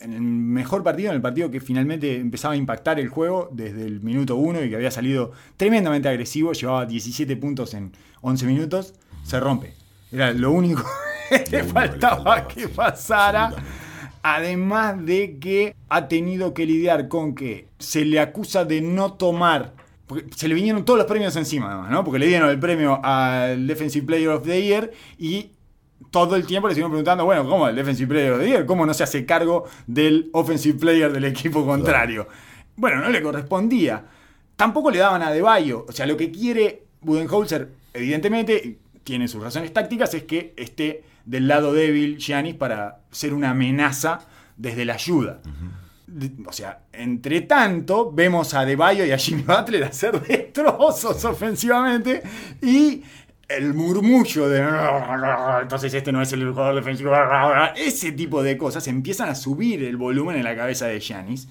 en 0.00 0.12
el 0.14 0.22
mejor 0.22 0.82
partido, 0.82 1.10
en 1.10 1.16
el 1.16 1.22
partido 1.22 1.50
que 1.50 1.60
finalmente 1.60 2.16
empezaba 2.16 2.54
a 2.54 2.56
impactar 2.56 2.98
el 2.98 3.08
juego 3.08 3.50
desde 3.52 3.84
el 3.84 4.00
minuto 4.00 4.36
1 4.36 4.64
y 4.64 4.70
que 4.70 4.76
había 4.76 4.90
salido 4.90 5.32
tremendamente 5.56 6.08
agresivo, 6.08 6.52
llevaba 6.52 6.86
17 6.86 7.36
puntos 7.36 7.74
en 7.74 7.92
11 8.22 8.46
minutos, 8.46 8.94
se 9.24 9.38
rompe. 9.38 9.74
Era 10.10 10.32
lo 10.32 10.52
único 10.52 10.84
que 11.28 11.44
le 11.50 11.64
faltaba 11.64 12.16
faltaba, 12.16 12.48
que 12.48 12.68
pasara. 12.68 13.52
Además 14.22 15.04
de 15.04 15.38
que 15.38 15.74
ha 15.88 16.06
tenido 16.08 16.52
que 16.52 16.66
lidiar 16.66 17.08
con 17.08 17.34
que 17.34 17.68
se 17.78 18.04
le 18.04 18.20
acusa 18.20 18.64
de 18.64 18.82
no 18.82 19.14
tomar. 19.14 19.72
Porque 20.06 20.26
se 20.34 20.46
le 20.48 20.54
vinieron 20.54 20.84
todos 20.84 20.98
los 20.98 21.06
premios 21.06 21.36
encima, 21.36 21.68
además, 21.70 21.90
¿no? 21.90 22.04
Porque 22.04 22.18
le 22.18 22.26
dieron 22.26 22.50
el 22.50 22.58
premio 22.58 23.00
al 23.02 23.66
Defensive 23.66 24.04
Player 24.04 24.28
of 24.28 24.44
the 24.44 24.62
Year 24.62 24.90
y 25.18 25.52
todo 26.10 26.36
el 26.36 26.46
tiempo 26.46 26.68
le 26.68 26.74
siguen 26.74 26.90
preguntando, 26.90 27.24
bueno, 27.24 27.48
¿cómo 27.48 27.68
el 27.68 27.76
Defensive 27.76 28.08
Player 28.08 28.38
the 28.38 28.46
Year? 28.48 28.66
¿Cómo 28.66 28.84
no 28.86 28.94
se 28.94 29.02
hace 29.04 29.24
cargo 29.26 29.64
del 29.86 30.30
Offensive 30.32 30.78
Player 30.78 31.12
del 31.12 31.24
equipo 31.26 31.64
contrario? 31.64 32.26
Bueno, 32.76 33.00
no 33.00 33.10
le 33.10 33.22
correspondía. 33.22 34.04
Tampoco 34.56 34.90
le 34.90 34.98
daban 34.98 35.22
a 35.22 35.30
De 35.30 35.42
Bayo. 35.42 35.84
O 35.88 35.92
sea, 35.92 36.06
lo 36.06 36.16
que 36.16 36.30
quiere 36.30 36.82
Budenholzer, 37.02 37.70
evidentemente, 37.94 38.78
tiene 39.04 39.28
sus 39.28 39.42
razones 39.42 39.72
tácticas, 39.72 40.12
es 40.14 40.24
que 40.24 40.52
esté 40.56 41.04
del 41.24 41.46
lado 41.48 41.72
débil 41.72 42.18
Giannis 42.18 42.54
para 42.54 43.00
ser 43.10 43.32
una 43.34 43.50
amenaza 43.50 44.20
desde 44.56 44.84
la 44.84 44.94
ayuda. 44.94 45.40
De- 46.06 46.32
O 46.46 46.52
sea, 46.52 46.80
entre 46.92 47.42
tanto, 47.42 48.10
vemos 48.12 48.52
a 48.54 48.64
De 48.64 48.76
Bayo 48.76 49.04
y 49.04 49.12
a 49.12 49.18
Jimmy 49.18 49.42
Butler 49.42 49.84
hacer 49.90 50.20
destrozos 50.20 51.24
ofensivamente 51.24 52.22
y 52.62 53.02
el 53.50 53.74
murmullo 53.74 54.48
de 54.48 54.64
entonces 55.62 55.92
este 55.92 56.12
no 56.12 56.22
es 56.22 56.32
el 56.32 56.48
jugador 56.50 56.76
defensivo, 56.76 57.12
ese 57.74 58.12
tipo 58.12 58.42
de 58.42 58.56
cosas 58.56 58.86
empiezan 58.86 59.28
a 59.28 59.34
subir 59.34 59.82
el 59.82 59.96
volumen 59.96 60.36
en 60.36 60.44
la 60.44 60.54
cabeza 60.54 60.86
de 60.86 61.00
Giannis 61.00 61.48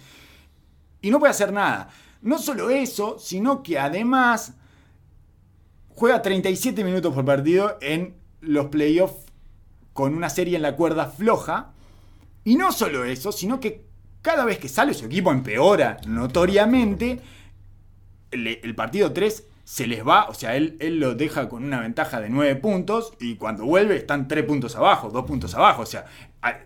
y 1.01 1.11
no 1.11 1.19
puede 1.19 1.31
hacer 1.31 1.51
nada. 1.51 1.89
No 2.21 2.37
solo 2.37 2.69
eso, 2.69 3.17
sino 3.19 3.63
que 3.63 3.79
además 3.79 4.53
juega 5.89 6.21
37 6.21 6.83
minutos 6.83 7.13
por 7.13 7.25
partido 7.25 7.77
en 7.81 8.15
los 8.41 8.67
playoffs 8.67 9.25
con 9.93 10.15
una 10.15 10.29
serie 10.29 10.55
en 10.55 10.61
la 10.61 10.75
cuerda 10.75 11.07
floja. 11.07 11.71
Y 12.43 12.55
no 12.55 12.71
solo 12.71 13.05
eso, 13.05 13.31
sino 13.31 13.59
que 13.59 13.85
cada 14.21 14.45
vez 14.45 14.59
que 14.59 14.69
sale 14.69 14.93
su 14.93 15.05
equipo 15.05 15.31
empeora 15.31 15.97
notoriamente. 16.07 17.21
El, 18.31 18.47
el 18.47 18.75
partido 18.75 19.11
3 19.11 19.45
se 19.71 19.85
les 19.85 20.03
va, 20.05 20.27
o 20.29 20.33
sea, 20.33 20.55
él, 20.55 20.77
él 20.79 20.99
lo 20.99 21.13
deja 21.13 21.47
con 21.47 21.63
una 21.63 21.79
ventaja 21.79 22.19
de 22.19 22.27
9 22.27 22.55
puntos 22.55 23.13
y 23.19 23.35
cuando 23.35 23.65
vuelve 23.65 23.97
están 23.97 24.27
3 24.27 24.43
puntos 24.43 24.75
abajo, 24.75 25.11
2 25.11 25.25
puntos 25.25 25.53
abajo, 25.53 25.83
o 25.83 25.85
sea, 25.85 26.07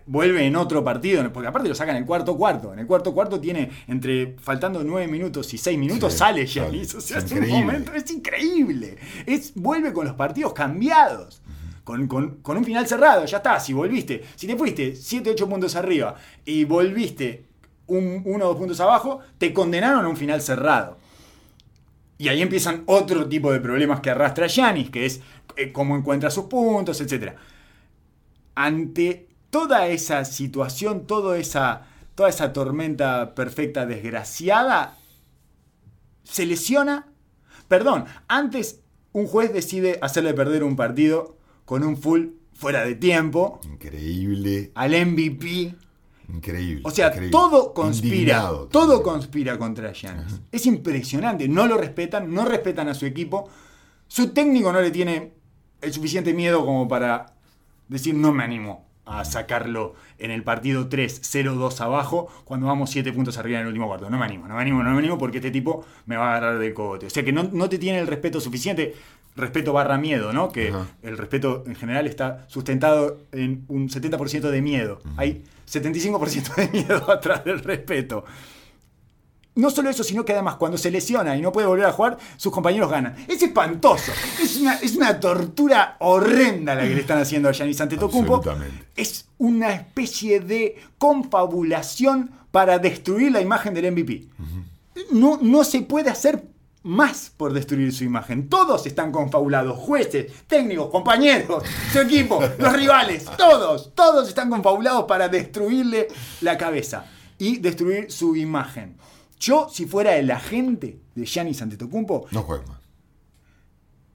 vuelve 0.06 0.46
en 0.46 0.56
otro 0.56 0.82
partido, 0.82 1.30
porque 1.30 1.48
aparte 1.48 1.68
lo 1.68 1.74
sacan 1.74 1.96
en 1.96 2.02
el 2.04 2.06
cuarto 2.06 2.34
cuarto, 2.34 2.72
en 2.72 2.78
el 2.78 2.86
cuarto 2.86 3.12
cuarto 3.12 3.38
tiene 3.38 3.70
entre 3.88 4.36
faltando 4.40 4.82
9 4.82 5.06
minutos 5.12 5.52
y 5.52 5.58
6 5.58 5.78
minutos 5.78 6.14
Sí, 6.14 6.18
sale. 6.18 6.46
Giannis, 6.46 6.94
o 6.94 7.00
sea, 7.02 7.18
Es 7.18 7.24
es 7.24 7.32
un 7.32 7.50
momento, 7.50 7.92
es 7.92 8.10
increíble, 8.10 8.96
es, 9.26 9.52
vuelve 9.54 9.92
con 9.92 10.06
los 10.06 10.14
partidos 10.14 10.54
cambiados. 10.54 11.42
Con, 11.84 12.08
con- 12.08 12.36
con 12.40 12.56
un 12.56 12.64
final 12.64 12.86
cerrado, 12.86 13.26
ya 13.26 13.36
está. 13.36 13.60
Si 13.60 13.74
volviste, 13.74 14.24
si 14.36 14.46
te 14.46 14.56
fuiste 14.56 14.96
7, 14.96 15.28
8 15.28 15.46
puntos 15.46 15.76
arriba 15.76 16.14
y 16.46 16.64
volviste 16.64 17.44
un, 17.88 18.22
uno 18.24 18.46
o 18.46 18.48
dos 18.48 18.56
puntos 18.56 18.80
abajo, 18.80 19.20
te 19.36 19.52
condenaron 19.52 20.02
a 20.06 20.08
un 20.08 20.16
final 20.16 20.40
cerrado. 20.40 20.96
Y 22.16 22.28
ahí 22.28 22.42
empiezan 22.42 22.84
otro 22.86 23.28
tipo 23.28 23.52
de 23.52 23.60
problemas 23.60 24.00
que 24.00 24.10
arrastra 24.10 24.46
Yanis, 24.46 24.90
que 24.90 25.06
es 25.06 25.20
eh, 25.56 25.72
cómo 25.72 25.96
encuentra 25.96 26.30
sus 26.30 26.44
puntos, 26.44 27.00
etc. 27.00 27.34
Ante 28.54 29.28
toda 29.50 29.88
esa 29.88 30.24
situación, 30.24 31.06
toda 31.06 31.38
esa, 31.38 31.86
toda 32.14 32.28
esa 32.28 32.52
tormenta 32.52 33.34
perfecta 33.34 33.86
desgraciada, 33.86 34.96
se 36.22 36.46
lesiona. 36.46 37.08
Perdón, 37.68 38.04
antes 38.28 38.80
un 39.12 39.26
juez 39.26 39.52
decide 39.52 39.98
hacerle 40.02 40.34
perder 40.34 40.64
un 40.64 40.76
partido 40.76 41.36
con 41.64 41.82
un 41.82 41.96
full 41.96 42.28
fuera 42.52 42.84
de 42.84 42.94
tiempo 42.94 43.60
Increíble, 43.64 44.72
al 44.74 44.90
MVP. 44.92 45.74
Increíble. 46.32 46.82
O 46.84 46.90
sea, 46.90 47.08
increíble. 47.08 47.30
todo 47.30 47.72
conspira, 47.74 48.14
Indignado. 48.14 48.66
todo 48.68 49.02
conspira 49.02 49.58
contra 49.58 49.92
Giannis. 49.92 50.40
Es 50.52 50.66
impresionante, 50.66 51.48
no 51.48 51.66
lo 51.66 51.76
respetan, 51.76 52.32
no 52.32 52.44
respetan 52.44 52.88
a 52.88 52.94
su 52.94 53.06
equipo. 53.06 53.48
Su 54.08 54.30
técnico 54.30 54.72
no 54.72 54.80
le 54.80 54.90
tiene 54.90 55.32
el 55.80 55.92
suficiente 55.92 56.32
miedo 56.34 56.64
como 56.64 56.88
para 56.88 57.34
decir 57.88 58.14
no 58.14 58.32
me 58.32 58.44
animo 58.44 58.84
a 59.06 59.24
sacarlo 59.26 59.94
en 60.18 60.30
el 60.30 60.42
partido 60.42 60.88
3, 60.88 61.20
0-2 61.22 61.80
abajo, 61.82 62.28
cuando 62.44 62.68
vamos 62.68 62.88
7 62.88 63.12
puntos 63.12 63.36
arriba 63.36 63.58
en 63.58 63.62
el 63.62 63.68
último 63.68 63.86
cuarto. 63.86 64.08
No 64.08 64.16
me 64.16 64.24
animo, 64.24 64.48
no 64.48 64.54
me 64.54 64.62
animo, 64.62 64.82
no 64.82 64.90
me 64.92 64.98
animo 64.98 65.18
porque 65.18 65.38
este 65.38 65.50
tipo 65.50 65.84
me 66.06 66.16
va 66.16 66.28
a 66.28 66.36
agarrar 66.36 66.58
del 66.58 66.72
cogote. 66.72 67.06
O 67.06 67.10
sea 67.10 67.22
que 67.22 67.32
no, 67.32 67.42
no 67.52 67.68
te 67.68 67.78
tiene 67.78 67.98
el 67.98 68.06
respeto 68.06 68.40
suficiente. 68.40 68.94
Respeto 69.36 69.72
barra 69.72 69.98
miedo, 69.98 70.32
¿no? 70.32 70.50
Que 70.52 70.68
Ajá. 70.68 70.86
el 71.02 71.18
respeto 71.18 71.64
en 71.66 71.74
general 71.74 72.06
está 72.06 72.44
sustentado 72.48 73.18
en 73.32 73.64
un 73.68 73.88
70% 73.88 74.50
de 74.50 74.62
miedo. 74.62 75.00
Hay 75.16 75.42
75% 75.68 76.54
de 76.54 76.68
miedo 76.68 77.10
atrás 77.10 77.44
del 77.44 77.58
respeto. 77.60 78.24
No 79.56 79.70
solo 79.70 79.88
eso, 79.88 80.02
sino 80.02 80.24
que 80.24 80.32
además 80.32 80.56
cuando 80.56 80.76
se 80.76 80.90
lesiona 80.90 81.36
y 81.36 81.40
no 81.40 81.52
puede 81.52 81.66
volver 81.68 81.86
a 81.86 81.92
jugar, 81.92 82.18
sus 82.36 82.52
compañeros 82.52 82.90
ganan. 82.90 83.14
Es 83.28 83.40
espantoso. 83.42 84.10
Es 84.42 84.56
una, 84.56 84.74
es 84.74 84.96
una 84.96 85.20
tortura 85.20 85.96
horrenda 86.00 86.74
la 86.74 86.82
que 86.82 86.94
le 86.94 87.00
están 87.00 87.18
haciendo 87.20 87.48
a 87.48 87.52
Giannis 87.52 87.80
Antetokounmpo. 87.80 88.42
Es 88.96 89.28
una 89.38 89.72
especie 89.72 90.40
de 90.40 90.76
confabulación 90.98 92.30
para 92.50 92.78
destruir 92.78 93.30
la 93.32 93.40
imagen 93.40 93.74
del 93.74 93.92
MVP. 93.92 94.26
no, 95.12 95.38
no 95.40 95.64
se 95.64 95.82
puede 95.82 96.10
hacer 96.10 96.42
más 96.84 97.32
por 97.36 97.52
destruir 97.52 97.92
su 97.92 98.04
imagen. 98.04 98.48
Todos 98.48 98.86
están 98.86 99.10
confabulados, 99.10 99.76
jueces, 99.78 100.32
técnicos, 100.46 100.90
compañeros, 100.90 101.64
su 101.92 102.00
equipo, 102.00 102.40
los 102.58 102.72
rivales, 102.74 103.24
todos, 103.36 103.92
todos 103.94 104.28
están 104.28 104.48
confabulados 104.50 105.04
para 105.04 105.28
destruirle 105.28 106.08
la 106.42 106.56
cabeza 106.56 107.06
y 107.38 107.58
destruir 107.58 108.10
su 108.12 108.36
imagen. 108.36 108.96
Yo, 109.40 109.68
si 109.70 109.86
fuera 109.86 110.16
el 110.16 110.30
agente 110.30 111.00
de 111.14 111.24
Giannis 111.26 111.60
Antetokounmpo, 111.62 112.26
No 112.30 112.42
juegues 112.42 112.68
más. 112.68 112.78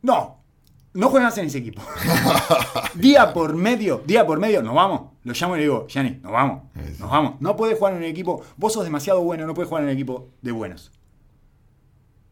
no, 0.01 0.37
no 0.93 1.09
juegas 1.09 1.37
en 1.37 1.45
ese 1.45 1.59
equipo. 1.59 1.81
día 2.95 3.31
por 3.33 3.53
medio, 3.55 4.01
día 4.05 4.25
por 4.25 4.39
medio, 4.39 4.63
nos 4.63 4.73
vamos. 4.73 5.11
Lo 5.23 5.33
llamo 5.33 5.55
y 5.55 5.59
le 5.59 5.63
digo, 5.65 5.85
Gianni, 5.87 6.19
nos 6.21 6.31
vamos, 6.31 6.63
nos 6.99 7.09
vamos. 7.09 7.33
No 7.41 7.55
puedes 7.55 7.77
jugar 7.77 7.93
en 7.93 7.99
un 7.99 8.05
equipo, 8.05 8.41
vos 8.57 8.73
sos 8.73 8.83
demasiado 8.83 9.21
bueno, 9.21 9.45
no 9.45 9.53
puedes 9.53 9.69
jugar 9.69 9.83
en 9.83 9.89
un 9.89 9.93
equipo 9.93 10.29
de 10.41 10.51
buenos. 10.51 10.91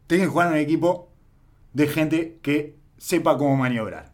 Tienes 0.08 0.26
que 0.26 0.30
jugar 0.32 0.48
en 0.48 0.54
un 0.54 0.58
equipo 0.58 1.12
de 1.74 1.86
gente 1.86 2.38
que 2.42 2.76
sepa 2.96 3.38
cómo 3.38 3.56
maniobrar. 3.56 4.12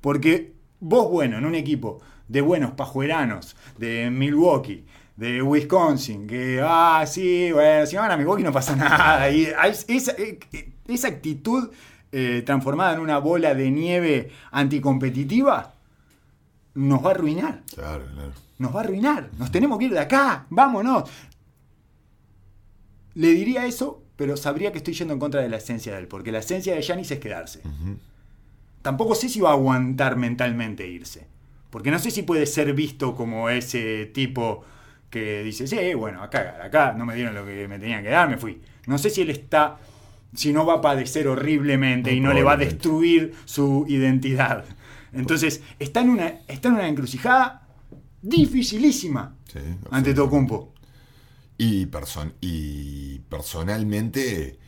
Porque 0.00 0.54
vos, 0.80 1.10
bueno, 1.10 1.38
en 1.38 1.44
un 1.44 1.54
equipo 1.54 2.00
de 2.26 2.40
buenos 2.40 2.72
pajueranos, 2.72 3.54
de 3.78 4.10
Milwaukee, 4.10 4.86
de 5.16 5.42
Wisconsin, 5.42 6.26
que, 6.26 6.60
ah, 6.62 7.04
sí, 7.06 7.52
bueno, 7.52 7.86
si 7.86 7.96
van 7.96 8.10
a 8.10 8.16
Milwaukee 8.16 8.42
no 8.42 8.52
pasa 8.52 8.74
nada. 8.76 9.30
Y 9.30 9.48
esa, 9.88 10.12
eh, 10.12 10.38
esa 10.88 11.08
actitud 11.08 11.70
eh, 12.10 12.42
transformada 12.46 12.94
en 12.94 13.00
una 13.00 13.18
bola 13.18 13.54
de 13.54 13.70
nieve 13.70 14.30
anticompetitiva 14.52 15.74
nos 16.74 17.04
va 17.04 17.08
a 17.08 17.14
arruinar. 17.14 17.62
Claro, 17.74 18.04
claro. 18.12 18.32
Nos 18.58 18.74
va 18.74 18.80
a 18.80 18.84
arruinar. 18.84 19.30
Nos 19.38 19.50
tenemos 19.50 19.78
que 19.78 19.84
ir 19.86 19.92
de 19.92 20.00
acá. 20.00 20.46
Vámonos. 20.48 21.10
Le 23.14 23.28
diría 23.28 23.66
eso, 23.66 24.05
pero 24.16 24.36
sabría 24.36 24.72
que 24.72 24.78
estoy 24.78 24.94
yendo 24.94 25.14
en 25.14 25.20
contra 25.20 25.40
de 25.40 25.48
la 25.48 25.58
esencia 25.58 25.92
de 25.92 26.00
él. 26.00 26.08
Porque 26.08 26.32
la 26.32 26.38
esencia 26.38 26.74
de 26.74 26.82
Yanis 26.82 27.10
es 27.10 27.18
quedarse. 27.18 27.60
Tampoco 28.82 29.14
sé 29.14 29.28
si 29.28 29.40
va 29.40 29.50
a 29.50 29.52
aguantar 29.52 30.16
mentalmente 30.16 30.86
irse. 30.86 31.26
Porque 31.70 31.90
no 31.90 31.98
sé 31.98 32.10
si 32.10 32.22
puede 32.22 32.46
ser 32.46 32.72
visto 32.72 33.14
como 33.14 33.50
ese 33.50 34.06
tipo 34.06 34.64
que 35.10 35.42
dice, 35.42 35.66
sí, 35.66 35.94
bueno, 35.94 36.22
acá, 36.22 36.58
acá 36.62 36.94
no 36.96 37.04
me 37.04 37.14
dieron 37.14 37.34
lo 37.34 37.44
que 37.44 37.68
me 37.68 37.78
tenían 37.78 38.02
que 38.02 38.08
dar, 38.08 38.28
me 38.28 38.38
fui. 38.38 38.60
No 38.86 38.98
sé 38.98 39.10
si 39.10 39.22
él 39.22 39.30
está, 39.30 39.78
si 40.34 40.52
no 40.52 40.64
va 40.64 40.74
a 40.74 40.80
padecer 40.80 41.28
horriblemente 41.28 42.10
Muy 42.10 42.18
y 42.18 42.20
no 42.20 42.32
le 42.32 42.42
va 42.42 42.52
a 42.52 42.56
destruir 42.56 43.34
su 43.44 43.84
identidad. 43.88 44.64
Entonces, 45.12 45.62
está 45.78 46.00
en 46.00 46.10
una, 46.10 46.40
está 46.48 46.68
en 46.68 46.74
una 46.74 46.88
encrucijada 46.88 47.66
dificilísima 48.22 49.36
Sí, 49.52 49.60
ante. 49.90 50.14
Tocumpo. 50.14 50.72
Y, 51.58 51.86
person- 51.86 52.34
y 52.40 53.20
personalmente, 53.30 54.58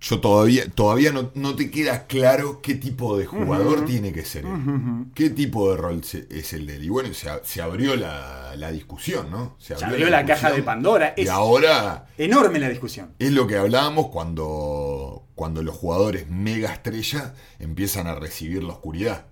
yo 0.00 0.18
todavía, 0.20 0.64
todavía 0.70 1.12
no, 1.12 1.30
no 1.34 1.54
te 1.54 1.70
queda 1.70 2.06
claro 2.06 2.62
qué 2.62 2.74
tipo 2.74 3.18
de 3.18 3.26
jugador 3.26 3.84
tiene 3.84 4.12
que 4.12 4.24
ser 4.24 4.46
él. 4.46 5.06
¿Qué 5.14 5.28
tipo 5.28 5.70
de 5.70 5.76
rol 5.76 6.02
se- 6.02 6.26
es 6.30 6.54
el 6.54 6.66
de 6.66 6.76
él? 6.76 6.84
Y 6.84 6.88
bueno, 6.88 7.12
se, 7.12 7.28
se 7.44 7.60
abrió 7.60 7.94
la, 7.96 8.56
la 8.56 8.72
discusión, 8.72 9.30
¿no? 9.30 9.56
Se 9.58 9.74
abrió 9.74 10.08
la 10.08 10.24
caja 10.24 10.50
de. 10.50 10.62
Pandora. 10.62 11.12
Y 11.16 11.22
Es 11.22 11.28
ahora 11.28 12.06
enorme 12.16 12.58
la 12.58 12.70
discusión. 12.70 13.12
es 13.18 13.30
lo 13.30 13.46
que 13.46 13.56
hablábamos 13.58 14.06
cuando, 14.08 15.26
cuando 15.34 15.62
los 15.62 15.76
jugadores 15.76 16.28
mega 16.28 16.72
estrella 16.72 17.34
empiezan 17.58 18.06
a 18.06 18.14
recibir 18.14 18.64
la 18.64 18.72
oscuridad. 18.72 19.26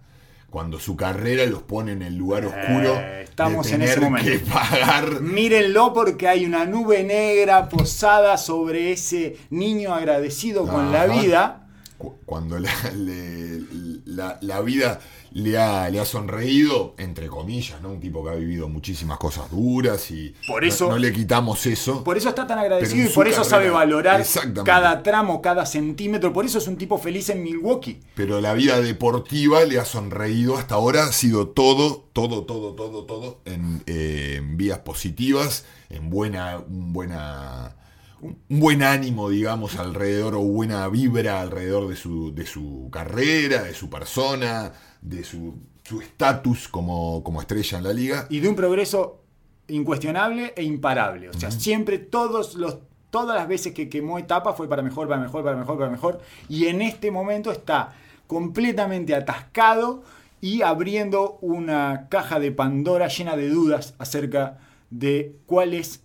Cuando 0.51 0.81
su 0.81 0.97
carrera 0.97 1.45
los 1.45 1.63
pone 1.63 1.93
en 1.93 2.03
el 2.03 2.17
lugar 2.17 2.47
oscuro 2.47 2.95
Eh, 2.99 3.25
estamos 3.25 3.69
de 3.69 3.75
en 3.75 3.83
ese 3.83 4.01
momento. 4.01 4.31
que 4.31 4.39
pagar 4.39 5.21
Mírenlo 5.21 5.93
porque 5.93 6.27
hay 6.27 6.47
una 6.47 6.65
nube 6.65 7.05
negra 7.05 7.69
posada 7.69 8.39
sobre 8.39 8.93
ese 8.93 9.37
niño 9.51 9.95
agradecido 9.95 10.67
con 10.67 10.91
la 10.91 11.07
vida. 11.07 11.68
Cu- 11.99 12.21
cuando 12.25 12.59
la, 12.61 12.71
le- 12.97 13.61
la- 14.07 14.39
la 14.41 14.61
vida 14.61 15.01
le 15.33 15.59
ha, 15.59 15.91
le 15.91 15.99
ha 16.01 16.05
sonreído, 16.05 16.95
entre 16.97 17.27
comillas, 17.27 17.83
¿no? 17.83 17.91
Un 17.91 18.01
tipo 18.01 18.23
que 18.25 18.31
ha 18.31 18.35
vivido 18.35 18.69
muchísimas 18.69 19.19
cosas 19.19 19.51
duras 19.51 20.11
y 20.13 20.33
Por 20.47 20.63
no- 20.63 20.69
eso- 20.69 20.89
no, 20.89 20.97
le 20.97 21.13
quitamos 21.13 21.67
eso. 21.67 22.05
Por 22.05 22.17
eso 22.17 22.29
está 22.29 22.47
tan 22.47 22.59
agradecido 22.61 23.05
y 23.11 23.13
por 23.13 23.27
eso 23.29 23.43
sabe 23.45 23.69
valorar 23.71 24.25
cada 24.65 25.03
tramo, 25.03 25.43
cada 25.43 25.67
centímetro. 25.67 26.33
Por 26.33 26.45
eso 26.47 26.59
es 26.59 26.69
un 26.69 26.77
tipo 26.77 26.99
feliz 26.99 27.29
en 27.31 27.43
Milwaukee. 27.43 28.01
Pero 28.15 28.41
la 28.41 28.55
vida 28.55 28.81
deportiva 28.81 29.65
le 29.65 29.79
ha 29.81 29.85
sonreído 29.85 30.57
hasta 30.57 30.77
ahora, 30.77 31.05
ha 31.05 31.13
sido 31.13 31.49
todo, 31.49 32.09
todo, 32.13 32.45
todo, 32.45 32.75
todo, 32.75 33.05
todo 33.05 33.41
en, 33.45 33.83
eh, 33.87 34.37
en 34.39 34.57
vías 34.57 34.79
positivas, 34.79 35.65
en 35.91 36.11
buena, 36.11 36.59
un 36.59 36.93
buena, 36.93 37.75
un 38.21 38.37
buen 38.49 38.83
ánimo, 38.83 39.29
digamos, 39.29 39.77
alrededor, 39.77 40.35
o 40.35 40.41
buena 40.41 40.89
vibra 40.89 41.41
alrededor 41.41 41.89
de 41.89 41.97
su, 41.97 42.35
de 42.35 42.47
su 42.47 42.89
carrera, 42.91 43.63
de 43.63 43.75
su 43.75 43.89
persona, 43.89 44.73
de 45.01 45.25
su 45.25 45.55
su 45.89 46.03
estatus 46.03 46.69
como, 46.69 47.25
como 47.25 47.41
estrella 47.41 47.79
en 47.79 47.85
la 47.85 47.93
liga. 47.95 48.27
Y 48.29 48.41
de 48.41 48.49
un 48.49 48.55
progreso 48.55 49.23
incuestionable 49.69 50.53
e 50.55 50.63
imparable. 50.63 51.31
O 51.31 51.33
sea, 51.33 51.51
siempre 51.51 51.97
todos 51.99 52.57
los, 52.57 52.79
todas 53.09 53.35
las 53.35 53.49
veces 53.49 53.73
que 53.73 53.89
quemó 53.89 54.19
etapa 54.19 54.53
fue 54.53 54.69
para 54.69 54.83
mejor, 54.83 55.09
para 55.09 55.21
mejor, 55.23 55.43
para 55.43 55.57
mejor, 55.57 55.79
para 55.79 55.91
mejor. 55.91 56.21
Y 56.49 56.67
en 56.67 56.83
este 56.83 57.11
momento 57.11 57.51
está 57.51 57.95
completamente 58.27 59.15
atascado 59.15 60.03
y 60.43 60.61
abriendo 60.61 61.39
una 61.41 62.09
caja 62.11 62.39
de 62.39 62.53
Pandora 62.53 63.09
llena 63.09 63.37
de 63.37 63.49
dudas 63.49 63.95
acerca 63.99 64.59
de 64.91 65.37
cuál 65.47 65.73
es 65.73 66.03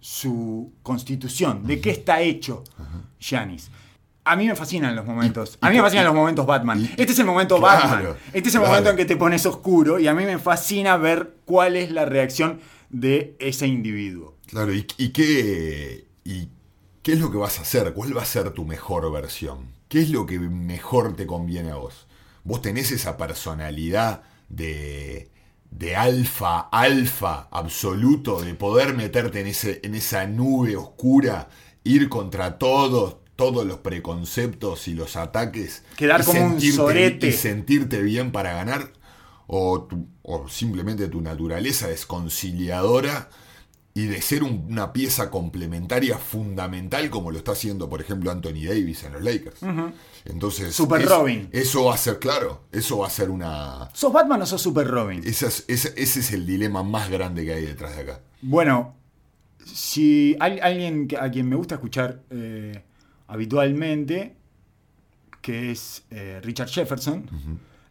su 0.00 0.72
constitución, 0.82 1.66
de 1.66 1.80
qué 1.80 1.90
está 1.90 2.20
hecho 2.22 2.64
Giannis. 3.20 3.70
A 4.24 4.36
mí 4.36 4.46
me 4.46 4.54
fascinan 4.54 4.94
los 4.94 5.04
momentos. 5.06 5.58
A 5.60 5.70
mí 5.70 5.76
me 5.76 5.82
fascinan 5.82 6.04
los 6.06 6.14
momentos 6.14 6.46
Batman. 6.46 6.80
y- 6.80 6.84
este 7.00 7.12
es 7.12 7.18
el 7.18 7.26
momento 7.26 7.58
Claro, 7.58 7.88
Batman. 7.88 8.16
Este 8.32 8.48
es 8.48 8.54
el 8.54 8.60
claro. 8.60 8.68
momento 8.68 8.90
en 8.90 8.96
que 8.96 9.04
te 9.04 9.16
pones 9.16 9.44
oscuro 9.46 9.98
y 9.98 10.06
a 10.08 10.14
mí 10.14 10.24
me 10.24 10.38
fascina 10.38 10.96
ver 10.96 11.36
cuál 11.44 11.76
es 11.76 11.90
la 11.90 12.04
reacción 12.04 12.60
de 12.90 13.34
ese 13.38 13.66
individuo. 13.66 14.36
Claro, 14.46 14.74
¿y, 14.74 14.86
y 14.98 15.08
qué, 15.10 16.06
y 16.24 16.48
qué 17.02 17.12
es 17.12 17.18
lo 17.20 17.30
que 17.30 17.38
vas 17.38 17.58
a 17.58 17.62
hacer? 17.62 17.92
¿Cuál 17.94 18.16
va 18.16 18.22
a 18.22 18.26
ser 18.26 18.50
tu 18.50 18.64
mejor 18.64 19.10
versión? 19.12 19.68
¿Qué 19.88 20.00
es 20.00 20.10
lo 20.10 20.26
que 20.26 20.38
mejor 20.38 21.16
te 21.16 21.26
conviene 21.26 21.70
a 21.70 21.76
vos? 21.76 22.06
¿Vos 22.44 22.62
tenés 22.62 22.90
esa 22.92 23.16
personalidad 23.16 24.22
de, 24.48 25.30
de 25.70 25.96
alfa, 25.96 26.60
alfa 26.60 27.48
absoluto, 27.50 28.40
de 28.42 28.54
poder 28.54 28.94
meterte 28.94 29.40
en, 29.40 29.46
ese, 29.46 29.80
en 29.84 29.94
esa 29.94 30.26
nube 30.26 30.76
oscura, 30.76 31.48
ir 31.84 32.08
contra 32.08 32.58
todos, 32.58 33.16
todos 33.36 33.64
los 33.66 33.78
preconceptos 33.78 34.88
y 34.88 34.94
los 34.94 35.16
ataques? 35.16 35.84
Quedar 35.96 36.20
y 36.20 36.24
como 36.24 36.44
un 36.46 36.60
sorete. 36.60 37.28
y 37.28 37.32
sentirte 37.32 38.02
bien 38.02 38.32
para 38.32 38.52
ganar? 38.52 38.92
¿O, 39.46 39.82
tu- 39.82 40.06
o 40.22 40.48
simplemente 40.48 41.08
tu 41.08 41.20
naturaleza 41.20 41.90
es 41.90 42.06
conciliadora 42.06 43.30
y 43.92 44.06
de 44.06 44.22
ser 44.22 44.42
un- 44.44 44.66
una 44.70 44.92
pieza 44.92 45.30
complementaria 45.30 46.16
fundamental 46.16 47.10
como 47.10 47.30
lo 47.32 47.38
está 47.38 47.52
haciendo, 47.52 47.88
por 47.88 48.00
ejemplo, 48.00 48.30
Anthony 48.30 48.64
Davis 48.68 49.02
en 49.04 49.12
los 49.14 49.22
Lakers? 49.22 49.60
Entonces, 50.24 50.74
Super 50.74 51.02
es- 51.02 51.08
Robin. 51.08 51.48
Eso 51.52 51.84
va 51.86 51.94
a 51.94 51.98
ser, 51.98 52.18
claro, 52.18 52.62
eso 52.70 52.98
va 52.98 53.08
a 53.08 53.10
ser 53.10 53.30
una... 53.30 53.88
¿Sos 53.92 54.12
Batman 54.12 54.42
o 54.42 54.46
sos 54.46 54.62
Super 54.62 54.86
Robin? 54.86 55.22
esa 55.26 55.48
es- 55.48 55.64
ese, 55.66 55.92
ese 55.96 56.20
es 56.20 56.32
el 56.32 56.46
dilema 56.46 56.82
más 56.82 57.10
grande 57.10 57.44
que 57.44 57.52
hay 57.54 57.66
detrás 57.66 57.96
de 57.96 58.02
acá. 58.02 58.20
Bueno, 58.42 58.94
si 59.64 60.36
hay 60.40 60.58
alguien 60.60 61.08
a 61.20 61.30
quien 61.30 61.48
me 61.48 61.56
gusta 61.56 61.74
escuchar 61.74 62.22
eh, 62.30 62.82
habitualmente, 63.26 64.36
que 65.42 65.70
es 65.72 66.04
eh, 66.10 66.40
Richard 66.44 66.68
Jefferson, 66.68 67.28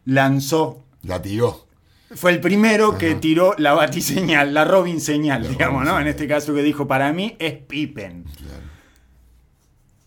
lanzó 0.04 0.84
La 1.02 1.20
tiró. 1.20 1.66
Fue 2.14 2.32
el 2.32 2.40
primero 2.40 2.98
que 2.98 3.14
tiró 3.14 3.54
la 3.58 3.72
batiseñal, 3.72 4.52
la 4.52 4.64
Robin 4.64 5.00
señal, 5.00 5.44
La 5.44 5.48
digamos, 5.48 5.82
Robin 5.82 5.94
¿no? 5.94 6.00
En 6.00 6.08
este 6.08 6.26
caso 6.26 6.52
que 6.54 6.62
dijo, 6.62 6.86
para 6.88 7.12
mí 7.12 7.36
es 7.38 7.52
Pippen. 7.54 8.24
Claro. 8.24 8.60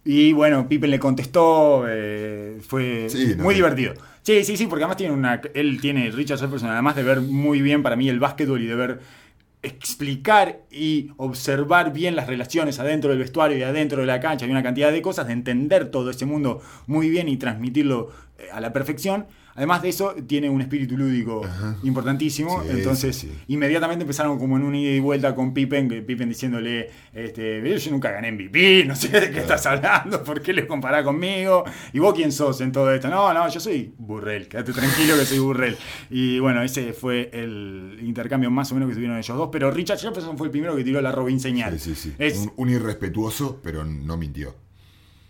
Y 0.05 0.33
bueno, 0.33 0.67
Pippen 0.67 0.91
le 0.91 0.99
contestó, 0.99 1.85
eh, 1.87 2.59
fue 2.67 3.07
Sí, 3.09 3.35
muy 3.37 3.53
no. 3.53 3.57
divertido. 3.57 3.93
Sí, 4.21 4.43
sí, 4.43 4.57
sí, 4.57 4.67
porque 4.67 4.83
además 4.83 4.97
tiene 4.97 5.13
una. 5.13 5.41
Él 5.53 5.79
tiene, 5.79 6.11
Richard 6.11 6.39
Jefferson, 6.39 6.69
además 6.69 6.95
de 6.97 7.03
ver 7.03 7.21
muy 7.21 7.61
bien 7.61 7.83
para 7.83 7.95
mí 7.95 8.09
el 8.09 8.19
básquetbol 8.19 8.61
y 8.61 8.67
de 8.67 8.75
ver 8.75 8.99
explicar 9.61 10.59
y 10.69 11.11
observar 11.15 11.93
bien 11.93 12.17
las 12.17 12.27
relaciones 12.27 12.79
adentro 12.79 13.11
del 13.11 13.19
vestuario 13.19 13.57
y 13.57 13.63
adentro 13.63 14.01
de 14.01 14.07
la 14.07 14.19
cancha 14.19 14.45
y 14.45 14.51
una 14.51 14.61
cantidad 14.61 14.91
de 14.91 15.01
cosas, 15.01 15.27
de 15.27 15.33
entender 15.33 15.89
todo 15.89 16.09
ese 16.09 16.25
mundo 16.25 16.61
muy 16.85 17.09
bien 17.09 17.29
y 17.29 17.37
transmitirlo 17.37 18.09
eh, 18.39 18.47
a 18.51 18.59
la 18.59 18.73
perfección. 18.73 19.25
Además 19.55 19.81
de 19.83 19.89
eso, 19.89 20.15
tiene 20.25 20.49
un 20.49 20.61
espíritu 20.61 20.97
lúdico 20.97 21.45
Ajá. 21.45 21.77
importantísimo. 21.83 22.63
Sí, 22.63 22.69
Entonces, 22.71 23.15
sí, 23.15 23.31
inmediatamente 23.47 24.01
empezaron 24.03 24.39
como 24.39 24.57
en 24.57 24.63
un 24.63 24.73
ida 24.75 24.91
y 24.91 24.99
vuelta 24.99 25.35
con 25.35 25.53
Pippen, 25.53 25.87
que 25.87 26.01
Pippen 26.01 26.27
diciéndole, 26.29 26.89
este, 27.13 27.77
yo 27.79 27.91
nunca 27.91 28.09
gané 28.11 28.31
MVP, 28.31 28.85
no 28.85 28.95
sé 28.95 29.09
de 29.09 29.29
qué 29.31 29.39
estás 29.39 29.65
hablando, 29.67 30.23
¿por 30.23 30.41
qué 30.41 30.53
le 30.53 30.65
comparás 30.65 31.03
conmigo? 31.03 31.63
¿Y 31.93 31.99
vos 31.99 32.13
quién 32.15 32.31
sos 32.31 32.61
en 32.61 32.71
todo 32.71 32.91
esto? 32.93 33.09
No, 33.09 33.31
no, 33.33 33.47
yo 33.47 33.59
soy 33.59 33.93
Burrell, 33.97 34.47
quédate 34.47 34.73
tranquilo 34.73 35.15
que 35.17 35.25
soy 35.25 35.39
Burrell. 35.39 35.77
Y 36.09 36.39
bueno, 36.39 36.63
ese 36.63 36.93
fue 36.93 37.29
el 37.33 37.99
intercambio 38.01 38.49
más 38.49 38.71
o 38.71 38.75
menos 38.75 38.89
que 38.89 38.95
tuvieron 38.95 39.17
ellos 39.17 39.37
dos, 39.37 39.49
pero 39.51 39.69
Richard 39.69 39.99
Jefferson 39.99 40.37
fue 40.37 40.47
el 40.47 40.51
primero 40.51 40.75
que 40.75 40.83
tiró 40.83 40.99
la 41.01 41.11
Robin 41.11 41.39
señal. 41.39 41.79
Sí, 41.79 41.93
sí, 41.93 42.09
sí. 42.09 42.13
Es- 42.17 42.37
Un, 42.39 42.53
un 42.57 42.69
irrespetuoso, 42.69 43.59
pero 43.63 43.83
no 43.85 44.17
mintió. 44.17 44.55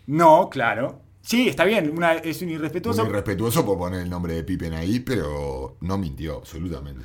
No, 0.06 0.48
claro. 0.50 1.00
Sí, 1.24 1.48
está 1.48 1.64
bien, 1.64 1.90
una- 1.96 2.12
es 2.14 2.42
un 2.42 2.48
Un 2.48 2.54
irrespetuoso. 2.54 3.06
irrespetuoso 3.06 3.64
por 3.64 3.78
poner 3.78 4.00
el 4.02 4.10
nombre 4.10 4.34
de 4.34 4.44
Pippen 4.44 4.74
ahí, 4.74 5.00
pero 5.00 5.76
no 5.80 5.96
mintió, 5.98 6.36
absolutamente. 6.38 7.04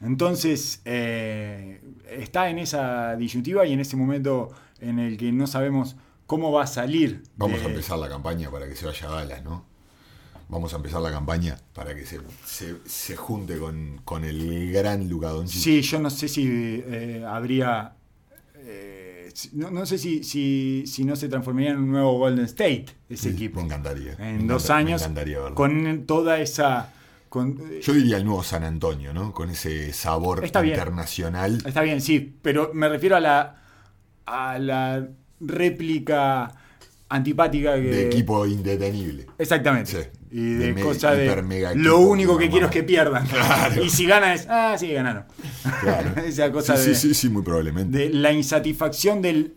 Entonces, 0.00 0.80
eh, 0.84 1.80
está 2.10 2.50
en 2.50 2.58
esa 2.58 3.14
disyuntiva 3.16 3.64
y 3.64 3.72
en 3.72 3.80
ese 3.80 3.96
momento 3.96 4.50
en 4.80 4.98
el 4.98 5.16
que 5.16 5.30
no 5.30 5.46
sabemos 5.46 5.94
cómo 6.26 6.50
va 6.50 6.64
a 6.64 6.66
salir. 6.66 7.22
Vamos 7.36 7.60
de- 7.60 7.66
a 7.66 7.68
empezar 7.70 7.98
la 7.98 8.08
campaña 8.08 8.50
para 8.50 8.68
que 8.68 8.74
se 8.74 8.84
vaya 8.86 9.06
a 9.08 9.12
Dallas, 9.12 9.44
¿no? 9.44 9.64
Vamos 10.48 10.72
a 10.74 10.76
empezar 10.76 11.00
la 11.00 11.10
campaña 11.12 11.56
para 11.72 11.94
que 11.94 12.04
se, 12.04 12.20
se, 12.44 12.74
se 12.84 13.16
junte 13.16 13.58
con, 13.58 14.00
con 14.04 14.24
el 14.24 14.72
gran 14.72 15.08
Luka 15.08 15.28
Doncic. 15.28 15.62
Sí, 15.62 15.80
yo 15.82 16.00
no 16.00 16.10
sé 16.10 16.28
si 16.28 16.82
eh, 16.84 17.24
habría. 17.26 17.94
eh, 18.56 18.91
no, 19.52 19.70
no 19.70 19.86
sé 19.86 19.98
si, 19.98 20.22
si, 20.24 20.84
si 20.86 21.04
no 21.04 21.16
se 21.16 21.28
transformaría 21.28 21.70
en 21.70 21.78
un 21.78 21.90
nuevo 21.92 22.18
Golden 22.18 22.44
State 22.46 22.86
ese 23.08 23.30
Sí, 23.30 23.34
equipo. 23.36 23.60
Me 23.60 23.66
encantaría. 23.66 24.12
En 24.18 24.46
Me 24.46 24.52
dos 24.52 24.64
encanta- 24.64 24.76
años. 24.76 25.00
Me 25.02 25.04
encantaría. 25.06 25.38
Con 25.54 26.06
toda 26.06 26.38
esa. 26.40 26.92
con- 27.28 27.56
Yo 27.80 27.92
diría 27.94 28.16
el 28.18 28.24
nuevo 28.24 28.42
San 28.42 28.62
Antonio, 28.64 29.12
¿no? 29.14 29.32
Con 29.32 29.50
ese 29.50 29.92
sabor 29.92 30.44
Está 30.44 30.60
bien. 30.60 30.74
internacional. 30.74 31.62
Está 31.64 31.82
bien, 31.82 32.00
sí, 32.00 32.34
pero 32.42 32.70
me 32.74 32.88
refiero 32.88 33.16
a 33.16 33.20
la. 33.20 33.62
a 34.26 34.58
la 34.58 35.08
réplica 35.40 36.54
antipática 37.08 37.74
que. 37.76 37.82
De 37.82 38.06
equipo 38.08 38.46
indetenible. 38.46 39.26
Exactamente. 39.38 39.90
Sí. 40.02 40.08
Y 40.34 40.54
de, 40.54 40.72
De 40.72 40.82
cosa 40.82 41.12
de. 41.12 41.42
mega 41.42 41.74
Lo 41.74 41.98
único 41.98 42.38
que 42.38 42.48
quiero 42.48 42.66
es 42.66 42.72
que 42.72 42.82
pierdan. 42.82 43.26
Claro. 43.26 43.82
Y 43.84 43.90
si 43.90 44.06
gana 44.06 44.32
es. 44.34 44.46
Ah, 44.48 44.76
sí, 44.78 44.90
ganaron. 44.92 45.24
Claro. 45.82 46.10
Esa 46.26 46.50
cosa 46.50 46.76
sí, 46.76 46.88
de, 46.90 46.94
sí, 46.94 47.08
sí, 47.08 47.14
sí, 47.14 47.28
muy 47.28 47.42
probablemente. 47.42 47.98
de 47.98 48.08
la 48.10 48.32
insatisfacción 48.32 49.20
del 49.20 49.54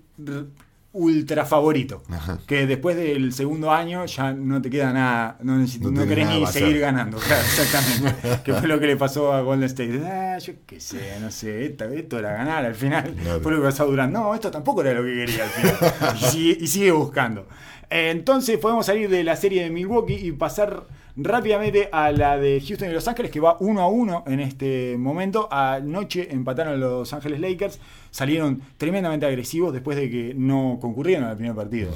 ultra 0.92 1.46
favorito. 1.46 2.04
Ajá. 2.10 2.40
Que 2.48 2.66
después 2.68 2.96
del 2.96 3.34
segundo 3.34 3.70
año 3.72 4.06
ya 4.06 4.32
no 4.34 4.62
te 4.62 4.70
queda 4.70 4.94
nada, 4.94 5.38
no, 5.44 5.58
No 5.58 5.92
no 5.92 6.08
querés 6.08 6.26
nada 6.26 6.40
ni 6.40 6.48
seguir 6.48 6.80
ganando. 6.80 7.18
Claro, 7.18 7.42
exactamente. 7.46 8.42
que 8.46 8.54
fue 8.54 8.68
lo 8.68 8.80
que 8.80 8.88
le 8.88 8.96
pasó 8.96 9.34
a 9.34 9.42
Golden 9.42 9.66
State. 9.66 10.02
Ah, 10.06 10.38
yo 10.38 10.54
qué 10.66 10.80
sé, 10.80 11.18
no 11.22 11.32
sé, 11.32 11.66
esta- 11.66 11.94
esto 11.94 12.18
era 12.20 12.32
ganar 12.34 12.64
al 12.66 12.76
final. 12.76 13.14
Claro. 13.22 13.42
Fue 13.42 13.52
lo 13.52 13.58
que 13.60 13.64
pasó 13.66 13.84
a 13.84 13.86
Durant. 13.88 14.14
No, 14.14 14.34
esto 14.34 14.50
tampoco 14.52 14.82
era 14.82 14.94
lo 14.94 15.04
que 15.04 15.14
quería 15.16 15.44
al 15.44 15.50
final. 15.50 15.76
y, 16.22 16.26
sigue, 16.32 16.58
y 16.62 16.68
sigue 16.68 16.92
buscando. 16.92 17.46
Eh, 17.90 18.10
Entonces 18.12 18.58
podemos 18.58 18.86
salir 18.86 19.10
de 19.10 19.24
la 19.24 19.36
serie 19.36 19.64
de 19.64 19.70
Milwaukee 19.70 20.16
y 20.16 20.32
pasar 20.32 20.84
rápidamente 21.18 21.88
a 21.94 22.12
la 22.12 22.38
de 22.38 22.62
Houston 22.66 22.90
y 22.90 22.94
Los 22.94 23.08
Ángeles, 23.08 23.32
que 23.32 23.40
va 23.40 23.56
uno 23.62 23.82
a 23.82 23.88
uno 23.88 24.24
en 24.28 24.40
este 24.42 24.96
momento. 24.98 25.48
Anoche 25.52 26.28
empataron 26.32 26.80
los 26.80 27.14
Ángeles 27.14 27.40
Lakers, 27.40 27.80
salieron 28.12 28.62
tremendamente 28.78 29.26
agresivos 29.26 29.72
después 29.74 29.96
de 29.98 30.10
que 30.10 30.34
no 30.36 30.78
concurrieron 30.82 31.24
al 31.26 31.38
primer 31.38 31.56
partido. 31.56 31.92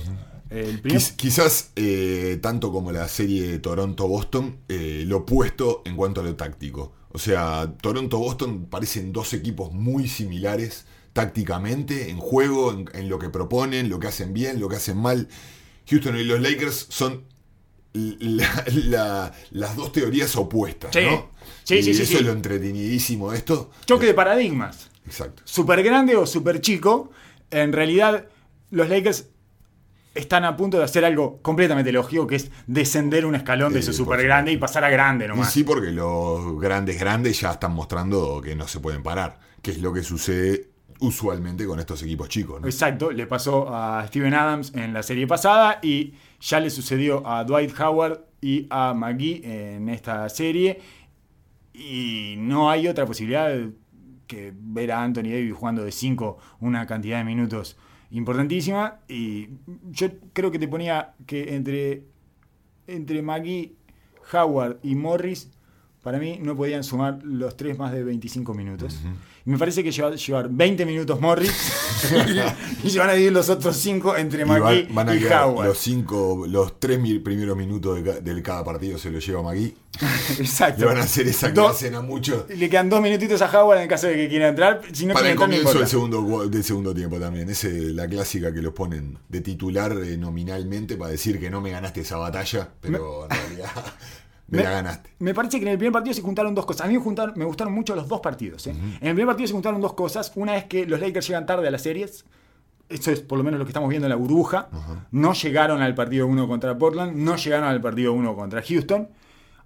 El 0.50 0.80
primer- 0.80 1.00
Quiz- 1.02 1.16
quizás 1.16 1.72
eh, 1.76 2.40
tanto 2.42 2.72
como 2.72 2.92
la 2.92 3.08
serie 3.08 3.60
Toronto-Boston, 3.60 4.56
eh, 4.70 5.04
lo 5.06 5.18
opuesto 5.18 5.82
en 5.86 5.96
cuanto 5.96 6.22
a 6.22 6.24
lo 6.24 6.36
táctico. 6.36 6.94
O 7.12 7.20
sea, 7.20 7.72
Toronto-Boston 7.82 8.68
parecen 8.70 9.12
dos 9.12 9.34
equipos 9.34 9.74
muy 9.74 10.08
similares 10.08 10.86
tácticamente, 11.14 12.10
en 12.10 12.18
juego, 12.18 12.72
en, 12.72 12.90
en 12.94 13.10
lo 13.10 13.20
que 13.20 13.30
proponen, 13.30 13.90
lo 13.90 14.00
que 14.00 14.08
hacen 14.08 14.34
bien, 14.34 14.60
lo 14.60 14.70
que 14.70 14.78
hacen 14.78 14.98
mal. 14.98 15.28
Houston 15.90 16.16
y 16.18 16.24
los 16.24 16.40
Lakers 16.42 16.88
son 16.90 17.24
la- 17.94 18.64
la- 18.74 19.34
las 19.52 19.76
dos 19.76 19.92
teorías 19.92 20.36
opuestas, 20.36 20.92
Sí. 20.94 21.02
¿no? 21.06 21.30
Sí, 21.64 21.76
y 21.76 21.84
sí, 21.84 21.92
eso 21.92 22.18
es 22.18 22.22
lo 22.24 22.32
entretenidísimo 22.32 23.32
de 23.32 23.38
esto. 23.38 23.72
Choque 23.86 24.06
de 24.08 24.14
paradigmas. 24.14 24.90
Exacto. 25.06 25.42
Súper 25.46 25.82
grande 25.84 26.16
o 26.16 26.26
súper 26.26 26.62
chico. 26.62 27.12
En 27.52 27.74
realidad, 27.74 28.26
los 28.72 28.90
Lakers 28.90 29.28
están 30.16 30.44
a 30.46 30.58
punto 30.58 30.78
de 30.78 30.84
hacer 30.84 31.06
algo 31.06 31.40
completamente 31.42 31.92
lógico, 31.92 32.28
que 32.28 32.36
es 32.36 32.52
descender 32.68 33.26
un 33.26 33.36
escalón 33.36 33.74
de 33.74 33.82
Sí, 33.82 33.88
su 33.94 34.04
por 34.06 34.16
súper 34.16 34.24
grande 34.26 34.52
y 34.52 34.58
pasar 34.58 34.84
a 34.84 34.90
grande 34.90 35.26
Y 35.26 35.28
nomás. 35.30 35.52
sí, 35.54 35.64
porque 35.64 35.92
los 35.92 36.60
grandes 36.60 37.00
grandes 37.00 37.40
ya 37.40 37.52
están 37.52 37.74
mostrando 37.74 38.42
que 38.42 38.56
no 38.56 38.68
se 38.68 38.80
pueden 38.80 39.02
parar, 39.04 39.40
que 39.62 39.72
es 39.72 39.80
lo 39.80 39.94
que 39.94 40.04
sucede 40.04 40.69
usualmente 41.00 41.66
con 41.66 41.80
estos 41.80 42.02
equipos 42.04 42.30
chicos. 42.30 42.62
¿no? 42.62 42.68
Exacto, 42.68 43.12
le 43.12 43.26
pasó 43.28 43.74
a 43.74 44.06
Steven 44.08 44.34
Adams 44.34 44.74
en 44.76 44.94
la 44.94 45.04
serie 45.04 45.28
pasada 45.28 45.80
y 45.82 46.14
ya 46.40 46.60
le 46.60 46.70
sucedió 46.70 47.26
a 47.28 47.44
Dwight 47.44 47.78
Howard 47.80 48.26
y 48.42 48.68
a 48.70 48.94
McGee 48.94 49.42
en 49.44 49.90
esta 49.90 50.28
serie. 50.30 50.80
Y 51.74 52.36
no 52.38 52.70
hay 52.70 52.88
otra 52.88 53.06
posibilidad 53.06 53.52
que 54.28 54.54
ver 54.56 54.92
a 54.92 55.04
Anthony 55.04 55.24
Davis 55.24 55.54
jugando 55.54 55.84
de 55.84 55.92
5 55.92 56.38
una 56.60 56.86
cantidad 56.86 57.18
de 57.18 57.24
minutos 57.24 57.78
importantísima. 58.12 59.00
Y 59.08 59.50
yo 59.90 60.10
creo 60.34 60.52
que 60.52 60.60
te 60.60 60.68
ponía 60.68 61.16
que 61.26 61.56
entre, 61.56 62.06
entre 62.88 63.22
McGee, 63.22 63.76
Howard 64.34 64.80
y 64.84 64.96
Morris, 64.96 65.50
para 66.04 66.20
mí 66.20 66.40
no 66.42 66.56
podían 66.56 66.84
sumar 66.84 67.20
los 67.24 67.58
tres 67.58 67.78
más 67.78 67.92
de 67.92 68.04
25 68.04 68.54
minutos. 68.54 69.00
Y 69.46 69.50
me 69.52 69.58
parece 69.58 69.84
que 69.84 69.92
lleva- 69.92 70.16
llevar 70.16 70.50
20 70.50 70.86
minutos 70.86 71.20
Morris 71.22 71.52
y 72.84 72.90
se 72.90 73.00
van 73.00 73.10
a 73.10 73.14
dividir 73.14 73.32
los 73.34 73.50
otros 73.50 73.76
5 73.78 74.18
entre 74.18 74.42
Y 74.44 74.46
McGee 74.46 74.84
van, 74.92 74.96
van 74.96 75.10
a 75.10 75.16
y 75.16 75.24
Howard. 75.26 75.68
los 75.68 75.78
cinco, 75.78 76.46
los 76.48 76.80
tres 76.80 77.00
mil 77.00 77.22
primeros 77.22 77.56
minutos 77.58 78.04
de, 78.04 78.22
del 78.22 78.42
cada 78.44 78.64
partido 78.64 78.98
se 78.98 79.10
lo 79.12 79.20
lleva 79.20 79.42
Magui. 79.42 79.76
Exacto. 80.40 80.82
Le 80.82 80.86
van 80.88 80.98
a 80.98 81.02
hacer 81.02 81.28
esa 81.28 81.48
hacen 81.70 81.96
a 81.96 82.02
muchos. 82.02 82.46
Le 82.50 82.70
quedan 82.70 82.90
dos 82.90 83.02
minutitos 83.02 83.42
a 83.42 83.50
Howard 83.62 83.82
en 83.82 83.88
caso 83.88 84.08
de 84.08 84.16
que 84.16 84.30
quiera 84.30 84.48
entrar. 84.50 84.82
Si 84.94 85.06
no 85.06 85.14
Para 85.14 85.30
el 85.32 85.36
comienzo 85.36 85.74
del 85.78 85.88
segundo, 85.88 86.48
del 86.48 86.64
segundo 86.64 86.94
tiempo 86.94 87.20
también. 87.20 87.50
Es 87.50 87.64
la 87.64 88.08
clásica 88.08 88.54
que 88.54 88.62
los 88.62 88.74
ponen 88.74 89.18
de 89.28 89.42
titular 89.42 89.92
eh, 90.04 90.18
nominalmente 90.18 90.96
para 90.96 91.12
decir 91.12 91.40
que 91.40 91.50
no 91.50 91.60
me 91.62 91.72
ganaste 91.72 92.02
esa 92.02 92.18
batalla, 92.18 92.70
pero 92.82 93.26
en 93.26 93.30
realidad 93.32 93.70
me, 94.58 94.64
la 94.64 94.72
ganaste. 94.72 95.10
Me 95.20 95.34
parece 95.34 95.58
que 95.60 95.66
en 95.66 95.72
el 95.72 95.78
primer 95.78 95.94
partido 95.94 96.14
se 96.14 96.22
juntaron 96.22 96.54
dos 96.56 96.66
cosas. 96.66 96.86
A 96.86 96.90
mí 96.90 96.96
me, 96.98 97.04
juntaron- 97.04 97.36
me 97.36 97.46
gustaron 97.46 97.74
mucho 97.74 97.96
los 97.96 98.08
dos 98.08 98.20
partidos. 98.22 98.68
¿eh? 98.68 98.72
En 98.72 99.08
el 99.08 99.14
primer 99.14 99.28
partido 99.28 99.48
se 99.48 99.54
juntaron 99.54 99.82
dos 99.82 99.94
cosas. 99.94 100.32
Una 100.36 100.58
es 100.58 100.66
que 100.66 100.86
los 100.86 101.00
Lakers 101.00 101.28
llegan 101.28 101.46
tarde 101.46 101.68
a 101.68 101.72
las 101.72 101.82
series. 101.82 102.26
Eso 102.90 103.12
es 103.12 103.20
por 103.22 103.38
lo 103.38 103.44
menos 103.44 103.60
lo 103.60 103.66
que 103.66 103.70
estamos 103.70 103.90
viendo 103.90 104.08
en 104.08 104.10
la 104.10 104.16
burbuja. 104.16 104.70
No 105.12 105.34
llegaron 105.34 105.82
al 105.82 105.94
partido 105.96 106.26
1 106.28 106.48
contra 106.48 106.78
Portland. 106.78 107.16
No 107.16 107.36
llegaron 107.36 107.68
al 107.68 107.80
partido 107.82 108.14
1 108.14 108.36
contra 108.36 108.62
Houston. 108.62 109.10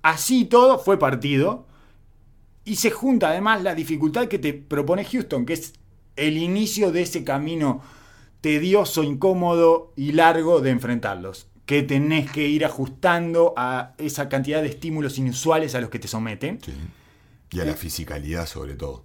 Así 0.01 0.45
todo 0.45 0.77
fue 0.79 0.99
partido. 0.99 1.65
Y 2.65 2.75
se 2.75 2.91
junta 2.91 3.29
además 3.29 3.61
la 3.63 3.75
dificultad 3.75 4.27
que 4.27 4.39
te 4.39 4.53
propone 4.53 5.05
Houston, 5.05 5.45
que 5.45 5.53
es 5.53 5.73
el 6.15 6.37
inicio 6.37 6.91
de 6.91 7.01
ese 7.01 7.23
camino 7.23 7.81
tedioso, 8.41 9.03
incómodo 9.03 9.93
y 9.95 10.11
largo 10.11 10.59
de 10.61 10.71
enfrentarlos. 10.71 11.47
Que 11.65 11.83
tenés 11.83 12.29
que 12.31 12.47
ir 12.47 12.65
ajustando 12.65 13.53
a 13.55 13.93
esa 13.97 14.27
cantidad 14.27 14.61
de 14.61 14.67
estímulos 14.67 15.17
inusuales 15.17 15.75
a 15.75 15.81
los 15.81 15.89
que 15.89 15.99
te 15.99 16.07
someten. 16.07 16.59
Sí. 16.61 16.73
Y 17.51 17.59
a 17.59 17.65
la 17.65 17.73
fisicalidad 17.73 18.45
sobre 18.47 18.75
todo. 18.75 19.03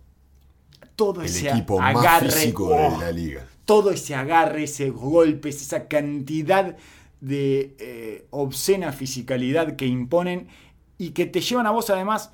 Todo 0.96 1.20
El 1.20 1.26
ese 1.26 1.50
equipo 1.50 1.78
más 1.78 1.94
agarre, 1.94 2.30
físico 2.30 2.66
oh, 2.66 2.98
de 2.98 3.04
la 3.04 3.12
liga. 3.12 3.46
todo 3.64 3.90
ese 3.90 4.14
agarre, 4.14 4.64
ese 4.64 4.90
golpes, 4.90 5.62
esa 5.62 5.86
cantidad 5.86 6.76
de 7.20 7.76
eh, 7.78 8.26
obscena 8.30 8.92
fisicalidad 8.92 9.76
que 9.76 9.86
imponen 9.86 10.48
y 10.98 11.10
que 11.10 11.26
te 11.26 11.40
llevan 11.40 11.66
a 11.66 11.70
vos 11.70 11.90
además 11.90 12.30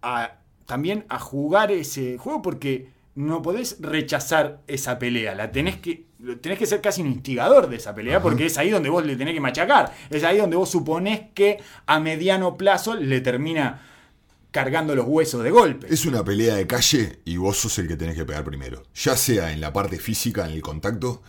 a, 0.00 0.38
también 0.66 1.04
a 1.08 1.18
jugar 1.18 1.70
ese 1.70 2.16
juego 2.18 2.40
porque 2.40 2.88
no 3.14 3.42
podés 3.42 3.76
rechazar 3.80 4.62
esa 4.66 4.98
pelea, 4.98 5.34
la 5.34 5.52
tenés 5.52 5.76
que 5.76 6.06
tenés 6.40 6.58
que 6.58 6.66
ser 6.66 6.80
casi 6.80 7.02
un 7.02 7.08
instigador 7.08 7.68
de 7.68 7.76
esa 7.76 7.94
pelea 7.94 8.22
porque 8.22 8.46
es 8.46 8.56
ahí 8.56 8.70
donde 8.70 8.88
vos 8.88 9.04
le 9.04 9.16
tenés 9.16 9.34
que 9.34 9.40
machacar, 9.40 9.92
es 10.08 10.22
ahí 10.24 10.38
donde 10.38 10.56
vos 10.56 10.70
suponés 10.70 11.22
que 11.34 11.58
a 11.86 11.98
mediano 12.00 12.56
plazo 12.56 12.94
le 12.94 13.20
termina 13.20 13.82
cargando 14.52 14.94
los 14.94 15.06
huesos 15.06 15.42
de 15.42 15.50
golpe. 15.50 15.92
Es 15.92 16.04
una 16.06 16.22
pelea 16.22 16.54
de 16.54 16.66
calle 16.66 17.20
y 17.24 17.38
vos 17.38 17.56
sos 17.56 17.78
el 17.78 17.88
que 17.88 17.96
tenés 17.96 18.14
que 18.14 18.24
pegar 18.24 18.44
primero. 18.44 18.84
Ya 18.94 19.16
sea 19.16 19.52
en 19.52 19.60
la 19.60 19.72
parte 19.72 19.98
física, 19.98 20.44
en 20.46 20.52
el 20.52 20.62
contacto, 20.62 21.22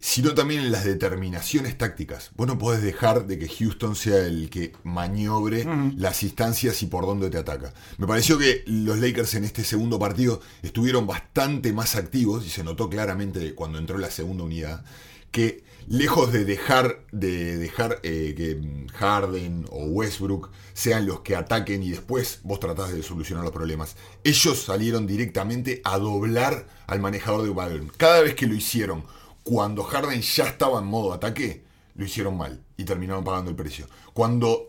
sino 0.00 0.34
también 0.34 0.62
en 0.62 0.72
las 0.72 0.84
determinaciones 0.84 1.76
tácticas. 1.76 2.30
Vos 2.34 2.46
no 2.46 2.58
podés 2.58 2.82
dejar 2.82 3.26
de 3.26 3.38
que 3.38 3.48
Houston 3.48 3.94
sea 3.94 4.18
el 4.26 4.48
que 4.48 4.72
maniobre 4.82 5.66
las 5.96 6.22
instancias 6.22 6.82
y 6.82 6.86
por 6.86 7.04
dónde 7.04 7.28
te 7.28 7.36
ataca. 7.38 7.74
Me 7.98 8.06
pareció 8.06 8.38
que 8.38 8.64
los 8.66 8.98
Lakers 8.98 9.34
en 9.34 9.44
este 9.44 9.62
segundo 9.62 9.98
partido 9.98 10.40
estuvieron 10.62 11.06
bastante 11.06 11.72
más 11.74 11.96
activos 11.96 12.46
y 12.46 12.50
se 12.50 12.64
notó 12.64 12.88
claramente 12.88 13.54
cuando 13.54 13.78
entró 13.78 13.98
la 13.98 14.10
segunda 14.10 14.44
unidad 14.44 14.84
que 15.30 15.62
lejos 15.86 16.32
de 16.32 16.44
dejar 16.44 17.00
de 17.12 17.56
dejar 17.56 18.00
eh, 18.02 18.34
que 18.36 18.86
Harden 18.94 19.66
o 19.70 19.84
Westbrook 19.84 20.50
sean 20.72 21.06
los 21.06 21.20
que 21.20 21.36
ataquen 21.36 21.82
y 21.82 21.90
después 21.90 22.40
vos 22.42 22.60
tratás 22.60 22.92
de 22.92 23.02
solucionar 23.02 23.44
los 23.44 23.52
problemas, 23.52 23.96
ellos 24.24 24.62
salieron 24.62 25.06
directamente 25.06 25.80
a 25.84 25.98
doblar 25.98 26.66
al 26.86 27.00
manejador 27.00 27.42
de 27.44 27.50
balón. 27.50 27.92
Cada 27.96 28.22
vez 28.22 28.34
que 28.34 28.46
lo 28.46 28.54
hicieron, 28.54 29.04
cuando 29.42 29.82
Harden 29.82 30.22
ya 30.22 30.44
estaba 30.44 30.80
en 30.80 30.86
modo 30.86 31.12
ataque, 31.12 31.64
lo 31.94 32.04
hicieron 32.04 32.36
mal 32.36 32.62
y 32.76 32.84
terminaron 32.84 33.24
pagando 33.24 33.50
el 33.50 33.56
precio. 33.56 33.86
Cuando 34.12 34.68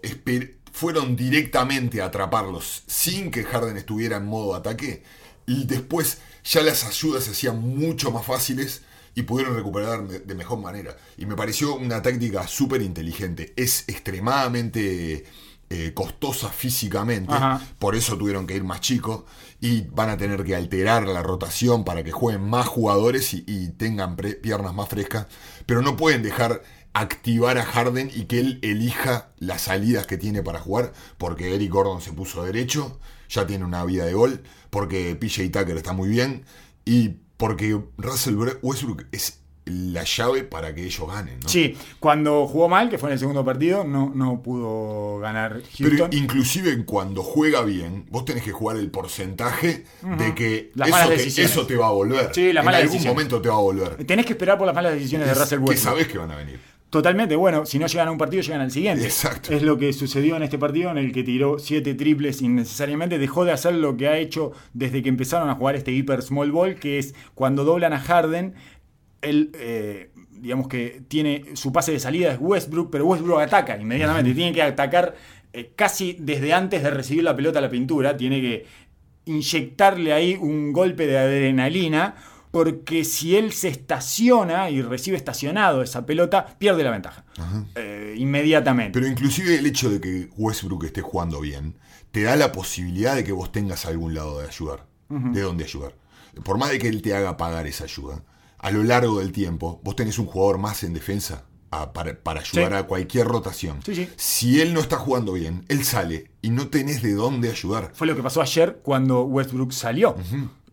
fueron 0.72 1.16
directamente 1.16 2.02
a 2.02 2.06
atraparlos 2.06 2.84
sin 2.88 3.32
que 3.32 3.44
Harden 3.44 3.78
estuviera 3.78 4.18
en 4.18 4.26
modo 4.26 4.56
ataque, 4.56 5.04
y 5.46 5.66
después 5.66 6.20
ya 6.44 6.62
las 6.62 6.86
ayudas 6.86 7.26
se 7.26 7.32
hacían 7.32 7.60
mucho 7.60 8.12
más 8.12 8.26
fáciles 8.26 8.84
y 9.16 9.24
pudieron 9.24 9.56
recuperar 9.56 10.08
de 10.08 10.20
de 10.20 10.36
mejor 10.36 10.60
manera. 10.60 10.96
Y 11.18 11.26
me 11.26 11.36
pareció 11.36 11.76
una 11.76 12.02
táctica 12.02 12.48
súper 12.48 12.82
inteligente. 12.82 13.54
Es 13.58 13.84
extremadamente 13.88 15.26
eh, 15.70 15.94
costosa 15.94 16.50
físicamente, 16.50 17.34
Ajá. 17.34 17.62
por 17.80 17.96
eso 17.96 18.18
tuvieron 18.18 18.46
que 18.46 18.56
ir 18.56 18.64
más 18.64 18.82
chicos 18.82 19.24
y 19.62 19.82
van 19.92 20.10
a 20.10 20.18
tener 20.18 20.44
que 20.44 20.56
alterar 20.56 21.08
la 21.08 21.22
rotación 21.22 21.86
para 21.86 22.04
que 22.04 22.12
jueguen 22.12 22.50
más 22.50 22.68
jugadores 22.68 23.34
y, 23.34 23.70
tengan 23.78 24.16
piernas 24.16 24.74
más 24.74 24.90
frescas, 24.90 25.28
pero 25.68 25.82
no 25.82 25.96
pueden 25.96 26.24
dejar 26.24 26.64
activar 26.94 27.58
a 27.58 27.64
Harden 27.64 28.12
y 28.14 28.26
que 28.26 28.40
él 28.40 28.60
elija 28.64 29.32
las 29.38 29.62
salidas 29.62 30.08
que 30.08 30.18
tiene 30.18 30.42
para 30.44 30.60
jugar, 30.60 30.94
porque 31.18 31.56
Eric 31.56 31.72
Gordon 31.72 32.02
se 32.02 32.12
puso 32.12 32.44
derecho, 32.44 33.00
ya 33.30 33.46
tiene 33.46 33.64
una 33.64 33.86
vida 33.86 34.06
de 34.06 34.14
gol, 34.14 34.44
porque 34.72 35.16
PJ 35.16 35.50
Tucker 35.52 35.78
está 35.78 35.94
muy 35.94 36.10
bien 36.10 36.44
y 36.84 37.20
porque 37.38 37.80
Russell 37.98 38.36
Westbrook 38.62 39.06
es 39.12 39.41
la 39.66 40.04
llave 40.04 40.44
para 40.44 40.74
que 40.74 40.84
ellos 40.86 41.08
ganen. 41.08 41.40
¿no? 41.42 41.48
Sí, 41.48 41.78
cuando 42.00 42.48
jugó 42.48 42.68
mal, 42.68 42.90
que 42.90 42.98
fue 42.98 43.10
en 43.10 43.14
el 43.14 43.20
segundo 43.20 43.46
partido, 43.46 43.84
no, 43.84 44.12
no 44.16 44.42
pudo 44.42 45.20
ganar 45.20 45.62
Pero 45.78 45.90
Houston. 45.90 46.10
inclusive 46.14 46.84
cuando 46.86 47.22
juega 47.24 47.62
bien, 47.64 48.06
vos 48.10 48.26
tenés 48.26 48.44
que 48.44 48.52
jugar 48.52 48.78
el 48.78 48.90
porcentaje 48.90 49.86
de 50.18 50.36
que, 50.36 50.72
eso, 50.76 51.08
te, 51.10 51.42
eso 51.44 51.68
te 51.68 51.76
va 51.76 51.88
a 51.88 51.92
volver. 51.92 52.32
Sí, 52.34 52.52
las 52.54 52.64
en 52.64 52.66
malas 52.66 52.82
algún 52.82 52.94
decisiones. 52.94 53.16
momento 53.16 53.42
te 53.42 53.50
va 53.50 53.56
a 53.56 53.60
volver. 53.62 53.96
Tenés 54.06 54.26
que 54.26 54.34
esperar 54.34 54.58
por 54.58 54.66
las 54.66 54.76
malas 54.76 54.94
decisiones 54.94 55.28
de 55.28 55.34
Russell 55.36 55.60
que 55.60 55.64
Westbrook. 55.66 55.78
sabés 55.94 56.08
que 56.08 56.18
van 56.18 56.32
a 56.32 56.36
venir. 56.38 56.60
Totalmente, 56.90 57.38
bueno, 57.38 57.66
si 57.66 57.80
no 57.80 57.88
llegan 57.88 58.10
a 58.10 58.12
un 58.12 58.18
partido, 58.18 58.42
llegan 58.44 58.60
al 58.60 58.70
siguiente. 58.72 59.06
Exacto. 59.06 59.54
Es 59.54 59.62
lo 59.62 59.78
que 59.78 59.94
sucedió 59.94 60.36
en 60.36 60.44
este 60.44 60.58
partido 60.58 60.92
en 60.92 60.98
el 60.98 61.14
que 61.14 61.24
tiró 61.24 61.58
siete 61.58 61.94
triples 61.94 62.42
innecesariamente. 62.42 63.18
Dejó 63.18 63.46
de 63.46 63.54
hacer 63.54 63.76
lo 63.76 63.96
que 63.96 64.10
ha 64.10 64.18
hecho 64.18 64.52
desde 64.74 65.02
que 65.02 65.08
empezaron 65.08 65.50
a 65.50 65.56
jugar 65.56 65.78
este 65.78 65.94
hiper 65.94 66.22
small 66.22 66.52
ball, 66.52 66.76
que 66.76 67.00
es 67.00 67.16
cuando 67.34 67.64
doblan 67.64 67.94
a 67.94 68.00
Harden, 68.02 68.56
él 69.22 69.52
eh, 69.56 70.12
digamos 70.42 70.68
que 70.68 71.04
tiene 71.08 71.46
su 71.54 71.72
pase 71.72 71.92
de 71.92 72.00
salida 72.00 72.34
es 72.34 72.40
Westbrook, 72.40 72.90
pero 72.90 73.06
Westbrook 73.06 73.42
ataca 73.42 73.78
inmediatamente, 73.78 74.34
tiene 74.34 74.52
que 74.52 74.64
atacar 74.64 75.16
eh, 75.54 75.74
casi 75.76 76.18
desde 76.20 76.54
antes 76.54 76.82
de 76.82 76.90
recibir 76.90 77.24
la 77.24 77.36
pelota 77.36 77.60
a 77.60 77.62
la 77.62 77.70
pintura, 77.70 78.18
tiene 78.18 78.42
que 78.42 78.66
inyectarle 79.26 80.14
ahí 80.14 80.36
un 80.36 80.74
golpe 80.74 81.06
de 81.06 81.20
adrenalina, 81.20 82.16
porque 82.50 83.06
si 83.06 83.38
él 83.38 83.54
se 83.54 83.68
estaciona 83.68 84.70
y 84.72 84.82
recibe 84.82 85.16
estacionado 85.16 85.84
esa 85.84 86.06
pelota, 86.06 86.58
pierde 86.58 86.84
la 86.84 86.90
ventaja. 86.90 87.24
Eh, 87.76 88.16
inmediatamente. 88.18 89.00
Pero 89.00 89.08
inclusive 89.08 89.60
el 89.60 89.66
hecho 89.68 89.90
de 89.90 90.02
que 90.02 90.30
Westbrook 90.36 90.86
esté 90.86 91.02
jugando 91.02 91.40
bien, 91.40 91.76
te 92.12 92.24
da 92.24 92.36
la 92.36 92.52
posibilidad 92.52 93.16
de 93.16 93.24
que 93.24 93.32
vos 93.32 93.52
tengas 93.52 93.86
algún 93.86 94.16
lado 94.16 94.40
de 94.42 94.48
ayudar, 94.48 94.86
de 95.08 95.42
dónde 95.42 95.66
ayudar. 95.66 95.96
Por 96.44 96.58
más 96.58 96.72
de 96.72 96.80
que 96.80 96.88
él 96.88 97.02
te 97.02 97.14
haga 97.14 97.38
pagar 97.38 97.68
esa 97.68 97.84
ayuda, 97.84 98.24
a 98.62 98.72
lo 98.72 98.84
largo 98.84 99.20
del 99.20 99.32
tiempo, 99.32 99.82
vos 99.84 99.96
tenés 99.96 100.18
un 100.20 100.26
jugador 100.28 100.58
más 100.60 100.84
en 100.84 100.94
defensa 100.94 101.46
a- 101.72 101.94
para, 101.94 102.14
para 102.22 102.42
ayudar 102.42 102.72
Sí. 102.72 102.78
a 102.78 102.84
cualquier 102.84 103.28
rotación. 103.28 103.80
Sí, 103.84 103.96
sí. 103.96 104.08
Si 104.18 104.62
él 104.62 104.74
no 104.74 104.80
está 104.82 104.98
jugando 104.98 105.34
bien, 105.34 105.64
él 105.70 105.84
sale 105.84 106.32
y 106.42 106.50
no 106.50 106.68
tenés 106.68 107.02
de 107.02 107.14
dónde 107.14 107.50
ayudar. 107.50 107.92
Fue 107.94 108.08
lo 108.08 108.16
que 108.16 108.22
pasó 108.24 108.42
ayer 108.42 108.80
cuando 108.84 109.24
Westbrook 109.24 109.72
salió. 109.72 110.16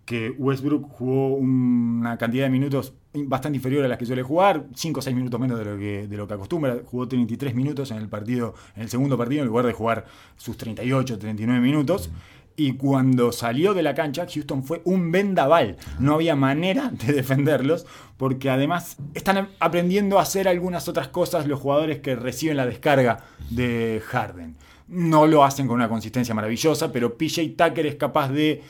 Que 0.05 0.31
Westbrook 0.31 0.89
jugó 0.91 1.35
una 1.37 2.17
cantidad 2.17 2.45
de 2.45 2.51
minutos 2.51 2.95
bastante 3.15 3.57
inferior 3.57 3.85
a 3.85 3.89
las 3.89 3.99
que 3.99 4.07
suele 4.07 4.23
jugar, 4.23 4.67
5 4.75 5.01
o 5.01 5.03
6 5.03 5.15
minutos 5.15 5.39
menos 5.39 5.59
de 5.59 5.65
lo, 5.67 5.77
que, 5.79 6.07
de 6.09 6.17
lo 6.17 6.27
que 6.27 6.35
acostumbra. 6.35 6.79
Jugó 6.85 7.07
33 7.09 7.55
minutos 7.55 7.91
en 7.91 7.99
el 7.99 8.09
partido, 8.09 8.55
en 8.75 8.83
el 8.83 8.89
segundo 8.89 9.19
partido, 9.19 9.43
en 9.43 9.49
lugar 9.49 9.67
de 9.67 9.73
jugar 9.73 10.07
sus 10.37 10.57
38, 10.57 11.19
39 11.19 11.61
minutos. 11.61 12.11
Y 12.61 12.73
cuando 12.73 13.31
salió 13.31 13.73
de 13.73 13.85
la 13.85 13.95
cancha, 13.95 14.27
Houston 14.27 14.65
fue 14.65 14.83
un 14.83 15.13
vendaval. 15.13 15.77
No 16.01 16.15
había 16.15 16.35
manera 16.35 16.91
de 17.07 17.13
defenderlos, 17.13 17.87
porque 18.17 18.51
además 18.51 18.97
están 19.15 19.51
aprendiendo 19.61 20.19
a 20.19 20.23
hacer 20.23 20.49
algunas 20.49 20.89
otras 20.89 21.07
cosas 21.07 21.47
los 21.47 21.61
jugadores 21.61 22.01
que 22.01 22.17
reciben 22.17 22.57
la 22.57 22.67
descarga 22.67 23.21
de 23.49 24.03
Harden. 24.05 24.57
No 24.89 25.29
lo 25.29 25.45
hacen 25.45 25.69
con 25.69 25.77
una 25.77 25.89
consistencia 25.89 26.35
maravillosa, 26.35 26.91
pero 26.91 27.17
PJ 27.17 27.55
Tucker 27.57 27.87
es 27.87 27.95
capaz 27.95 28.31
de 28.31 28.61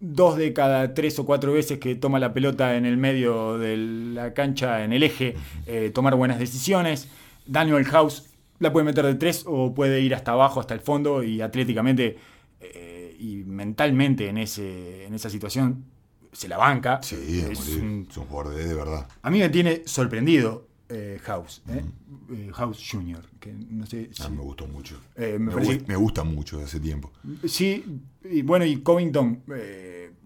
dos 0.00 0.38
de 0.38 0.54
cada 0.54 0.94
tres 0.94 1.18
o 1.18 1.26
cuatro 1.26 1.52
veces 1.52 1.78
que 1.78 1.96
toma 1.96 2.18
la 2.18 2.32
pelota 2.32 2.76
en 2.76 2.86
el 2.86 2.96
medio 2.96 3.58
de 3.58 3.76
la 3.76 4.32
cancha, 4.32 4.84
en 4.84 4.94
el 4.94 5.02
eje, 5.02 5.34
eh, 5.66 5.90
tomar 5.92 6.14
buenas 6.14 6.38
decisiones. 6.38 7.08
Daniel 7.44 7.84
House 7.84 8.24
la 8.58 8.72
puede 8.72 8.86
meter 8.86 9.04
de 9.04 9.16
tres 9.16 9.44
o 9.46 9.74
puede 9.74 10.00
ir 10.00 10.14
hasta 10.14 10.32
abajo, 10.32 10.60
hasta 10.60 10.72
el 10.72 10.80
fondo 10.80 11.22
y 11.22 11.42
atléticamente 11.42 12.16
eh, 12.60 12.93
y 13.24 13.44
mentalmente 13.44 14.28
en, 14.28 14.38
ese, 14.38 15.04
en 15.06 15.14
esa 15.14 15.30
situación 15.30 15.84
se 16.32 16.48
la 16.48 16.56
banca. 16.58 17.00
Sí, 17.02 17.16
Es 17.50 17.68
un- 17.76 18.06
es 18.10 18.16
un 18.16 18.24
jugador 18.26 18.54
de, 18.54 18.66
de 18.68 18.74
verdad. 18.74 19.08
a 19.22 19.30
mí 19.30 19.38
me 19.38 19.48
tiene 19.48 19.82
sorprendido 19.86 20.68
eh, 20.90 21.18
House, 21.22 21.62
eh, 21.68 21.82
eh, 22.30 22.50
House 22.52 22.78
Jr., 22.90 23.24
que 23.40 23.52
no 23.52 23.86
sé 23.86 24.10
si- 24.12 24.28
me 24.30 24.42
gustó 24.42 24.66
mucho. 24.66 25.00
Eh, 25.16 25.36
me 25.38 25.46
me, 25.46 25.52
parece- 25.52 25.80
gu- 25.80 25.86
me 25.88 25.96
gusta 25.96 26.24
mucho 26.24 26.58
de 26.58 26.64
hace 26.64 26.78
tiempo. 26.78 27.10
Sí, 27.46 27.82
y 28.30 28.42
bueno, 28.42 28.64
y 28.66 28.76
Covington 28.82 29.42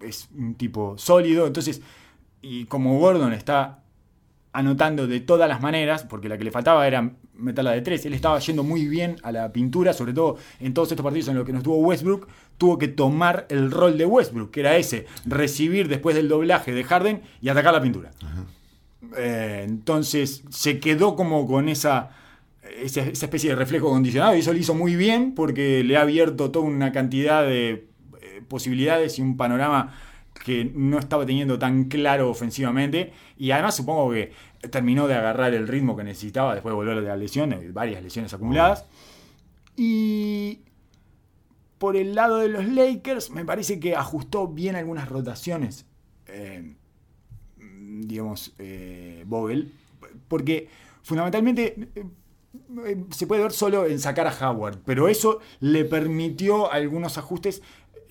es 0.01 0.27
un 0.35 0.55
tipo 0.55 0.97
sólido, 0.97 1.47
entonces, 1.47 1.81
y 2.41 2.65
como 2.65 2.99
Gordon 2.99 3.31
está 3.33 3.83
anotando 4.51 5.07
de 5.07 5.21
todas 5.21 5.47
las 5.47 5.61
maneras, 5.61 6.03
porque 6.03 6.27
la 6.27 6.37
que 6.37 6.43
le 6.43 6.51
faltaba 6.51 6.85
era 6.87 7.13
meterla 7.39 7.71
de 7.71 7.81
tres, 7.81 8.05
él 8.05 8.13
estaba 8.13 8.39
yendo 8.39 8.63
muy 8.63 8.87
bien 8.87 9.15
a 9.23 9.31
la 9.31 9.51
pintura, 9.51 9.93
sobre 9.93 10.13
todo 10.13 10.37
en 10.59 10.73
todos 10.73 10.91
estos 10.91 11.03
partidos 11.03 11.29
en 11.29 11.35
los 11.35 11.45
que 11.45 11.51
no 11.51 11.59
estuvo 11.59 11.77
Westbrook, 11.77 12.27
tuvo 12.57 12.77
que 12.77 12.87
tomar 12.87 13.45
el 13.49 13.71
rol 13.71 13.97
de 13.97 14.05
Westbrook, 14.05 14.51
que 14.51 14.59
era 14.59 14.77
ese, 14.77 15.05
recibir 15.25 15.87
después 15.87 16.15
del 16.15 16.27
doblaje 16.27 16.73
de 16.73 16.83
Harden 16.83 17.21
y 17.41 17.49
atacar 17.49 17.73
la 17.73 17.81
pintura. 17.81 18.11
Eh, 19.17 19.65
entonces 19.67 20.43
se 20.49 20.79
quedó 20.79 21.15
como 21.15 21.47
con 21.47 21.69
esa, 21.69 22.11
esa, 22.81 23.01
esa 23.01 23.25
especie 23.25 23.51
de 23.51 23.55
reflejo 23.55 23.89
condicionado 23.89 24.35
y 24.35 24.39
eso 24.39 24.53
lo 24.53 24.59
hizo 24.59 24.75
muy 24.75 24.95
bien 24.95 25.33
porque 25.33 25.83
le 25.83 25.97
ha 25.97 26.01
abierto 26.01 26.51
toda 26.51 26.65
una 26.65 26.91
cantidad 26.91 27.43
de 27.43 27.87
eh, 28.21 28.41
posibilidades 28.47 29.17
y 29.17 29.21
un 29.21 29.37
panorama 29.37 29.95
que 30.49 30.71
no 30.73 30.99
estaba 30.99 31.25
teniendo 31.25 31.59
tan 31.59 31.85
claro 31.85 32.29
ofensivamente 32.29 33.13
y 33.37 33.51
además 33.51 33.75
supongo 33.75 34.11
que 34.11 34.31
terminó 34.71 35.07
de 35.07 35.13
agarrar 35.13 35.53
el 35.53 35.67
ritmo 35.67 35.95
que 35.95 36.03
necesitaba 36.03 36.53
después 36.53 36.73
de 36.73 36.75
volver 36.75 37.01
de 37.01 37.07
la 37.07 37.15
lesión, 37.15 37.51
de 37.51 37.71
varias 37.71 38.03
lesiones 38.03 38.33
acumuladas. 38.33 38.85
Y 39.77 40.59
por 41.77 41.95
el 41.95 42.15
lado 42.15 42.37
de 42.37 42.49
los 42.49 42.65
Lakers 42.65 43.29
me 43.29 43.45
parece 43.45 43.79
que 43.79 43.95
ajustó 43.95 44.47
bien 44.47 44.75
algunas 44.75 45.07
rotaciones. 45.07 45.85
Eh, 46.27 46.75
digamos, 47.57 48.53
eh, 48.59 49.23
Vogel, 49.27 49.71
porque 50.27 50.67
fundamentalmente 51.03 51.89
eh, 52.85 53.05
se 53.11 53.27
puede 53.27 53.43
ver 53.43 53.51
solo 53.51 53.85
en 53.85 53.99
sacar 53.99 54.27
a 54.27 54.49
Howard, 54.49 54.79
pero 54.85 55.07
eso 55.07 55.39
le 55.59 55.85
permitió 55.85 56.71
algunos 56.71 57.17
ajustes. 57.17 57.61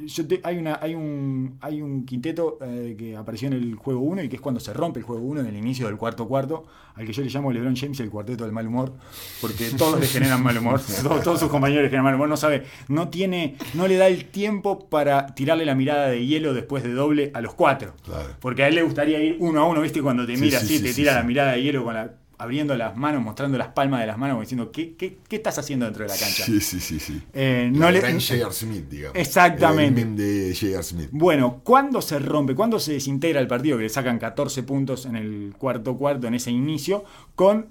Yo 0.07 0.27
te- 0.27 0.41
hay, 0.45 0.57
una, 0.59 0.79
hay, 0.81 0.95
un, 0.95 1.59
hay 1.61 1.83
un 1.83 2.05
quinteto 2.07 2.59
eh, 2.63 2.95
que 2.97 3.17
apareció 3.17 3.49
en 3.49 3.55
el 3.55 3.75
juego 3.75 4.01
1 4.01 4.23
y 4.23 4.29
que 4.29 4.37
es 4.37 4.43
cuando 4.43 4.61
se 4.61 4.73
rompe 4.73 5.01
el 5.01 5.05
juego 5.05 5.23
1 5.23 5.41
en 5.41 5.47
el 5.47 5.57
inicio 5.57 5.87
del 5.87 5.97
cuarto 5.97 6.29
cuarto, 6.29 6.65
al 6.95 7.05
que 7.05 7.13
yo 7.13 7.23
le 7.23 7.29
llamo 7.31 7.51
LeBron 7.53 7.75
James 7.75 7.99
el 8.01 8.09
cuarteto 8.09 8.45
del 8.45 8.53
mal 8.53 8.67
humor, 8.69 8.93
porque 9.41 9.71
todos 9.71 9.99
le 9.99 10.07
generan 10.07 10.43
mal 10.43 10.57
humor, 10.57 10.81
todos, 11.03 11.23
todos 11.23 11.41
sus 11.41 11.49
compañeros 11.51 11.83
le 11.83 11.89
generan 11.89 12.05
mal 12.05 12.15
humor, 12.15 12.29
no 12.29 12.37
sabe, 12.37 12.65
no 12.89 13.09
tiene, 13.09 13.57
no 13.75 13.89
le 13.89 13.97
da 13.97 14.07
el 14.07 14.27
tiempo 14.27 14.89
para 14.89 15.35
tirarle 15.35 15.65
la 15.67 15.75
mirada 15.75 16.09
de 16.09 16.25
hielo 16.25 16.55
después 16.55 16.85
de 16.85 16.93
doble 16.93 17.31
a 17.35 17.41
los 17.41 17.55
cuatro. 17.55 17.95
Claro. 18.05 18.29
Porque 18.41 18.63
a 18.63 18.69
él 18.69 18.77
le 18.77 18.83
gustaría 18.83 19.21
ir 19.21 19.37
uno 19.41 19.61
a 19.63 19.65
uno, 19.67 19.81
¿viste? 19.81 20.01
Cuando 20.01 20.25
te 20.27 20.37
mira 20.37 20.61
sí, 20.61 20.67
así, 20.67 20.77
sí, 20.79 20.83
te 20.85 20.89
sí, 20.91 20.95
tira 21.03 21.15
la 21.15 21.23
mirada 21.25 21.53
de 21.53 21.63
hielo 21.63 21.83
con 21.83 21.95
la, 21.95 22.13
abriendo 22.39 22.77
las 22.77 22.97
manos, 22.97 23.23
mostrando 23.23 23.59
las 23.59 23.69
palmas 23.69 24.01
de 24.01 24.07
las 24.07 24.17
manos, 24.17 24.41
diciendo, 24.41 24.71
¿qué, 24.71 24.95
qué, 24.95 25.19
qué 25.29 25.37
estás 25.37 25.59
haciendo 25.59 25.85
dentro 25.87 26.05
de 26.05 26.09
la 26.11 26.17
cancha? 26.17 26.45
Sí, 26.45 26.61
sí, 26.61 26.79
sí, 26.81 27.01
sí. 27.01 27.21
Eh, 27.33 27.69
No 27.73 27.91
le- 27.91 28.01
J.R. 28.01 28.53
Smith, 28.53 28.89
digamos. 28.89 29.19
Exactamente. 29.19 30.01
El 30.03 30.07
meme 30.09 30.23
de 30.23 30.55
J.R. 30.55 30.83
Smith. 30.85 31.09
Bueno, 31.11 31.61
¿cuándo 31.65 32.01
se 32.01 32.19
rompe? 32.21 32.55
¿Cuándo 32.55 32.79
se 32.79 32.93
desintegra 32.93 33.41
el 33.41 33.49
partido? 33.49 33.77
Que 33.77 33.83
le 33.85 33.89
sacan 33.89 34.19
14 34.19 34.63
puntos 34.63 35.05
en 35.07 35.17
el 35.17 35.55
cuarto 35.59 35.97
cuarto, 35.97 36.27
en 36.29 36.35
ese 36.35 36.51
inicio, 36.53 37.05
con 37.35 37.71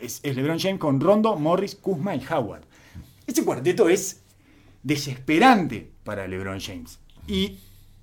es, 0.00 0.20
es 0.22 0.36
LeBron 0.36 0.58
James 0.60 0.78
con 0.78 1.00
Rondo, 1.00 1.34
Morris, 1.36 1.74
Kuzma 1.74 2.14
y 2.14 2.22
Howard. 2.30 2.62
Ese 3.26 3.44
cuarteto 3.44 3.88
es 3.88 4.20
desesperante 4.82 5.90
para 6.04 6.26
LeBron 6.26 6.60
James. 6.60 6.98
Y 7.26 7.58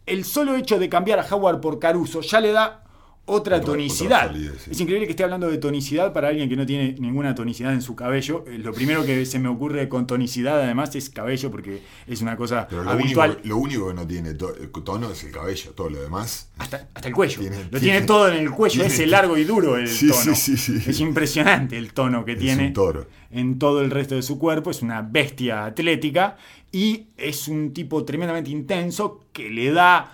el 0.06 0.24
solo 0.24 0.56
hecho 0.56 0.78
de 0.80 0.90
cambiar 0.90 1.20
a 1.20 1.26
Howard 1.36 1.62
por 1.62 1.80
Caruso 1.80 2.22
ya 2.22 2.40
le 2.40 2.52
da 2.52 2.84
otra 3.28 3.60
tonicidad. 3.60 4.26
otra 4.28 4.34
solidez, 4.34 4.62
sí. 4.64 4.72
Es 4.72 4.80
increíble 4.80 5.08
que 5.08 5.12
esté 5.12 5.24
hablando 5.24 5.50
de 5.50 5.58
tonicidad 5.58 6.14
para 6.14 6.28
alguien 6.28 6.48
que 6.48 6.56
no 6.56 6.66
tiene 6.66 6.96
ninguna 7.00 7.34
tonicidad 7.34 7.74
en 7.74 7.82
su 7.82 7.96
cabello. 7.96 8.46
Eh, 8.48 8.60
Lo 8.60 8.72
primero 8.72 9.04
que 9.04 9.26
se 9.26 9.40
me 9.40 9.50
ocurre 9.50 9.90
con 9.90 10.06
tonicidad 10.06 10.62
además 10.62 10.96
es 10.96 11.10
cabello 11.10 11.50
porque 11.50 11.82
es 12.06 12.22
una 12.22 12.38
cosa 12.38 12.68
Pero 12.70 12.84
lo 12.84 12.92
habitual. 12.92 13.32
único, 13.32 13.48
lo 13.48 13.58
único 13.58 13.88
que 13.88 13.94
no 13.96 14.06
tiene 14.08 14.34
to- 14.36 14.54
tono 14.84 15.10
es 15.12 15.24
el 15.24 15.32
cabello. 15.32 15.72
Todo 15.72 15.90
lo 15.90 16.02
demás. 16.02 16.50
Hasta, 16.60 16.88
hasta 16.94 17.08
el 17.08 17.16
cuello. 17.16 17.40
Tiene- 17.40 17.56
lo 17.64 17.64
tiene- 17.64 17.80
tiene 17.80 18.02
todo 18.04 18.28
en 18.30 18.36
el 18.36 18.52
cuello, 18.52 18.74
tiene- 18.82 18.94
ese 18.94 19.08
largo 19.08 19.38
y 19.38 19.44
duro 19.44 19.76
el 19.78 19.88
Sí, 19.88 20.08
tono. 20.10 20.36
sí. 20.36 20.54
Es 20.86 21.00
impresionante 21.00 21.78
el 21.78 21.94
tono 21.94 22.26
que 22.26 22.34
Es 22.34 22.40
tiene 22.40 22.70
toro. 22.72 23.08
en 23.32 23.58
todo 23.58 23.82
el 23.82 23.90
resto 23.90 24.14
de 24.16 24.22
su 24.22 24.38
cuerpo. 24.38 24.70
Es 24.70 24.84
una 24.84 25.02
bestia 25.02 25.66
atlética 25.66 26.38
y 26.72 27.08
es 27.18 27.48
un 27.48 27.74
tipo 27.74 28.06
tremendamente 28.06 28.52
intenso 28.52 29.24
que 29.34 29.50
le 29.50 29.72
da 29.72 30.12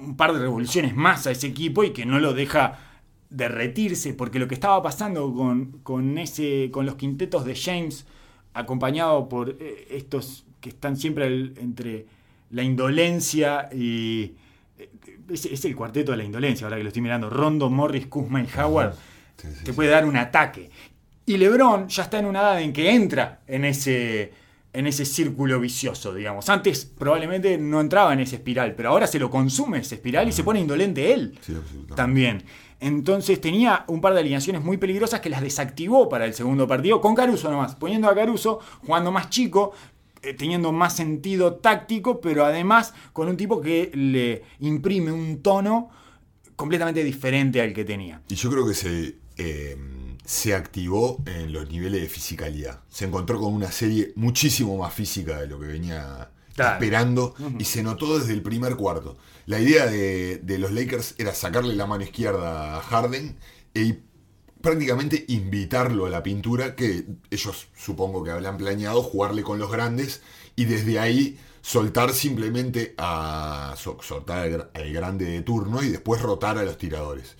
un 0.00 0.16
par 0.16 0.32
de 0.32 0.40
revoluciones 0.40 0.94
más 0.94 1.26
a 1.26 1.30
ese 1.30 1.46
equipo 1.46 1.84
y 1.84 1.90
que 1.90 2.06
no 2.06 2.18
lo 2.18 2.32
deja 2.34 2.78
derretirse, 3.30 4.14
porque 4.14 4.38
lo 4.38 4.48
que 4.48 4.54
estaba 4.54 4.82
pasando 4.82 5.32
con, 5.34 5.80
con, 5.82 6.18
ese, 6.18 6.70
con 6.72 6.86
los 6.86 6.94
quintetos 6.96 7.44
de 7.44 7.54
James, 7.56 8.06
acompañado 8.54 9.28
por 9.28 9.56
eh, 9.60 9.88
estos 9.90 10.44
que 10.60 10.70
están 10.70 10.96
siempre 10.96 11.26
entre 11.26 12.06
la 12.50 12.62
indolencia 12.62 13.68
y... 13.72 14.34
eh, 14.78 14.90
Es, 15.28 15.44
es 15.44 15.64
el 15.64 15.74
cuarteto 15.74 16.12
de 16.12 16.18
la 16.18 16.24
indolencia, 16.24 16.66
ahora 16.66 16.76
que 16.76 16.84
lo 16.84 16.88
estoy 16.88 17.02
mirando. 17.02 17.28
Rondo, 17.28 17.68
Morris, 17.68 18.06
Kuzma 18.06 18.40
y 18.40 18.46
Howard. 18.56 18.94
Sí, 19.36 19.48
sí, 19.48 19.64
te 19.64 19.72
sí. 19.72 19.72
puede 19.72 19.90
dar 19.90 20.04
un 20.06 20.16
ataque. 20.16 20.70
Y 21.26 21.36
LeBron 21.36 21.88
ya 21.88 22.04
está 22.04 22.20
en 22.20 22.26
una 22.26 22.40
edad 22.40 22.62
en 22.62 22.72
que 22.72 22.88
entra 22.94 23.40
en 23.48 23.64
ese, 23.64 24.32
en 24.72 24.86
ese 24.86 25.04
círculo 25.06 25.58
vicioso, 25.58 26.14
digamos. 26.14 26.48
Antes 26.50 26.84
probablemente 26.84 27.56
no 27.58 27.80
entraba 27.80 28.12
en 28.12 28.20
esa 28.20 28.36
espiral, 28.36 28.74
pero 28.74 28.90
ahora 28.90 29.06
se 29.06 29.18
lo 29.18 29.30
consume 29.30 29.78
esa 29.78 29.94
espiral 29.94 30.28
y 30.28 30.32
se 30.32 30.44
pone 30.44 30.60
indolente 30.60 31.12
él 31.14 31.38
Sí, 31.40 31.52
absolutamente. 31.54 31.94
también. 31.94 32.42
Entonces 32.78 33.40
tenía 33.40 33.84
un 33.88 34.02
par 34.02 34.12
de 34.12 34.20
alineaciones 34.20 34.62
muy 34.62 34.76
peligrosas 34.76 35.20
que 35.20 35.30
las 35.30 35.40
desactivó 35.40 36.10
para 36.10 36.26
el 36.26 36.34
segundo 36.34 36.68
partido, 36.68 37.00
con 37.00 37.14
Caruso 37.14 37.50
nomás, 37.50 37.74
poniendo 37.74 38.06
a 38.08 38.14
Caruso, 38.14 38.60
jugando 38.86 39.10
más 39.10 39.30
chico, 39.30 39.72
eh, 40.20 40.34
teniendo 40.34 40.72
más 40.72 40.94
sentido 40.94 41.54
táctico, 41.54 42.20
pero 42.20 42.44
además 42.44 42.92
con 43.14 43.28
un 43.28 43.36
tipo 43.38 43.62
que 43.62 43.90
le 43.94 44.42
imprime 44.60 45.10
un 45.10 45.40
tono 45.42 45.88
completamente 46.54 47.02
diferente 47.02 47.62
al 47.62 47.72
que 47.72 47.84
tenía. 47.86 48.20
Y 48.28 48.34
yo 48.34 48.50
creo 48.50 48.66
que 48.66 48.74
se, 48.74 49.14
eh, 49.38 49.76
se 50.26 50.54
activó 50.54 51.22
en 51.26 51.52
los 51.52 51.70
niveles 51.70 52.02
de 52.02 52.08
fisicalidad. 52.08 52.80
Se 52.90 53.04
encontró 53.06 53.40
con 53.40 53.54
una 53.54 53.70
serie 53.72 54.12
muchísimo 54.16 54.76
más 54.76 54.92
física 54.92 55.40
de 55.40 55.46
lo 55.46 55.58
que 55.60 55.66
venía 55.68 56.30
Claro. 56.54 56.74
esperando 56.74 57.34
y 57.58 57.64
se 57.64 57.82
notó 57.82 58.18
desde 58.18 58.32
el 58.32 58.42
primer 58.42 58.76
cuarto. 58.76 59.16
La 59.46 59.60
idea 59.60 59.86
de, 59.86 60.38
de 60.38 60.58
los 60.58 60.72
Lakers 60.72 61.14
era 61.18 61.34
sacarle 61.34 61.74
la 61.74 61.86
mano 61.86 62.02
izquierda 62.04 62.76
a 62.78 62.80
Harden 62.82 63.36
y 63.74 63.94
prácticamente 64.60 65.24
invitarlo 65.28 66.06
a 66.06 66.10
la 66.10 66.22
pintura, 66.22 66.74
que 66.74 67.04
ellos 67.30 67.68
supongo 67.76 68.24
que 68.24 68.30
habían 68.30 68.56
planeado 68.56 69.02
jugarle 69.02 69.42
con 69.42 69.58
los 69.58 69.70
grandes 69.70 70.22
y 70.56 70.64
desde 70.64 70.98
ahí 70.98 71.38
soltar 71.60 72.12
simplemente 72.12 72.94
a 72.98 73.74
so- 73.76 73.98
soltar 74.02 74.70
al 74.74 74.92
grande 74.92 75.26
de 75.26 75.42
turno 75.42 75.82
y 75.82 75.88
después 75.90 76.22
rotar 76.22 76.58
a 76.58 76.64
los 76.64 76.78
tiradores. 76.78 77.36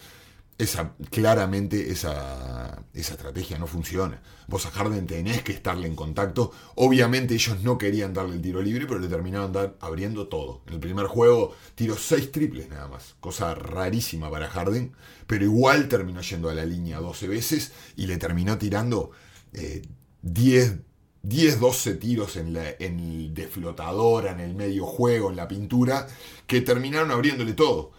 Esa, 0.58 0.94
claramente 1.10 1.90
esa, 1.90 2.82
esa 2.94 3.12
estrategia 3.12 3.58
no 3.58 3.66
funciona. 3.66 4.22
Vos 4.48 4.64
a 4.64 4.70
Harden 4.70 5.06
tenés 5.06 5.42
que 5.42 5.52
estarle 5.52 5.86
en 5.86 5.94
contacto. 5.94 6.50
Obviamente 6.76 7.34
ellos 7.34 7.62
no 7.62 7.76
querían 7.76 8.14
darle 8.14 8.36
el 8.36 8.42
tiro 8.42 8.62
libre, 8.62 8.86
pero 8.86 8.98
le 8.98 9.08
terminaron 9.08 9.74
abriendo 9.80 10.28
todo. 10.28 10.62
En 10.66 10.74
el 10.74 10.80
primer 10.80 11.06
juego 11.06 11.54
tiró 11.74 11.96
seis 11.96 12.32
triples 12.32 12.70
nada 12.70 12.88
más. 12.88 13.16
Cosa 13.20 13.54
rarísima 13.54 14.30
para 14.30 14.48
Harden. 14.48 14.94
Pero 15.26 15.44
igual 15.44 15.88
terminó 15.88 16.22
yendo 16.22 16.48
a 16.48 16.54
la 16.54 16.64
línea 16.64 17.00
12 17.00 17.28
veces 17.28 17.72
y 17.96 18.06
le 18.06 18.16
terminó 18.16 18.56
tirando 18.56 19.10
eh, 19.52 19.82
10, 20.22 20.78
10, 21.22 21.60
12 21.60 21.94
tiros 21.94 22.36
en, 22.36 22.54
la, 22.54 22.70
en 22.78 23.00
en 23.00 24.40
el 24.40 24.54
medio 24.54 24.86
juego, 24.86 25.30
en 25.30 25.36
la 25.36 25.48
pintura, 25.48 26.06
que 26.46 26.60
terminaron 26.60 27.10
abriéndole 27.10 27.52
todo. 27.54 27.92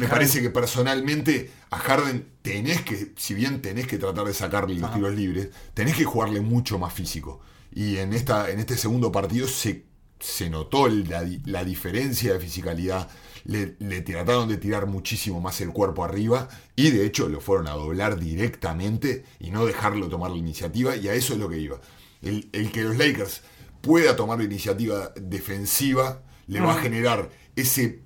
Me 0.00 0.06
parece 0.06 0.40
que 0.42 0.50
personalmente 0.50 1.50
a 1.70 1.78
Harden 1.78 2.28
tenés 2.42 2.82
que, 2.82 3.14
si 3.16 3.34
bien 3.34 3.62
tenés 3.62 3.86
que 3.86 3.98
tratar 3.98 4.26
de 4.26 4.34
sacarle 4.34 4.78
los 4.78 4.92
tiros 4.94 5.14
libres, 5.14 5.48
tenés 5.74 5.96
que 5.96 6.04
jugarle 6.04 6.40
mucho 6.40 6.78
más 6.78 6.92
físico. 6.92 7.40
Y 7.72 7.96
en, 7.96 8.12
esta, 8.12 8.50
en 8.50 8.60
este 8.60 8.76
segundo 8.76 9.10
partido 9.10 9.48
se, 9.48 9.86
se 10.20 10.50
notó 10.50 10.88
la, 10.88 11.28
la 11.46 11.64
diferencia 11.64 12.32
de 12.34 12.40
fisicalidad. 12.40 13.08
Le, 13.44 13.76
le 13.78 14.02
trataron 14.02 14.48
de 14.48 14.58
tirar 14.58 14.86
muchísimo 14.86 15.40
más 15.40 15.60
el 15.62 15.70
cuerpo 15.70 16.04
arriba 16.04 16.48
y 16.76 16.90
de 16.90 17.06
hecho 17.06 17.28
lo 17.28 17.40
fueron 17.40 17.66
a 17.68 17.72
doblar 17.72 18.18
directamente 18.18 19.24
y 19.40 19.50
no 19.50 19.64
dejarlo 19.64 20.08
tomar 20.08 20.30
la 20.32 20.36
iniciativa 20.36 20.96
y 20.96 21.08
a 21.08 21.14
eso 21.14 21.32
es 21.32 21.38
lo 21.38 21.48
que 21.48 21.58
iba. 21.58 21.80
El, 22.20 22.50
el 22.52 22.70
que 22.70 22.82
los 22.82 22.96
Lakers 22.98 23.42
pueda 23.80 24.16
tomar 24.16 24.38
la 24.38 24.44
iniciativa 24.44 25.12
defensiva 25.16 26.22
le 26.46 26.60
va 26.60 26.74
a 26.74 26.80
generar 26.82 27.30
ese 27.56 28.00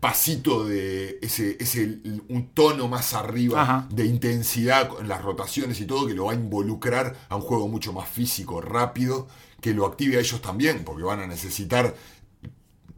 pasito 0.00 0.64
de 0.64 1.18
ese, 1.22 1.56
ese 1.58 1.98
un 2.28 2.50
tono 2.54 2.86
más 2.88 3.14
arriba 3.14 3.62
Ajá. 3.62 3.88
de 3.92 4.06
intensidad 4.06 4.90
en 5.00 5.08
las 5.08 5.22
rotaciones 5.22 5.80
y 5.80 5.86
todo 5.86 6.06
que 6.06 6.14
lo 6.14 6.26
va 6.26 6.32
a 6.32 6.36
involucrar 6.36 7.16
a 7.28 7.36
un 7.36 7.42
juego 7.42 7.66
mucho 7.68 7.92
más 7.92 8.08
físico, 8.08 8.60
rápido, 8.60 9.26
que 9.60 9.74
lo 9.74 9.86
active 9.86 10.16
a 10.16 10.20
ellos 10.20 10.40
también, 10.40 10.84
porque 10.84 11.02
van 11.02 11.20
a 11.20 11.26
necesitar. 11.26 11.94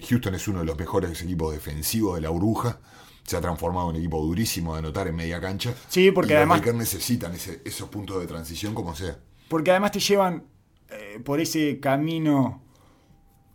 Houston 0.08 0.34
es 0.34 0.48
uno 0.48 0.60
de 0.60 0.64
los 0.66 0.78
mejores 0.78 1.20
equipos 1.22 1.52
defensivos 1.52 2.14
de 2.16 2.22
la 2.22 2.30
burbuja. 2.30 2.80
Se 3.24 3.36
ha 3.36 3.40
transformado 3.40 3.90
en 3.90 3.96
un 3.96 4.00
equipo 4.00 4.20
durísimo 4.24 4.72
de 4.74 4.80
anotar 4.80 5.06
en 5.08 5.14
media 5.16 5.40
cancha. 5.40 5.74
Sí, 5.88 6.10
porque 6.10 6.32
y 6.32 6.36
además- 6.36 6.62
necesitan 6.74 7.32
ese- 7.34 7.60
esos 7.64 7.88
puntos 7.88 8.18
de 8.20 8.26
transición 8.26 8.74
como 8.74 8.94
sea. 8.94 9.18
Porque 9.48 9.70
además 9.70 9.92
te 9.92 10.00
llevan 10.00 10.44
eh, 10.92 11.20
por 11.24 11.38
ese 11.40 11.78
camino 11.80 12.62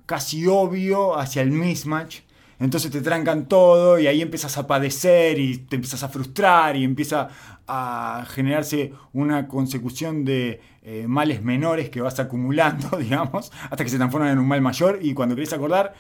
casi 0.06 0.48
obvio 0.48 1.18
hacia 1.18 1.42
el 1.42 1.52
mismatch. 1.52 2.20
Entonces 2.60 2.90
te 2.92 3.02
trancan 3.02 3.48
todo 3.48 4.00
y 4.00 4.08
ahí 4.08 4.22
empiezas 4.22 4.58
a 4.58 4.66
padecer 4.68 5.40
y 5.40 5.58
te 5.58 5.76
empiezas 5.76 6.04
a 6.04 6.10
frustrar 6.10 6.76
y 6.78 6.84
empieza 6.84 7.30
a 7.68 8.26
generarse 8.30 8.94
una 9.14 9.48
consecución 9.48 10.24
de 10.24 10.62
eh, 10.84 11.06
males 11.08 11.42
menores 11.44 11.90
que 11.90 12.00
vas 12.02 12.20
acumulando, 12.20 12.98
digamos, 13.00 13.52
hasta 13.70 13.84
que 13.84 13.90
se 13.90 13.98
transforman 13.98 14.30
en 14.32 14.40
un 14.40 14.48
mal 14.48 14.62
mayor 14.62 15.00
y 15.02 15.14
cuando 15.14 15.36
querés 15.36 15.52
acordar 15.54 15.94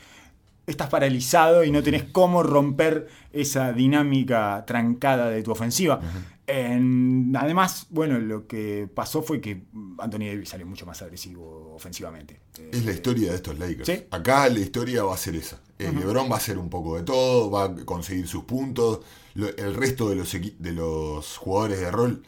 estás 0.67 0.89
paralizado 0.89 1.63
y 1.63 1.69
no 1.71 1.83
tenés 1.83 2.03
cómo 2.11 2.41
romper 2.41 3.07
esa 3.33 3.71
dinámica 3.71 4.63
trancada 4.65 5.29
de 5.29 5.43
tu 5.43 5.51
ofensiva. 5.51 5.99
En- 6.47 7.33
además, 7.37 7.87
bueno, 7.89 8.17
lo 8.19 8.47
que 8.47 8.87
pasó 8.93 9.21
fue 9.21 9.41
que 9.41 9.63
Anthony 9.99 10.25
Davis 10.27 10.49
salió 10.49 10.65
mucho 10.65 10.85
más 10.85 11.01
agresivo 11.01 11.73
ofensivamente. 11.75 12.39
Es 12.71 12.83
la 12.85 12.91
Eh, 12.91 12.95
historia 12.95 13.29
de 13.31 13.35
estos 13.35 13.57
Lakers. 13.59 13.85
Sí. 13.87 14.03
Acá 14.11 14.47
la 14.49 14.59
historia 14.59 15.03
va 15.03 15.13
a 15.13 15.17
ser 15.17 15.35
esa. 15.35 15.59
El 15.77 15.95
LeBron 15.99 16.29
va 16.29 16.35
a 16.35 16.37
hacer 16.37 16.57
un 16.57 16.69
poco 16.69 16.95
de 16.97 17.03
todo, 17.03 17.51
va 17.51 17.65
a 17.65 17.75
conseguir 17.85 18.27
sus 18.27 18.43
puntos. 18.45 18.99
Lo- 19.33 19.55
el 19.57 19.73
resto 19.75 20.09
de 20.09 20.15
los, 20.15 20.31
de 20.31 20.71
los 20.71 21.37
jugadores 21.37 21.79
de 21.81 21.91
rol 21.91 22.23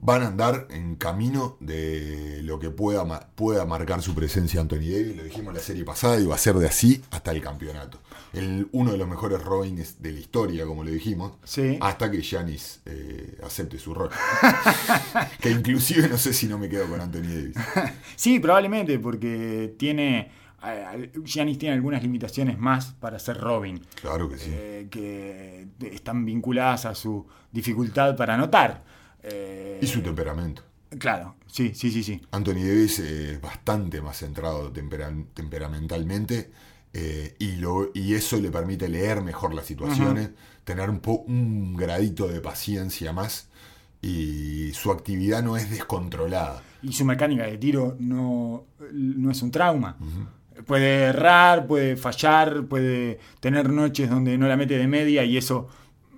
van 0.00 0.22
a 0.22 0.28
andar 0.28 0.68
en 0.70 0.94
camino 0.94 1.56
de 1.60 2.40
lo 2.44 2.60
que 2.60 2.70
pueda, 2.70 3.04
pueda 3.34 3.64
marcar 3.66 4.00
su 4.00 4.14
presencia 4.14 4.60
Anthony 4.60 4.76
Davis. 4.90 5.16
Lo 5.16 5.24
dijimos 5.24 5.48
en 5.48 5.54
la 5.56 5.60
serie 5.62 5.84
pasada 5.84 6.18
y 6.20 6.24
va 6.26 6.36
a 6.36 6.38
ser 6.38 6.54
de 6.54 6.66
así 6.68 7.02
hasta 7.10 7.32
el 7.32 7.42
campeonato. 7.42 7.98
El, 8.32 8.68
uno 8.72 8.92
de 8.92 8.98
los 8.98 9.08
mejores 9.08 9.42
Robins 9.42 10.00
de 10.02 10.12
la 10.12 10.20
historia, 10.20 10.66
como 10.66 10.84
lo 10.84 10.90
dijimos, 10.90 11.32
Sí. 11.44 11.78
hasta 11.80 12.10
que 12.10 12.20
Giannis 12.22 12.80
eh, 12.86 13.38
acepte 13.42 13.78
su 13.78 13.92
rol. 13.92 14.10
que 15.40 15.50
inclusive 15.50 16.08
no 16.08 16.16
sé 16.18 16.32
si 16.32 16.46
no 16.46 16.58
me 16.58 16.68
quedo 16.68 16.86
con 16.88 17.00
Anthony 17.00 17.22
Davis. 17.22 17.56
Sí, 18.16 18.38
probablemente, 18.40 18.98
porque 18.98 19.74
tiene. 19.78 20.30
Eh, 20.64 21.12
Giannis 21.24 21.58
tiene 21.58 21.74
algunas 21.74 22.02
limitaciones 22.02 22.58
más 22.58 22.92
para 22.94 23.18
ser 23.18 23.38
Robin, 23.38 23.80
Claro 24.00 24.28
que 24.28 24.38
sí. 24.38 24.50
eh, 24.52 24.88
que 24.90 25.68
están 25.94 26.24
vinculadas 26.24 26.84
a 26.86 26.94
su 26.94 27.26
dificultad 27.52 28.16
para 28.16 28.34
anotar. 28.34 28.82
Eh, 29.22 29.78
Y 29.82 29.86
su 29.86 30.00
temperamento. 30.02 30.62
Claro, 30.98 31.36
sí, 31.46 31.72
sí, 31.74 31.90
sí, 31.90 32.02
sí. 32.02 32.20
Anthony 32.30 32.54
Davis 32.64 32.98
es 33.00 33.40
bastante 33.40 34.00
más 34.00 34.16
centrado 34.18 34.72
tempera- 34.72 35.12
temperamentalmente 35.34 36.50
eh, 36.94 37.36
y, 37.38 37.56
lo, 37.56 37.90
y 37.92 38.14
eso 38.14 38.38
le 38.38 38.50
permite 38.50 38.88
leer 38.88 39.20
mejor 39.20 39.52
las 39.54 39.66
situaciones, 39.66 40.30
tener 40.64 40.88
un, 40.88 41.00
po- 41.00 41.24
un 41.26 41.74
gradito 41.76 42.26
de 42.26 42.40
paciencia 42.40 43.12
más 43.12 43.48
y 44.00 44.72
su 44.72 44.90
actividad 44.90 45.42
no 45.42 45.56
es 45.56 45.70
descontrolada. 45.70 46.62
Y 46.82 46.92
su 46.92 47.04
mecánica 47.04 47.44
de 47.44 47.58
tiro 47.58 47.96
no, 47.98 48.64
no 48.92 49.30
es 49.30 49.42
un 49.42 49.50
trauma. 49.50 49.98
Puede 50.66 51.04
errar, 51.04 51.66
puede 51.66 51.96
fallar, 51.96 52.64
puede 52.64 53.18
tener 53.40 53.70
noches 53.70 54.10
donde 54.10 54.36
no 54.38 54.48
la 54.48 54.56
mete 54.56 54.76
de 54.76 54.86
media 54.86 55.24
y 55.24 55.36
eso 55.36 55.68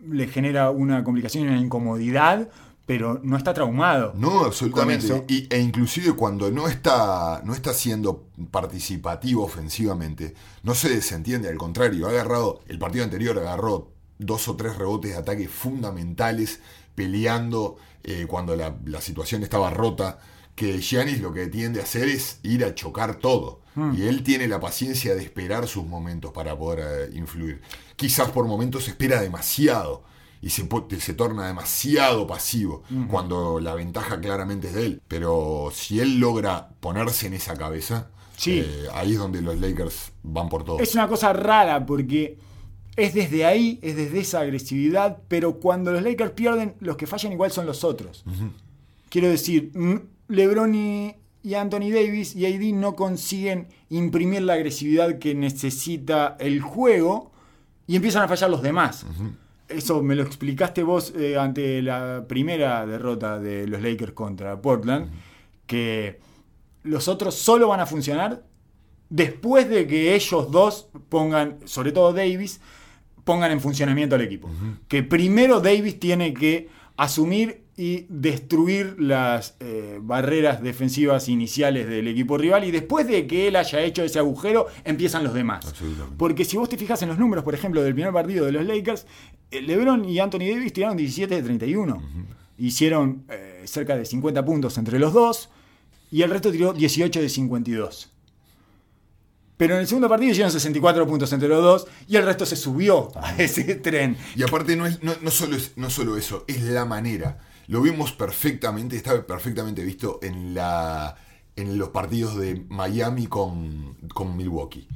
le 0.09 0.26
genera 0.28 0.70
una 0.70 1.05
complicación 1.05 1.45
y 1.45 1.49
una 1.49 1.59
incomodidad, 1.61 2.49
pero 2.86 3.20
no 3.22 3.36
está 3.36 3.55
traumado. 3.55 4.12
No, 4.16 4.45
absolutamente. 4.45 5.24
Y, 5.28 5.47
e 5.55 5.61
inclusive 5.61 6.12
cuando 6.14 6.51
no 6.51 6.68
está, 6.68 7.41
no 7.45 7.55
está 7.55 7.72
siendo 7.72 8.24
participativo 8.51 9.45
ofensivamente, 9.45 10.34
no 10.62 10.74
se 10.74 10.88
desentiende, 10.88 11.49
al 11.49 11.59
contrario, 11.59 12.09
ha 12.09 12.11
agarrado, 12.11 12.61
el 12.66 12.78
partido 12.78 13.05
anterior 13.05 13.38
agarró 13.38 13.93
dos 14.18 14.49
o 14.49 14.57
tres 14.57 14.76
rebotes 14.76 15.12
de 15.12 15.18
ataque 15.18 15.49
fundamentales, 15.49 16.61
peleando 16.95 17.76
eh, 18.03 18.26
cuando 18.28 18.57
la, 18.57 18.76
la 18.84 19.01
situación 19.01 19.43
estaba 19.43 19.70
rota, 19.70 20.18
que 20.55 20.80
Giannis 20.80 21.20
lo 21.20 21.32
que 21.32 21.47
tiende 21.47 21.80
a 21.80 21.84
hacer 21.84 22.09
es 22.09 22.41
ir 22.43 22.64
a 22.64 22.74
chocar 22.74 23.14
todo. 23.16 23.59
Y 23.97 24.03
él 24.03 24.23
tiene 24.23 24.49
la 24.49 24.59
paciencia 24.61 25.14
de 25.14 25.23
esperar 25.23 25.66
sus 25.68 25.87
momentos 25.87 26.33
para 26.33 26.57
poder 26.59 27.11
eh, 27.12 27.16
influir. 27.16 27.62
Quizás 27.97 28.31
por 28.31 28.47
momentos 28.47 28.89
espera 28.89 29.21
demasiado 29.21 30.03
y 30.43 30.51
se, 30.51 30.66
se 30.99 31.14
torna 31.14 31.47
demasiado 31.47 32.27
pasivo 32.27 32.83
cuando 33.09 33.61
la 33.61 33.75
ventaja 33.75 34.21
claramente 34.21 34.68
es 34.68 34.75
de 34.75 34.87
él. 34.87 35.03
Pero 35.07 35.71
si 35.73 36.01
él 36.01 36.18
logra 36.18 36.71
ponerse 36.81 37.27
en 37.29 37.35
esa 37.35 37.55
cabeza, 37.57 38.11
Sí. 38.37 38.61
eh, 38.64 38.87
ahí 38.95 39.12
es 39.12 39.18
donde 39.18 39.43
los 39.43 39.59
Lakers 39.61 40.12
van 40.23 40.49
por 40.49 40.64
todo. 40.64 40.79
Es 40.81 40.95
una 40.95 41.07
cosa 41.09 41.33
rara 41.33 41.85
porque 41.87 42.39
es 42.97 43.14
desde 43.14 43.45
ahí, 43.45 43.79
es 43.83 43.97
desde 43.97 44.21
esa 44.21 44.41
agresividad, 44.41 45.18
pero 45.29 45.61
cuando 45.61 45.93
los 45.93 46.03
Lakers 46.03 46.33
pierden, 46.33 46.75
los 46.81 46.97
que 46.97 47.07
fallan 47.07 47.33
igual 47.33 47.51
son 47.51 47.66
los 47.66 47.85
otros. 47.85 48.25
Quiero 49.11 49.29
decir, 49.29 49.71
mm, 49.75 49.97
LeBron 50.29 50.75
y, 50.75 51.14
y 51.43 51.55
Anthony 51.55 51.91
Davis 51.91 52.36
y 52.36 52.47
AD 52.47 52.74
no 52.74 52.95
consiguen 52.95 53.68
imprimir 53.88 54.43
la 54.43 54.55
agresividad 54.55 55.18
que 55.18 55.34
necesita 55.34 56.36
el 56.38 56.61
juego 56.61 57.32
y 57.86 57.97
empiezan 57.97 58.22
a 58.22 58.28
fallar 58.28 58.51
los 58.51 58.62
demás. 58.62 59.07
Eso 59.68 60.03
me 60.03 60.14
lo 60.14 60.22
explicaste 60.22 60.82
vos 60.82 61.12
eh, 61.16 61.36
ante 61.38 61.80
la 61.82 62.24
primera 62.28 62.84
derrota 62.86 63.38
de 63.38 63.66
los 63.66 63.80
Lakers 63.80 64.12
contra 64.12 64.61
Portland, 64.61 65.11
que 65.66 66.20
los 66.82 67.09
otros 67.09 67.34
solo 67.34 67.68
van 67.68 67.80
a 67.80 67.86
funcionar 67.86 68.45
después 69.09 69.68
de 69.68 69.86
que 69.86 70.14
ellos 70.14 70.51
dos 70.51 70.88
pongan, 71.09 71.59
sobre 71.64 71.93
todo 71.93 72.12
Davis, 72.12 72.61
pongan 73.24 73.53
en 73.53 73.61
funcionamiento 73.61 74.14
al 74.14 74.22
equipo. 74.22 74.49
Que 74.88 75.03
primero 75.03 75.61
Davis 75.61 76.01
tiene 76.01 76.32
que 76.32 76.68
asumir 76.97 77.64
y 77.81 78.05
destruir 78.11 78.97
las 78.99 79.57
eh, 79.59 79.99
barreras 80.03 80.62
defensivas 80.62 81.31
iniciales 81.31 81.89
del 81.89 82.09
equipo 82.09 82.37
rival 82.37 82.64
y 82.64 82.70
después 82.70 83.07
de 83.07 83.26
que 83.26 83.49
él 83.49 83.57
haya 83.57 83.81
hecho 83.81 84.05
ese 84.05 84.18
agujero 84.18 84.66
empiezan 84.85 85.24
los 85.24 85.33
demás. 85.33 85.64
Porque 86.18 86.45
si 86.45 86.59
vos 86.59 86.68
te 86.68 86.76
fijas 86.76 87.01
en 87.01 87.09
los 87.09 87.16
números, 87.16 87.43
por 87.43 87.55
ejemplo, 87.55 87.83
del 87.83 87.95
primer 87.95 88.12
partido 88.12 88.45
de 88.45 88.53
los 88.53 88.66
Lakers, 88.66 89.07
eh, 89.51 89.62
LeBron 89.62 90.05
y 90.05 90.18
Anthony 90.18 90.41
Davis 90.41 90.74
tiraron 90.74 90.99
17 90.99 91.35
de 91.35 91.43
31. 91.43 92.03
Hicieron 92.59 93.24
eh, 93.31 93.62
cerca 93.64 93.97
de 93.97 94.05
50 94.05 94.45
puntos 94.45 94.76
entre 94.76 94.99
los 94.99 95.14
dos 95.14 95.49
y 96.11 96.20
el 96.20 96.28
resto 96.28 96.53
tiró 96.53 96.74
18 96.74 97.18
de 97.18 97.31
52. 97.31 98.11
Pero 99.57 99.74
en 99.74 99.81
el 99.81 99.87
segundo 99.87 100.11
partido 100.11 100.33
hicieron 100.33 100.53
64 100.53 101.07
puntos 101.07 101.33
entre 101.33 101.49
los 101.49 101.62
dos 101.62 101.87
y 102.07 102.16
el 102.16 102.26
resto 102.26 102.45
se 102.45 102.57
subió 102.57 103.11
a 103.16 103.37
ese 103.39 103.76
tren. 103.76 104.18
Y 104.37 104.43
aparte 104.43 104.76
no, 104.76 104.85
es, 104.85 105.03
no, 105.03 105.14
no 105.22 105.31
solo 105.31 105.57
es, 105.57 105.72
no 105.76 105.89
solo 105.89 106.18
eso, 106.18 106.45
es 106.47 106.61
la 106.61 106.85
manera. 106.85 107.39
Lo 107.71 107.81
vimos 107.81 108.11
perfectamente, 108.11 108.97
estaba 108.97 109.25
perfectamente 109.25 109.85
visto 109.85 110.18
en 110.23 110.55
la 110.55 111.16
en 111.55 111.79
los 111.79 111.91
partidos 111.91 112.37
de 112.37 112.64
Miami 112.68 113.29
con, 113.29 113.97
con 114.12 114.37
Milwaukee. 114.37 114.89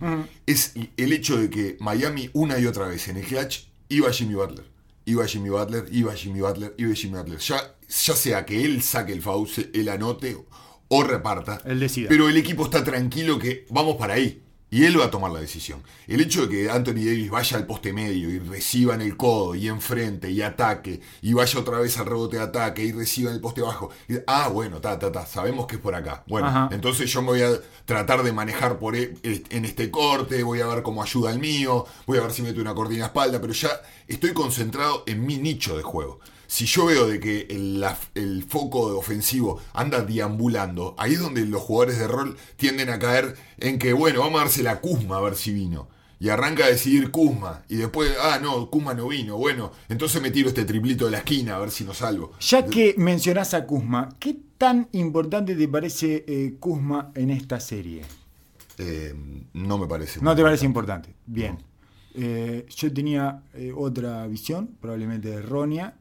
Es 0.45 0.73
el 0.97 1.13
hecho 1.13 1.37
de 1.37 1.51
que 1.51 1.77
Miami 1.79 2.31
una 2.33 2.59
y 2.59 2.67
otra 2.67 2.89
vez 2.89 3.07
en 3.07 3.19
el 3.19 3.25
clutch 3.25 3.67
iba 3.89 4.11
Jimmy 4.11 4.35
Butler. 4.35 4.65
Iba 5.05 5.27
Jimmy 5.27 5.51
Butler, 5.51 5.87
iba 5.93 6.15
Jimmy 6.15 6.41
Butler, 6.41 6.75
iba 6.77 6.95
Jimmy 6.95 7.19
Butler. 7.19 7.39
Ya, 7.39 7.77
ya 7.89 8.17
sea 8.17 8.45
que 8.45 8.65
él 8.65 8.83
saque 8.83 9.13
el 9.13 9.23
foul, 9.23 9.49
él 9.73 9.89
anote 9.89 10.37
o 10.89 11.05
reparta. 11.05 11.61
Él 11.65 11.79
decida. 11.79 12.09
Pero 12.09 12.29
el 12.29 12.37
equipo 12.37 12.65
está 12.65 12.83
tranquilo 12.83 13.39
que 13.39 13.67
vamos 13.71 13.97
para 13.97 14.15
ahí. 14.15 14.43
Y 14.75 14.85
él 14.87 14.99
va 14.99 15.05
a 15.05 15.11
tomar 15.11 15.31
la 15.31 15.39
decisión. 15.39 15.83
El 16.09 16.21
hecho 16.21 16.43
de 16.43 16.49
que 16.49 16.69
Anthony 16.69 16.95
Davis 17.07 17.31
vaya 17.31 17.57
al 17.59 17.65
poste 17.65 17.93
medio 17.93 18.29
y 18.29 18.41
reciba 18.41 18.95
en 18.97 19.03
el 19.03 19.17
codo 19.17 19.55
y 19.55 19.69
enfrente 19.69 20.31
y 20.33 20.43
ataque, 20.43 21.01
y 21.23 21.33
vaya 21.33 21.61
otra 21.61 21.79
vez 21.79 21.97
al 21.99 22.07
rebote 22.07 22.39
de 22.39 22.43
ataque 22.43 22.83
y 22.83 22.91
reciba 22.91 23.31
en 23.31 23.37
el 23.37 23.41
poste 23.41 23.61
bajo. 23.63 23.91
y- 24.09 24.15
ah, 24.27 24.49
bueno, 24.49 24.81
ta, 24.81 24.99
ta, 24.99 25.13
ta, 25.13 25.27
sabemos 25.27 25.69
que 25.69 25.77
es 25.77 25.81
por 25.81 25.95
acá. 25.95 26.25
Bueno, 26.27 26.49
Ajá. 26.49 26.69
entonces 26.73 27.09
yo 27.13 27.23
me 27.23 27.29
voy 27.29 27.43
a 27.43 27.51
tratar 27.85 28.25
de 28.25 28.33
manejar 28.33 28.81
por 28.81 28.97
e- 28.97 29.15
en 29.23 29.65
este 29.65 29.93
corte, 29.93 30.43
voy 30.43 30.61
a 30.61 30.67
ver 30.67 30.83
cómo 30.83 31.03
ayuda 31.05 31.31
el 31.31 31.39
mío, 31.39 31.87
voy 32.07 32.19
a 32.19 32.23
ver 32.23 32.33
si 32.33 32.43
meto 32.43 32.61
una 32.61 32.75
cortina 32.75 33.05
a 33.05 33.07
espalda, 33.07 33.41
pero 33.41 33.53
ya 33.53 33.71
estoy 34.09 34.33
concentrado 34.33 35.05
en 35.07 35.25
mi 35.25 35.37
nicho 35.39 35.77
de 35.77 35.85
juego. 35.85 36.19
Si 36.55 36.67
yo 36.67 36.87
veo 36.87 37.09
de 37.09 37.19
que 37.19 37.49
el, 37.51 37.81
la- 37.81 37.99
el 38.15 38.45
foco 38.45 38.89
de 38.89 38.97
ofensivo 38.97 39.61
anda 39.73 40.03
deambulando, 40.03 40.95
ahí 40.99 41.15
es 41.15 41.19
donde 41.19 41.45
los 41.47 41.61
jugadores 41.61 41.99
de 41.99 42.07
rol 42.07 42.37
tienden 42.57 42.91
a 42.91 42.99
caer 43.01 43.35
en 43.59 43.77
que, 43.81 43.93
bueno, 43.93 44.21
vamos 44.21 44.41
a 44.41 44.45
darse 44.45 44.63
la 44.63 44.81
Kuzma 44.81 45.17
a 45.17 45.21
ver 45.21 45.35
si 45.35 45.53
vino. 45.53 45.89
Y 46.21 46.29
arranca 46.29 46.65
a 46.65 46.69
decidir 46.69 47.11
Kuzma. 47.11 47.65
Y 47.69 47.75
después, 47.75 48.13
ah, 48.23 48.39
no, 48.41 48.71
Kuzma 48.71 48.95
no 48.95 49.09
vino. 49.09 49.37
Bueno, 49.37 49.73
entonces 49.89 50.23
me 50.23 50.31
tiro 50.31 50.49
este 50.49 50.65
triplito 50.65 51.07
de 51.07 51.11
la 51.11 51.19
esquina 51.19 51.57
a 51.57 51.59
ver 51.59 51.73
si 51.73 51.83
no 51.83 51.93
salgo. 51.93 52.31
Ya 52.39 52.65
que 52.65 52.95
mencionás 52.99 53.53
a 53.53 53.67
Kuzma, 53.67 54.11
¿qué 54.21 54.37
tan 54.57 54.87
importante 54.93 55.57
te 55.57 55.67
parece 55.67 56.25
eh, 56.29 56.55
Kuzma 56.61 57.11
en 57.17 57.31
esta 57.31 57.59
serie? 57.59 58.03
Eh, 58.79 59.13
no 59.55 59.77
me 59.77 59.89
parece. 59.89 60.21
No 60.23 60.37
te 60.37 60.43
parece 60.43 60.65
importante. 60.67 61.09
Bien. 61.27 61.59
Eh, 62.15 62.65
yo 62.77 62.93
tenía 62.95 63.43
eh, 63.55 63.73
otra 63.77 64.25
visión, 64.29 64.69
probablemente 64.81 65.31
errónea. 65.33 65.97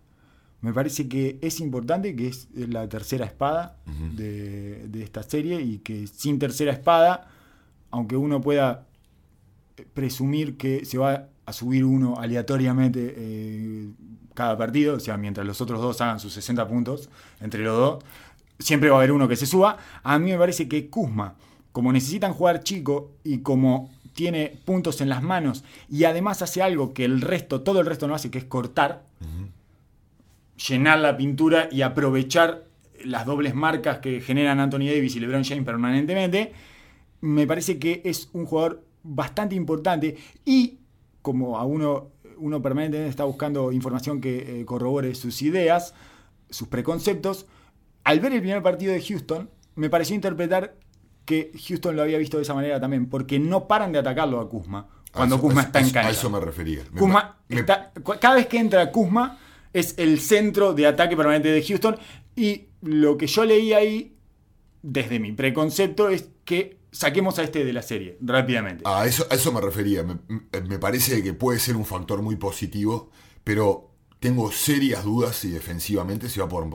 Me 0.63 0.73
parece 0.73 1.09
que 1.09 1.37
es 1.41 1.59
importante, 1.59 2.15
que 2.15 2.27
es 2.27 2.47
la 2.55 2.87
tercera 2.87 3.25
espada 3.25 3.77
de, 4.15 4.87
de 4.87 5.03
esta 5.03 5.21
serie 5.21 5.61
y 5.61 5.79
que 5.79 6.07
sin 6.07 6.39
tercera 6.39 6.71
espada, 6.71 7.27
aunque 7.91 8.15
uno 8.15 8.39
pueda 8.39 8.87
eh, 9.75 9.85
presumir 9.93 10.55
que 10.55 10.85
se 10.85 10.97
va 10.97 11.27
a 11.45 11.51
subir 11.51 11.83
uno 11.83 12.17
aleatoriamente 12.17 13.13
eh, 13.17 13.89
cada 14.33 14.57
partido, 14.57 14.95
o 14.95 14.99
sea, 15.01 15.17
mientras 15.17 15.45
los 15.45 15.59
otros 15.59 15.81
dos 15.81 15.99
hagan 15.99 16.19
sus 16.19 16.31
60 16.31 16.65
puntos 16.67 17.09
entre 17.41 17.61
los 17.61 17.77
dos, 17.77 18.03
siempre 18.57 18.89
va 18.89 18.95
a 18.95 18.99
haber 18.99 19.11
uno 19.11 19.27
que 19.27 19.35
se 19.35 19.45
suba. 19.45 19.77
A 20.01 20.17
mí 20.17 20.31
me 20.31 20.37
parece 20.37 20.69
que 20.69 20.89
Kuzma, 20.89 21.35
como 21.73 21.91
necesitan 21.91 22.33
jugar 22.33 22.63
chico 22.63 23.11
y 23.23 23.39
como 23.39 23.91
tiene 24.13 24.61
puntos 24.63 25.01
en 25.01 25.09
las 25.09 25.23
manos 25.23 25.63
y 25.89 26.05
además 26.05 26.41
hace 26.41 26.61
algo 26.61 26.93
que 26.93 27.03
el 27.03 27.19
resto, 27.19 27.61
todo 27.61 27.79
el 27.79 27.85
resto 27.85 28.07
no 28.07 28.15
hace, 28.15 28.31
que 28.31 28.37
es 28.37 28.45
cortar, 28.45 29.03
llenar 30.67 30.99
la 30.99 31.17
pintura 31.17 31.67
y 31.71 31.81
aprovechar 31.81 32.65
las 33.03 33.25
dobles 33.25 33.53
marcas 33.55 33.99
que 33.99 34.21
generan 34.21 34.59
Anthony 34.59 34.85
Davis 34.87 35.15
y 35.15 35.19
LeBron 35.19 35.43
James 35.43 35.65
permanentemente, 35.65 36.53
me 37.21 37.45
parece 37.47 37.79
que 37.79 38.01
es 38.05 38.29
un 38.33 38.45
jugador 38.45 38.83
bastante 39.03 39.55
importante 39.55 40.17
y 40.45 40.79
como 41.21 41.57
a 41.57 41.65
uno, 41.65 42.11
uno 42.37 42.61
permanentemente 42.61 43.09
está 43.09 43.23
buscando 43.25 43.71
información 43.71 44.21
que 44.21 44.61
eh, 44.61 44.65
corrobore 44.65 45.15
sus 45.15 45.41
ideas, 45.41 45.93
sus 46.49 46.67
preconceptos, 46.67 47.45
al 48.03 48.19
ver 48.19 48.33
el 48.33 48.39
primer 48.41 48.61
partido 48.61 48.93
de 48.93 49.01
Houston, 49.01 49.49
me 49.75 49.89
pareció 49.89 50.15
interpretar 50.15 50.75
que 51.25 51.51
Houston 51.67 51.95
lo 51.95 52.01
había 52.01 52.17
visto 52.17 52.37
de 52.37 52.43
esa 52.43 52.53
manera 52.53 52.79
también, 52.79 53.07
porque 53.09 53.39
no 53.39 53.67
paran 53.67 53.91
de 53.93 53.99
atacarlo 53.99 54.39
a 54.41 54.49
Kuzma 54.49 54.87
cuando 55.13 55.35
A 55.35 55.37
eso- 55.37 55.45
Kuzma 55.47 55.61
a 55.61 55.63
está 55.65 55.79
en 55.79 55.89
cancha. 55.89 56.07
A 56.09 56.11
eso 56.11 56.29
me 56.29 56.39
refería. 56.39 56.81
Kuzma 56.97 57.37
me- 57.47 57.59
está- 57.61 57.91
cada 58.19 58.35
vez 58.35 58.47
que 58.47 58.57
entra 58.57 58.91
Kuzma 58.91 59.39
es 59.73 59.95
el 59.97 60.19
centro 60.19 60.73
de 60.73 60.87
ataque 60.87 61.17
permanente 61.17 61.49
de 61.49 61.63
Houston 61.63 61.97
y 62.35 62.67
lo 62.81 63.17
que 63.17 63.27
yo 63.27 63.45
leí 63.45 63.73
ahí 63.73 64.15
desde 64.81 65.19
mi 65.19 65.31
preconcepto 65.31 66.09
es 66.09 66.29
que 66.45 66.77
saquemos 66.91 67.39
a 67.39 67.43
este 67.43 67.65
de 67.65 67.73
la 67.73 67.81
serie 67.81 68.17
rápidamente. 68.21 68.83
A 68.85 69.05
eso, 69.05 69.27
eso 69.31 69.51
me 69.51 69.61
refería. 69.61 70.03
Me 70.03 70.79
parece 70.79 71.23
que 71.23 71.33
puede 71.33 71.59
ser 71.59 71.75
un 71.75 71.85
factor 71.85 72.21
muy 72.21 72.35
positivo, 72.35 73.09
pero 73.43 73.92
tengo 74.23 74.51
serias 74.53 75.03
dudas 75.03 75.35
si 75.35 75.49
defensivamente 75.51 76.29
se 76.29 76.39
va 76.39 76.45
a 76.45 76.49
poder, 76.49 76.69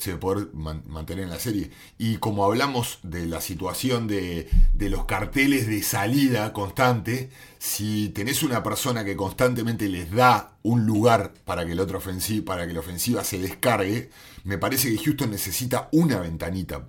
Se 0.00 0.10
va 0.12 0.16
a 0.16 0.20
poder 0.20 0.48
man- 0.54 0.82
mantener 0.88 1.24
en 1.24 1.30
la 1.30 1.38
serie. 1.38 1.70
Y 1.98 2.16
como 2.16 2.44
hablamos 2.44 2.98
de 3.02 3.26
la 3.26 3.40
situación 3.42 4.08
de, 4.08 4.48
de 4.72 4.88
los 4.88 5.04
carteles 5.04 5.66
de 5.66 5.82
salida 5.82 6.52
constante, 6.54 7.28
si 7.58 8.08
tenés 8.08 8.42
una 8.42 8.62
persona 8.62 9.04
que 9.04 9.14
constantemente 9.14 9.88
les 9.90 10.10
da 10.10 10.56
un 10.62 10.86
lugar 10.86 11.34
para 11.44 11.66
que, 11.66 11.74
la 11.74 11.82
otra 11.82 11.98
ofensiva, 11.98 12.44
para 12.46 12.66
que 12.66 12.72
la 12.72 12.80
ofensiva 12.80 13.22
se 13.24 13.38
descargue, 13.38 14.08
me 14.44 14.56
parece 14.56 14.90
que 14.90 15.04
Houston 15.04 15.30
necesita 15.30 15.90
una 15.92 16.18
ventanita 16.18 16.88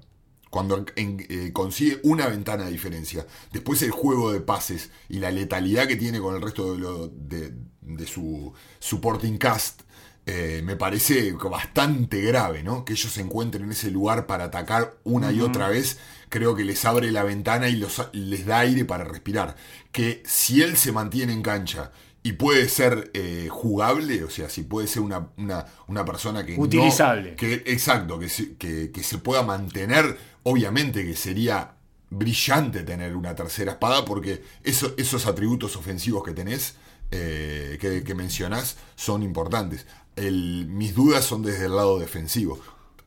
cuando 0.50 0.86
en- 0.96 1.26
eh, 1.30 1.52
consigue 1.54 2.00
una 2.04 2.28
ventana 2.28 2.64
de 2.66 2.72
diferencia. 2.72 3.26
Después 3.52 3.82
el 3.82 3.92
juego 3.92 4.32
de 4.32 4.42
pases 4.42 4.90
y 5.10 5.20
la 5.20 5.32
letalidad 5.32 5.88
que 5.88 5.96
tiene 5.98 6.20
con 6.22 6.36
el 6.36 6.42
resto 6.42 6.74
de, 6.74 6.80
lo- 6.80 7.08
de- 7.10 7.54
de 7.82 8.06
su 8.08 8.54
supporting 8.80 9.38
cast. 9.38 9.82
eh, 10.28 10.62
me 10.64 10.76
parece 10.76 11.32
bastante 11.34 12.22
grave, 12.22 12.62
¿no? 12.62 12.86
Que 12.86 12.94
ellos 12.94 13.12
se 13.12 13.22
encuentren 13.22 13.64
en 13.66 13.72
ese 13.72 13.90
lugar 13.90 14.28
para 14.28 14.44
atacar 14.46 14.94
una 15.04 15.32
y 15.32 15.42
otra 15.42 15.68
vez, 15.70 15.98
creo 16.30 16.56
que 16.56 16.64
les 16.64 16.86
abre 16.86 17.12
la 17.12 17.24
ventana 17.24 17.70
y 17.70 17.76
los- 17.76 18.08
les 18.14 18.46
da 18.46 18.60
aire 18.60 18.86
para 18.86 19.04
respirar. 19.04 19.56
Que 19.92 20.22
si 20.24 20.62
él 20.62 20.78
se 20.78 20.92
mantiene 20.92 21.34
en 21.34 21.42
cancha 21.42 21.92
y 22.22 22.34
puede 22.34 22.70
ser 22.70 23.10
eh, 23.16 23.48
jugable, 23.50 24.24
o 24.24 24.30
sea, 24.30 24.48
si 24.48 24.62
puede 24.62 24.88
ser 24.88 25.02
una, 25.02 25.30
una, 25.38 25.66
una 25.88 26.06
persona 26.06 26.46
que... 26.46 26.56
no- 26.56 26.62
Utilizable. 26.64 27.36
que, 27.36 27.64
exacto, 27.66 28.20
que 28.20 28.30
se, 28.30 28.56
que, 28.58 28.92
que 28.92 29.02
se 29.02 29.18
pueda 29.18 29.42
mantener, 29.42 30.20
obviamente 30.44 31.04
que 31.04 31.16
sería 31.16 31.74
brillante 32.12 32.84
tener 32.84 33.16
una 33.16 33.36
tercera 33.36 33.72
espada 33.72 34.06
porque 34.06 34.44
eso- 34.64 34.94
esos 34.98 35.26
atributos 35.26 35.76
ofensivos 35.76 36.24
que 36.24 36.34
tenés, 36.34 36.76
eh, 37.12 37.78
que, 37.80 38.04
que 38.04 38.16
mencionás, 38.16 38.78
son 38.96 39.24
importantes. 39.24 39.86
El- 40.16 40.68
mis 40.70 40.96
dudas 40.96 41.24
son 41.26 41.44
desde 41.44 41.66
el 41.66 41.76
lado 41.76 42.00
defensivo. 42.00 42.60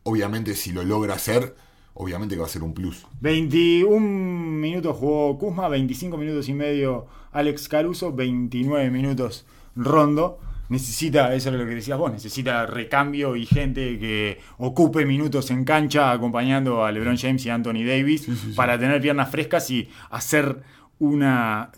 Obviamente 0.05 0.55
si 0.55 0.73
lo 0.73 0.83
logra 0.85 1.15
hacer, 1.15 1.55
obviamente 1.95 2.35
que 2.35 2.41
va 2.41 2.47
a 2.47 2.51
ser 2.51 2.63
un 2.63 2.75
plus. 2.75 3.07
21 3.21 4.01
minutos 4.01 4.97
jugó 4.97 5.39
Kuzma, 5.39 5.69
25 5.69 6.17
minutos 6.17 6.49
y 6.49 6.55
medio 6.55 7.07
Alex 7.33 7.69
Caruso, 7.69 8.13
29 8.13 8.91
minutos 8.91 9.47
Rondo. 9.77 10.39
Necesita, 10.71 11.35
eso 11.35 11.51
es 11.51 11.57
lo 11.57 11.67
que 11.67 11.75
decías 11.75 11.99
vos, 11.99 12.11
necesita 12.11 12.65
recambio 12.65 13.37
y 13.37 13.45
gente 13.45 13.99
que 13.99 14.41
ocupe 14.57 15.05
minutos 15.05 15.51
en 15.51 15.65
cancha 15.65 16.11
acompañando 16.11 16.85
a 16.85 16.91
LeBron 16.91 17.19
James 17.19 17.45
y 17.45 17.51
Anthony 17.51 17.85
Davis 17.87 18.27
para 18.57 18.79
tener 18.79 19.01
piernas 19.03 19.31
frescas 19.31 19.71
y 19.71 19.91
hacer 20.11 20.63
una 20.99 21.71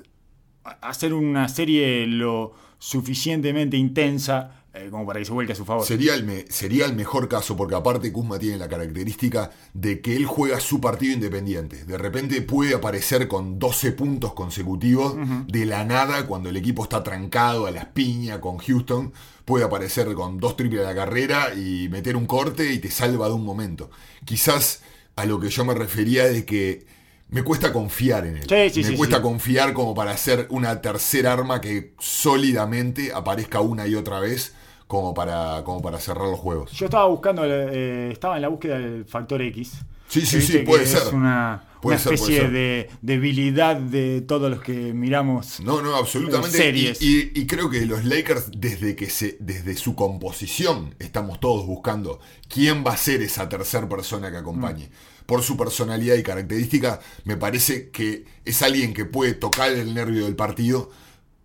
hacer 0.81 1.15
una 1.15 1.49
serie 1.49 2.07
lo 2.07 2.53
suficientemente 2.79 3.77
intensa 3.77 4.63
eh, 4.75 4.89
como 4.91 5.07
para 5.07 5.19
que 5.19 5.25
se 5.25 5.33
vuelque 5.33 5.53
a 5.53 5.57
su 5.57 5.65
favor. 5.65 5.87
Sería 5.87 6.15
el, 6.15 6.25
me- 6.25 6.45
sería 6.51 6.85
el 6.85 6.95
mejor 6.95 7.29
caso, 7.29 7.57
porque 7.57 7.75
aparte 7.75 8.13
Kuzma 8.13 8.39
tiene 8.39 8.59
la 8.59 8.69
característica 8.69 9.51
de 9.73 10.01
que 10.03 10.17
él 10.17 10.27
juega 10.27 10.61
su 10.61 10.81
partido 10.81 11.15
independiente. 11.15 11.85
De 11.85 11.97
repente 11.97 12.43
puede 12.43 12.75
aparecer 12.75 13.27
con 13.27 13.59
12 13.59 13.93
puntos 13.93 14.35
consecutivos 14.35 15.15
de 15.47 15.65
la 15.65 15.85
nada 15.85 16.27
cuando 16.27 16.51
el 16.51 16.57
equipo 16.59 16.83
está 16.83 17.03
trancado 17.03 17.67
a 17.67 17.71
las 17.71 17.87
piñas 17.87 18.39
con 18.41 18.59
Houston. 18.59 19.13
Puede 19.47 19.65
aparecer 19.65 20.13
con 20.15 20.39
dos 20.39 20.57
triples 20.57 20.81
de 20.83 20.87
la 20.87 20.95
carrera 20.95 21.55
y 21.55 21.89
meter 21.89 22.15
un 22.17 22.27
corte 22.27 22.71
y 22.73 22.79
te 22.79 22.91
salva 22.91 23.29
de 23.29 23.35
un 23.35 23.45
momento. 23.45 23.91
Quizás 24.27 24.83
a 25.17 25.25
lo 25.25 25.41
que 25.41 25.49
yo 25.49 25.65
me 25.65 25.73
refería 25.73 26.27
es 26.27 26.45
que 26.45 26.85
me 27.29 27.43
cuesta 27.43 27.73
confiar 27.73 28.27
en 28.27 28.37
él. 28.37 28.47
Sí, 28.49 28.71
sí, 28.71 28.83
me 28.83 28.91
sí, 28.91 28.97
cuesta 28.97 29.21
confiar 29.21 29.73
como 29.73 29.95
para 29.95 30.13
hacer 30.13 30.47
una 30.51 30.81
tercera 30.81 31.33
arma 31.33 31.61
que 31.61 31.95
sólidamente 31.99 33.13
aparezca 33.13 33.61
una 33.61 33.87
y 33.87 33.95
otra 33.95 34.21
vez 34.21 34.55
como 34.87 35.15
para, 35.15 35.63
como 35.65 35.83
para 35.83 35.99
cerrar 35.99 36.29
los 36.29 36.39
juegos. 36.39 36.71
Yo 36.73 36.87
estaba 36.87 37.07
buscando, 37.07 37.43
eh, 37.45 38.11
estaba 38.13 38.37
en 38.37 38.43
la 38.43 38.49
búsqueda 38.49 38.79
del 38.79 39.05
factor 39.05 39.43
X. 39.43 39.73
Sí, 40.09 40.25
sí, 40.25 40.41
sí, 40.41 40.59
puede 40.59 40.87
ser. 40.87 41.03
Es 41.03 41.13
una, 41.13 41.65
una 41.95 41.99
ser, 41.99 42.15
especie 42.15 42.49
de 42.49 42.91
debilidad 43.03 43.77
de 43.77 44.21
todos 44.21 44.51
los 44.51 44.61
que 44.63 44.93
miramos. 44.93 45.61
No, 45.61 45.83
no, 45.83 45.97
absolutamente. 45.97 46.57
Series. 46.57 47.01
Y, 47.03 47.19
y- 47.19 47.33
y 47.35 47.47
creo 47.47 47.71
que 47.71 47.85
los 47.87 48.05
Lakers, 48.05 48.51
desde 48.57 48.95
que 48.97 49.09
se, 49.11 49.37
desde 49.41 49.75
su 49.77 49.95
composición, 49.95 50.95
estamos 50.99 51.41
todos 51.41 51.67
buscando 51.67 52.21
quién 52.49 52.85
va 52.87 52.93
a 52.93 52.97
ser 52.97 53.23
esa 53.23 53.49
tercera 53.49 53.89
persona 53.89 54.31
que 54.31 54.37
acompañe. 54.39 54.89
Por 55.27 55.43
su 55.43 55.57
personalidad 55.57 56.15
y 56.17 56.23
característica, 56.23 57.01
me 57.25 57.37
parece 57.37 57.91
que 57.91 58.25
es 58.45 58.63
alguien 58.63 58.95
que 58.95 59.05
puede 59.05 59.35
tocar 59.35 59.73
el 59.73 59.93
nervio 59.93 60.25
del 60.25 60.37
partido, 60.37 60.91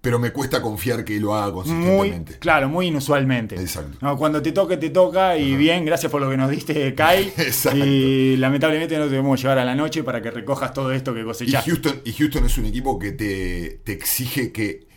pero 0.01 0.17
me 0.17 0.31
cuesta 0.33 0.61
confiar 0.63 1.05
que 1.05 1.19
lo 1.19 1.35
haga 1.35 1.51
Muy, 1.51 1.53
consistentemente. 1.63 2.39
claro, 2.39 2.69
muy 2.69 2.87
inusualmente. 2.87 3.55
Exacto. 3.55 3.97
No, 4.01 4.17
cuando 4.17 4.41
te 4.41 4.51
toque, 4.51 4.77
te 4.77 4.89
toca. 4.89 5.37
Y 5.37 5.55
bien, 5.55 5.85
gracias 5.85 6.11
por 6.11 6.19
lo 6.21 6.29
que 6.29 6.37
nos 6.37 6.49
diste, 6.49 6.95
Kai. 6.95 7.31
Exacto. 7.37 7.85
Y 7.85 8.35
lamentablemente 8.37 8.97
no 8.97 9.03
te 9.05 9.11
debemos 9.11 9.39
llevar 9.39 9.59
a 9.59 9.65
la 9.65 9.75
noche 9.75 10.03
para 10.03 10.19
que 10.21 10.31
recojas 10.31 10.73
todo 10.73 10.91
esto 10.91 11.13
que 11.13 11.21
Y 11.21 11.23
cosechaste. 11.23 11.69
Houston, 11.69 12.01
y 12.03 12.13
Houston 12.13 12.45
es 12.45 12.57
un 12.57 12.65
equipo 12.65 12.97
que 12.97 13.11
te, 13.11 13.81
te 13.83 13.91
exige 13.93 14.51
que 14.51 14.87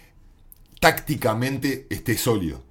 tácticamente 0.81 1.87
esté 1.91 2.17
sólido. 2.17 2.63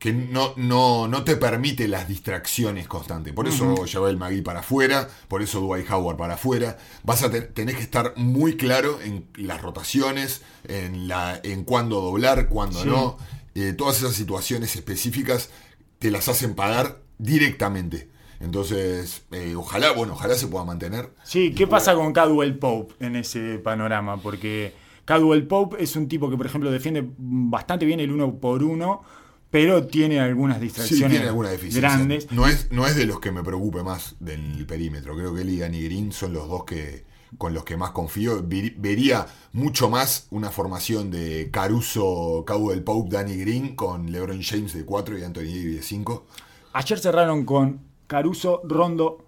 Que 0.00 0.12
no, 0.14 0.54
no, 0.56 1.06
no 1.08 1.22
te 1.24 1.36
permite 1.36 1.86
las 1.86 2.08
distracciones 2.08 2.88
constantes. 2.88 3.32
Por 3.34 3.46
eso 3.46 3.84
Javel 3.86 4.16
Magui 4.16 4.40
para 4.42 4.60
afuera, 4.60 5.06
por 5.28 5.42
eso 5.42 5.60
Dwight 5.60 5.88
Howard 5.90 6.16
para 6.16 6.34
afuera. 6.34 6.78
Vas 7.04 7.22
a 7.22 7.30
te- 7.30 7.42
tenés 7.42 7.76
que 7.76 7.82
estar 7.82 8.14
muy 8.16 8.56
claro 8.56 8.98
en 9.02 9.26
las 9.36 9.60
rotaciones, 9.60 10.40
en, 10.66 11.06
la, 11.06 11.38
en 11.44 11.64
cuándo 11.64 12.00
doblar, 12.00 12.48
cuándo 12.48 12.82
Sí. 12.82 12.88
no. 12.88 13.18
Eh, 13.54 13.74
todas 13.74 13.98
esas 13.98 14.14
situaciones 14.14 14.74
específicas 14.74 15.50
te 15.98 16.10
las 16.10 16.28
hacen 16.28 16.54
pagar 16.54 16.96
directamente. 17.18 18.08
Entonces, 18.40 19.22
eh, 19.32 19.54
ojalá, 19.54 19.92
bueno, 19.92 20.14
ojalá 20.14 20.34
se 20.34 20.46
pueda 20.46 20.64
mantener. 20.64 21.10
Sí, 21.24 21.52
¿qué 21.54 21.66
pasa 21.66 21.94
con 21.94 22.14
Cadwell 22.14 22.56
Pope 22.58 22.94
en 23.04 23.16
ese 23.16 23.58
panorama? 23.58 24.16
Porque 24.22 24.72
Cadwell 25.04 25.46
Pope 25.46 25.82
es 25.82 25.94
un 25.94 26.08
tipo 26.08 26.30
que, 26.30 26.38
por 26.38 26.46
ejemplo, 26.46 26.70
defiende 26.70 27.04
bastante 27.18 27.84
bien 27.84 28.00
el 28.00 28.10
uno 28.10 28.36
por 28.36 28.62
uno, 28.62 29.02
pero 29.50 29.86
tiene 29.86 30.20
algunas 30.20 30.58
Sí, 30.58 30.64
distracciones 30.64 31.10
tiene 31.10 31.26
alguna 31.28 31.50
deficiencia. 31.50 31.80
grandes. 31.80 32.30
No 32.30 32.46
es, 32.46 32.70
no 32.70 32.86
es 32.86 32.94
de 32.96 33.06
los 33.06 33.20
que 33.20 33.32
me 33.32 33.42
preocupe 33.42 33.82
más 33.82 34.14
del 34.20 34.64
perímetro. 34.66 35.16
Creo 35.16 35.34
que 35.34 35.42
él 35.42 35.50
y 35.50 35.58
Green 35.84 36.12
son 36.12 36.32
los 36.32 36.48
dos 36.48 36.64
que 36.64 37.04
con 37.38 37.54
los 37.54 37.64
que 37.64 37.76
más 37.76 37.90
confío. 37.92 38.42
Ver- 38.44 38.74
Vería 38.78 39.26
mucho 39.52 39.88
más 39.88 40.26
una 40.30 40.50
formación 40.50 41.10
de 41.10 41.48
Caruso, 41.52 42.44
Cowell 42.46 42.82
Pope, 42.82 43.10
Danny 43.16 43.36
Green 43.36 43.76
con 43.76 44.10
LeBron 44.10 44.42
James 44.42 44.72
de 44.72 44.84
4 44.84 45.18
y 45.18 45.22
Anthony 45.24 45.42
Davis 45.42 45.76
de 45.76 45.82
5. 45.82 46.26
Ayer 46.72 46.98
cerraron 46.98 47.44
con 47.44 47.80
Caruso, 48.08 48.60
Rondo 48.64 49.24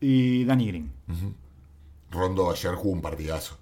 y 0.00 0.44
Danny 0.44 0.66
Green. 0.68 0.92
Rondo 2.10 2.50
ayer 2.50 2.74
jugó 2.74 2.92
un 2.94 3.02
partidazo. 3.02 3.56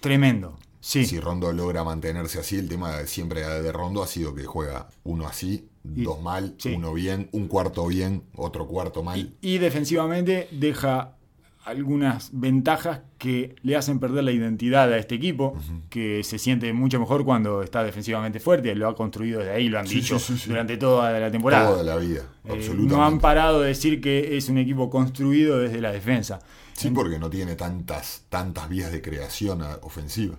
Tremendo. 0.00 0.56
Sí. 0.88 1.04
Si 1.04 1.18
Rondo 1.18 1.52
logra 1.52 1.82
mantenerse 1.82 2.38
así, 2.38 2.56
el 2.58 2.68
tema 2.68 2.96
de 2.96 3.08
siempre 3.08 3.40
de 3.40 3.72
Rondo 3.72 4.04
ha 4.04 4.06
sido 4.06 4.36
que 4.36 4.44
juega 4.44 4.88
uno 5.02 5.26
así, 5.26 5.68
Y- 5.96 6.04
dos 6.04 6.22
mal, 6.22 6.54
sí. 6.58 6.74
uno 6.76 6.94
bien, 6.94 7.28
un 7.32 7.48
cuarto 7.48 7.88
bien, 7.88 8.22
otro 8.36 8.68
cuarto 8.68 9.02
mal. 9.02 9.34
Y 9.40 9.58
defensivamente 9.58 10.46
deja 10.52 11.16
algunas 11.64 12.30
ventajas 12.32 13.00
que 13.18 13.56
le 13.62 13.74
hacen 13.74 13.98
perder 13.98 14.22
la 14.22 14.30
identidad 14.30 14.92
a 14.92 14.96
este 14.98 15.16
equipo, 15.16 15.58
que 15.90 16.22
se 16.22 16.38
siente 16.38 16.72
mucho 16.72 17.00
mejor 17.00 17.24
cuando 17.24 17.64
está 17.64 17.82
defensivamente 17.82 18.38
fuerte. 18.38 18.72
Lo 18.76 18.86
ha 18.88 18.94
construido 18.94 19.40
desde 19.40 19.50
ahí, 19.54 19.68
lo 19.68 19.80
han 19.80 19.88
Sí, 19.88 19.96
dicho 19.96 20.18
durante 20.46 20.76
toda 20.76 21.18
la 21.18 21.32
temporada. 21.32 21.68
Toda 21.70 21.82
la 21.82 21.96
vida, 21.96 22.20
Eh, 22.44 22.52
absolutamente. 22.52 22.94
no 22.94 23.04
han 23.04 23.18
parado 23.18 23.60
de 23.62 23.68
decir 23.70 24.00
que 24.00 24.36
es 24.36 24.48
un 24.48 24.58
equipo 24.58 24.88
construido 24.88 25.58
desde 25.58 25.80
la 25.80 25.90
defensa. 25.90 26.38
Sí, 26.76 26.90
porque 26.90 27.18
no 27.18 27.30
tiene 27.30 27.54
tantas, 27.56 28.24
tantas 28.28 28.68
vías 28.68 28.92
de 28.92 29.00
creación 29.00 29.62
a- 29.62 29.76
ofensiva. 29.82 30.36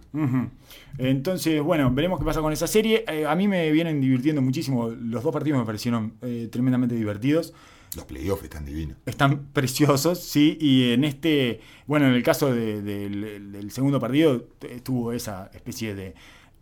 Entonces, 0.98 1.62
bueno, 1.62 1.92
veremos 1.92 2.20
qué 2.20 2.26
pasa 2.26 2.42
con 2.42 2.54
esa 2.54 2.68
serie. 2.68 3.04
Eh, 3.08 3.26
a 3.26 3.36
mí 3.36 3.48
me 3.48 3.72
vienen 3.72 4.02
divirtiendo 4.02 4.42
muchísimo. 4.42 4.90
Los 4.90 5.24
dos 5.24 5.34
partidos 5.34 5.60
me 5.60 5.66
parecieron 5.66 6.14
eh, 6.22 6.48
tremendamente 6.52 6.96
divertidos. 6.96 7.54
Los 7.96 8.06
playoffs 8.06 8.44
están 8.44 8.66
divinos. 8.66 8.98
Están 9.06 9.46
preciosos, 9.54 10.20
sí. 10.20 10.58
Y 10.60 10.92
en 10.92 11.04
este, 11.04 11.62
bueno, 11.88 12.08
en 12.08 12.14
el 12.14 12.24
caso 12.24 12.54
de- 12.54 12.82
del, 12.82 13.52
del 13.52 13.72
segundo 13.72 14.00
partido, 14.00 14.42
t- 14.60 14.80
tuvo 14.82 15.14
esa 15.14 15.50
especie 15.54 15.96
de 15.96 16.14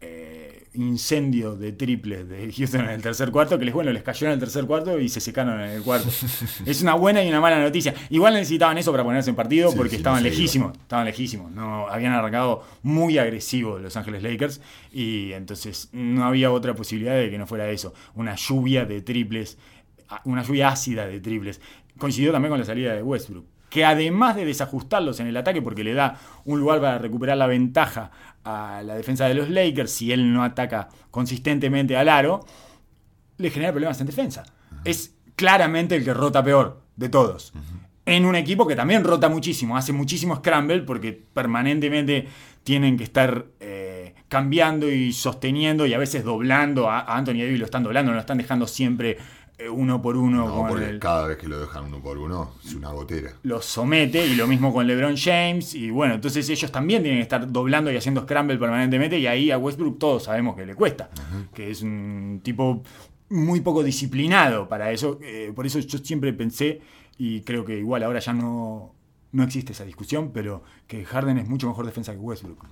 eh, 0.02 0.55
incendio 0.76 1.56
de 1.56 1.72
triples 1.72 2.28
de 2.28 2.52
Houston 2.52 2.82
en 2.82 2.90
el 2.90 3.02
tercer 3.02 3.32
cuarto, 3.32 3.58
que 3.58 3.66
les, 3.66 3.74
bueno, 3.74 3.92
les 3.92 4.04
cayó 4.04 4.28
en 4.28 4.34
el 4.34 4.40
tercer 4.40 4.66
cuarto 4.66 5.00
y 5.00 5.10
se 5.10 5.20
secaron 5.20 5.60
en 5.62 5.70
el 5.72 5.82
cuarto. 5.82 6.10
es 6.66 6.82
una 6.82 6.94
buena 6.94 7.24
y 7.24 7.30
una 7.30 7.42
mala 7.42 7.62
noticia. 7.62 7.94
Igual 8.10 8.34
necesitaban 8.34 8.78
eso 8.78 8.92
para 8.92 9.04
ponerse 9.04 9.30
en 9.30 9.36
partido 9.36 9.72
Sí, 9.72 9.78
porque 9.78 9.92
sí, 9.92 9.96
estaban 9.98 10.24
no 10.24 10.30
lejísimos, 10.30 10.78
estaban 10.78 11.06
lejísimos. 11.06 11.52
No, 11.52 11.88
habían 11.88 12.14
arrancado 12.14 12.64
muy 12.84 13.18
agresivos 13.18 13.82
Los 13.82 13.96
Ángeles 13.98 14.24
Lakers 14.24 14.62
y 14.92 15.32
entonces 15.34 15.90
no 15.92 16.26
había 16.26 16.52
otra 16.52 16.76
posibilidad 16.76 17.16
de 17.16 17.30
que 17.30 17.38
no 17.38 17.48
fuera 17.48 17.70
eso. 17.70 17.94
Una 18.16 18.36
lluvia 18.36 18.86
de 18.86 19.02
triples, 19.02 19.58
una 20.24 20.44
lluvia 20.44 20.70
ácida 20.70 21.08
de 21.08 21.20
triples. 21.20 21.62
Coincidió 21.98 22.32
también 22.32 22.52
con 22.52 22.60
la 22.60 22.66
salida 22.66 22.94
de 22.94 23.02
Westbrook 23.02 23.55
que 23.76 23.84
además 23.84 24.38
de 24.38 24.46
desajustarlos 24.46 25.20
en 25.20 25.28
el 25.28 25.36
ataque 25.36 25.62
porque 25.62 25.84
le 25.84 25.94
da 25.94 26.18
un 26.46 26.62
lugar 26.62 26.80
para 26.80 26.98
recuperar 26.98 27.36
la 27.36 27.46
ventaja 27.46 28.10
a 28.46 28.82
la 28.86 28.96
defensa 28.96 29.28
de 29.28 29.34
los 29.34 29.50
Lakers 29.50 29.92
si 29.92 30.14
él 30.14 30.32
no 30.32 30.46
ataca 30.46 30.88
consistentemente 31.12 31.98
al 31.98 32.08
aro, 32.08 32.46
le 33.38 33.50
genera 33.50 33.74
problemas 33.74 34.00
en 34.00 34.08
defensa. 34.08 34.46
Es 34.86 35.14
claramente 35.36 35.98
el 35.98 36.06
que 36.06 36.14
rota 36.14 36.42
peor 36.42 36.84
de 36.96 37.10
todos. 37.10 37.52
En 38.06 38.24
un 38.24 38.38
equipo 38.38 38.66
que 38.66 38.78
también 38.78 39.04
rota 39.04 39.28
muchísimo, 39.28 39.76
hace 39.76 39.92
muchísimo 39.92 40.38
scramble 40.38 40.84
porque 40.84 41.12
permanentemente 41.12 42.30
tienen 42.64 42.96
que 42.96 43.04
estar 43.04 43.48
eh, 43.60 44.16
cambiando 44.30 44.90
y 44.90 45.12
sosteniendo 45.12 45.86
y 45.86 45.94
a 45.94 45.98
veces 45.98 46.24
doblando. 46.24 46.90
A, 46.90 47.18
Anthony 47.18 47.40
Davis 47.40 47.60
lo 47.60 47.66
están 47.66 47.84
doblando, 47.84 48.12
no 48.12 48.16
lo 48.16 48.22
están 48.22 48.38
dejando 48.38 48.68
siempre 48.68 49.18
uno 49.72 50.02
por 50.02 50.18
uno. 50.18 50.46
No, 50.48 50.54
con 50.56 50.68
porque 50.70 50.86
el- 50.90 51.00
cada 51.00 51.28
vez 51.28 51.38
que 51.38 51.48
lo 51.48 51.60
dejan 51.60 51.86
uno 51.86 52.00
por 52.02 52.18
uno 52.18 52.52
es 52.66 52.74
una 52.74 52.90
gotera. 52.92 53.34
los 53.44 53.66
somete 53.66 54.26
y 54.26 54.36
lo 54.36 54.48
mismo 54.48 54.74
con 54.74 54.86
LeBron 54.86 55.16
James 55.18 55.74
y 55.74 55.90
bueno, 55.92 56.16
entonces 56.16 56.50
ellos 56.50 56.72
también 56.72 57.02
tienen 57.04 57.20
que 57.20 57.24
estar 57.24 57.52
doblando 57.52 57.92
y 57.92 57.98
haciendo 57.98 58.22
scramble 58.24 58.58
permanentemente 58.58 59.18
y 59.20 59.28
ahí 59.28 59.52
a 59.52 59.58
Westbrook 59.58 59.98
todos 60.00 60.24
sabemos 60.24 60.56
que 60.56 60.66
le 60.66 60.76
cuesta, 60.76 61.10
que 61.54 61.72
es 61.72 61.82
un 61.82 62.42
tipo 62.44 62.84
muy 63.30 63.62
poco 63.62 63.84
disciplinado 63.84 64.68
para 64.70 64.92
eso, 64.92 65.20
eh, 65.24 65.52
por 65.56 65.66
eso 65.66 65.80
yo 65.80 65.98
siempre 66.00 66.32
pensé 66.34 66.82
y 67.18 67.42
creo 67.42 67.64
que 67.66 67.78
igual 67.80 68.04
ahora 68.04 68.20
ya 68.20 68.34
no 68.34 68.94
no 69.32 69.44
existe 69.44 69.74
esa 69.74 69.84
discusión, 69.84 70.32
pero 70.34 70.64
que 70.88 71.04
Harden 71.04 71.38
es 71.38 71.48
mucho 71.50 71.68
mejor 71.68 71.86
defensa 71.86 72.14
que 72.14 72.20
Westbrook. 72.20 72.66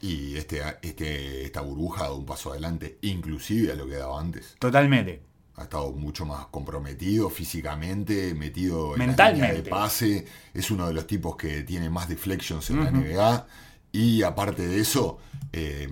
Y 0.00 0.36
este, 0.36 0.62
este, 0.80 1.44
esta 1.44 1.60
burbuja 1.60 2.00
ha 2.02 2.04
dado 2.04 2.16
un 2.16 2.24
paso 2.24 2.50
adelante, 2.52 2.96
inclusive 3.02 3.72
a 3.72 3.74
lo 3.74 3.86
que 3.86 3.96
daba 3.96 4.18
antes. 4.18 4.56
Totalmente. 4.58 5.20
Ha 5.58 5.64
estado 5.64 5.92
mucho 5.92 6.24
más 6.24 6.46
comprometido 6.46 7.28
físicamente, 7.30 8.34
metido 8.34 8.94
en 8.94 8.98
la 8.98 9.04
línea 9.34 9.52
de 9.52 9.62
pase. 9.70 10.24
Es 10.54 10.70
uno 10.70 10.86
de 10.86 10.94
los 10.94 11.06
tipos 11.06 11.36
que 11.36 11.62
tiene 11.62 11.90
más 11.90 12.08
deflections 12.08 12.70
en 12.70 12.84
la 12.84 12.90
NBA. 12.90 13.46
Y 13.92 14.22
aparte 14.22 14.66
de 14.66 14.80
eso, 14.80 15.18
eh, 15.52 15.88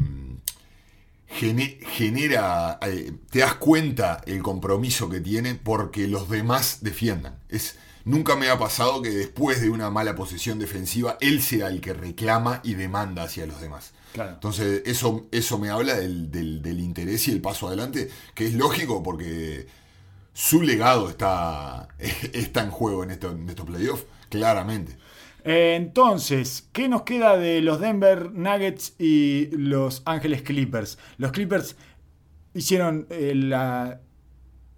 gene- 1.29 1.79
genera, 1.89 2.79
eh, 2.83 3.13
te 3.31 3.41
das 3.41 3.55
cuenta 3.55 4.23
el 4.27 4.43
compromiso 4.43 5.09
que 5.09 5.21
tiene 5.21 5.55
porque 5.55 6.07
los 6.07 6.29
demás 6.29 6.79
defiendan. 6.83 7.39
Es, 7.49 7.77
nunca 8.05 8.37
me 8.37 8.49
ha 8.49 8.59
pasado 8.59 9.03
que 9.03 9.11
después 9.11 9.61
de 9.61 9.71
una 9.71 9.91
mala 9.91 10.15
posición 10.15 10.59
defensiva, 10.59 11.17
él 11.21 11.43
sea 11.43 11.69
el 11.69 11.81
que 11.81 11.93
reclama 11.95 12.61
y 12.63 12.75
demanda 12.75 13.25
hacia 13.25 13.47
los 13.47 13.61
demás. 13.61 13.93
Claro. 14.17 14.35
Entonces, 14.35 14.83
eso, 14.87 15.29
eso 15.33 15.59
me 15.59 15.71
habla 15.71 15.95
del, 15.97 16.31
del- 16.31 16.63
del 16.63 16.81
interés 16.81 17.29
y 17.29 17.33
el 17.33 17.41
paso 17.41 17.69
adelante, 17.69 18.11
que 18.35 18.47
es 18.47 18.55
lógico 18.55 19.03
porque 19.03 19.67
su 20.35 20.63
legado 20.63 21.11
está, 21.11 21.89
está 22.35 22.63
en 22.65 22.71
juego 22.71 23.05
en, 23.05 23.13
esto- 23.13 23.33
en 23.33 23.49
estos 23.49 23.67
playoffs, 23.67 24.07
claramente. 24.31 24.99
Eh, 25.45 25.75
Entonces, 25.77 26.69
¿qué 26.73 26.89
nos 26.89 27.03
queda 27.03 27.37
de 27.37 27.61
los 27.63 27.81
Denver 27.81 28.33
Nuggets 28.33 28.95
y 28.99 29.49
los 29.53 30.03
Ángeles 30.05 30.43
Clippers? 30.43 30.99
Los 31.19 31.33
Clippers 31.33 31.77
hicieron 32.55 33.07
eh, 33.11 33.35
la, 33.35 34.01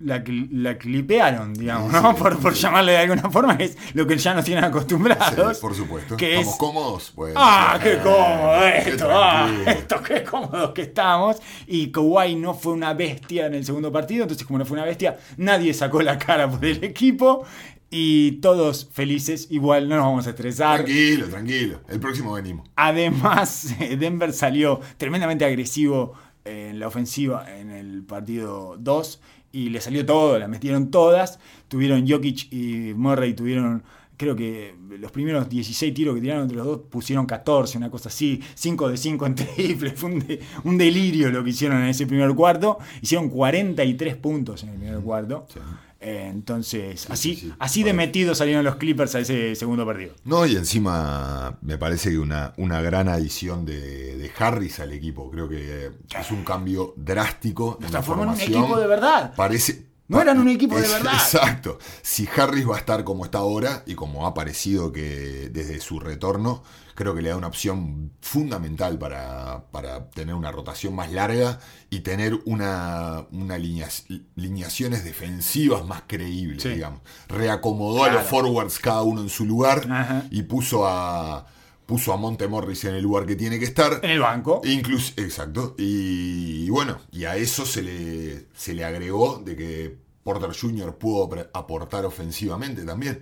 la, 0.01 0.23
la 0.53 0.79
clipearon, 0.79 1.55
digamos, 1.55 1.93
¿no? 1.93 2.15
Por, 2.15 2.39
por 2.39 2.55
llamarle 2.55 2.93
de 2.93 2.99
alguna 2.99 3.31
forma, 3.31 3.55
es 3.55 3.77
lo 3.95 4.07
que 4.07 4.17
ya 4.17 4.33
nos 4.35 4.45
tienen 4.45 4.65
acostumbrados. 4.65 5.57
Sí, 5.57 5.61
por 5.61 5.75
supuesto. 5.75 6.17
que 6.17 6.35
¿Estamos 6.35 6.53
es- 6.55 6.59
cómodos? 6.59 7.13
Pues, 7.15 7.35
¡Ah, 7.37 7.79
eh, 7.79 7.83
qué 7.83 7.99
cómodo 8.03 8.61
qué 8.61 8.91
esto! 8.91 9.09
¡Ah, 9.11 9.45
tranquilo. 9.47 9.71
esto 9.71 10.03
qué 10.03 10.23
cómodos 10.25 10.71
que 10.73 10.83
estamos! 10.83 11.37
Y 11.67 11.91
Kawhi 11.91 12.37
no 12.37 12.55
fue 12.55 12.73
una 12.75 12.95
bestia 12.95 13.47
en 13.47 13.55
el 13.55 13.65
segundo 13.65 13.91
partido, 13.91 14.23
entonces 14.23 14.47
como 14.47 14.59
no 14.59 14.65
fue 14.65 14.77
una 14.77 14.87
bestia, 14.87 15.17
nadie 15.37 15.75
sacó 15.75 16.01
la 16.03 16.17
cara 16.19 16.49
por 16.51 16.65
el 16.65 16.83
equipo 16.85 17.45
y 17.91 18.33
todos 18.41 18.89
felices, 18.93 19.47
igual 19.51 19.89
no 19.89 19.97
nos 19.97 20.05
vamos 20.05 20.27
a 20.27 20.31
estresar. 20.31 20.77
Tranquilo, 20.85 21.27
tranquilo. 21.29 21.81
El 21.89 21.99
próximo 21.99 22.35
venimos. 22.35 22.69
Además, 22.77 23.75
Denver 23.99 24.33
salió 24.33 24.81
tremendamente 24.97 25.45
agresivo 25.45 26.13
en 26.45 26.79
la 26.79 26.87
ofensiva 26.89 27.47
en 27.59 27.71
el 27.71 28.03
partido 28.05 28.77
2 28.79 29.21
y 29.53 29.71
le 29.71 29.81
salió 29.81 30.05
todo, 30.07 30.39
la 30.39 30.49
metieron 30.49 30.91
todas. 30.91 31.39
Tuvieron 31.69 32.07
Jokic 32.09 32.53
y 32.53 32.93
Murray 32.95 33.35
tuvieron 33.35 33.83
creo 34.17 34.35
que 34.35 34.75
los 34.99 35.13
primeros 35.13 35.49
16 35.49 35.95
tiros 35.95 36.13
que 36.17 36.21
tiraron 36.21 36.43
entre 36.43 36.57
los 36.57 36.67
dos 36.67 36.81
pusieron 36.91 37.25
14, 37.25 37.79
una 37.79 37.89
cosa 37.89 38.09
así, 38.09 38.41
5 38.57 38.89
de 38.89 38.97
5 38.97 39.27
en 39.27 39.35
triple, 39.37 39.91
fue 39.93 40.11
un, 40.11 40.19
de- 40.27 40.41
un 40.65 40.77
delirio 40.77 41.31
lo 41.31 41.45
que 41.45 41.51
hicieron 41.51 41.81
en 41.83 41.89
ese 41.91 42.05
primer 42.05 42.35
cuarto, 42.35 42.79
hicieron 43.01 43.29
43 43.29 44.17
puntos 44.17 44.65
en 44.65 44.71
el 44.71 44.75
primer 44.79 44.99
cuarto. 45.03 45.47
Sí. 45.55 45.61
Eh, 46.01 46.29
entonces, 46.31 47.11
así, 47.11 47.35
sí, 47.35 47.41
sí. 47.41 47.55
así 47.59 47.83
de 47.83 47.93
metidos 47.93 48.39
salieron 48.39 48.65
los 48.65 48.77
Clippers 48.77 49.17
a 49.17 49.21
ese 49.21 49.57
segundo 49.57 49.85
partido. 49.85 50.15
No, 50.25 50.47
y 50.47 50.55
encima 50.55 51.59
me 51.61 51.77
parece 51.77 52.11
que 52.11 52.19
una, 52.19 52.55
una 52.57 52.81
gran 52.81 53.09
adición 53.09 53.65
de, 53.65 54.17
de 54.17 54.31
Harris 54.39 54.79
al 54.79 54.93
equipo. 54.93 55.29
Creo 55.31 55.49
que 55.49 55.91
es 56.19 56.31
un 56.31 56.45
cambio 56.45 56.95
drástico. 56.97 57.79
la 57.81 57.89
transformó 57.89 58.23
en 58.25 58.29
un 58.31 58.41
equipo 58.41 58.79
de 58.79 58.87
verdad. 58.87 59.35
Parece. 59.35 59.89
No 60.07 60.23
eran 60.23 60.39
un 60.39 60.49
equipo 60.49 60.77
de 60.77 60.89
verdad. 60.89 61.13
Exacto. 61.15 61.79
Si 62.01 62.27
Harris 62.35 62.67
va 62.67 62.77
a 62.77 62.79
estar 62.79 63.05
como 63.05 63.27
está 63.27 63.39
ahora 63.39 63.83
y 63.85 63.95
como 63.95 64.27
ha 64.27 64.33
parecido 64.33 64.91
que 64.91 65.51
desde 65.53 65.81
su 65.81 66.01
retorno, 66.01 66.63
creo 66.99 67.15
que 67.15 67.23
le 67.23 67.29
da 67.29 67.37
una 67.37 67.47
opción 67.47 68.11
fundamental 68.21 68.99
para, 68.99 69.67
para 69.71 70.11
tener 70.11 70.35
una 70.35 70.51
rotación 70.51 70.97
más 70.97 71.13
larga 71.13 71.61
y 71.91 72.01
tener 72.01 72.41
una, 72.45 73.25
una 73.31 73.57
líneas- 73.57 74.05
lineaciones 74.35 75.05
defensivas 75.05 75.87
más 75.87 76.03
creíbles, 76.09 76.61
Sí. 76.65 76.71
digamos. 76.71 77.01
Reacomodó 77.29 78.03
a 78.03 78.11
los 78.11 78.25
forwards 78.25 78.81
cada 78.81 79.03
uno 79.03 79.21
en 79.21 79.29
su 79.29 79.45
lugar 79.45 79.87
Ajá. 79.89 80.25
y 80.33 80.43
puso 80.43 80.89
a, 80.89 81.47
puso 81.87 82.13
a 82.13 82.17
Montemorris 82.17 82.85
en 82.87 82.97
el 82.97 83.03
lugar 83.05 83.27
que 83.27 83.37
tiene 83.37 83.61
que 83.61 83.65
estar. 83.67 84.01
En 84.03 84.11
el 84.11 84.19
banco. 84.21 84.61
Incluso, 84.65 85.13
exacto. 85.19 85.77
Y, 85.79 86.65
y 86.67 86.71
bueno, 86.71 86.99
y 87.13 87.27
a 87.27 87.37
eso 87.37 87.65
se 87.65 87.83
le, 87.83 88.47
se 88.57 88.75
le 88.75 88.85
agregó 88.85 89.39
de 89.45 89.55
que 89.55 89.97
Porter 90.25 90.51
Jr. 90.53 90.97
pudo 90.99 91.31
aportar 91.55 92.05
ofensivamente 92.05 92.83
también. 92.85 93.21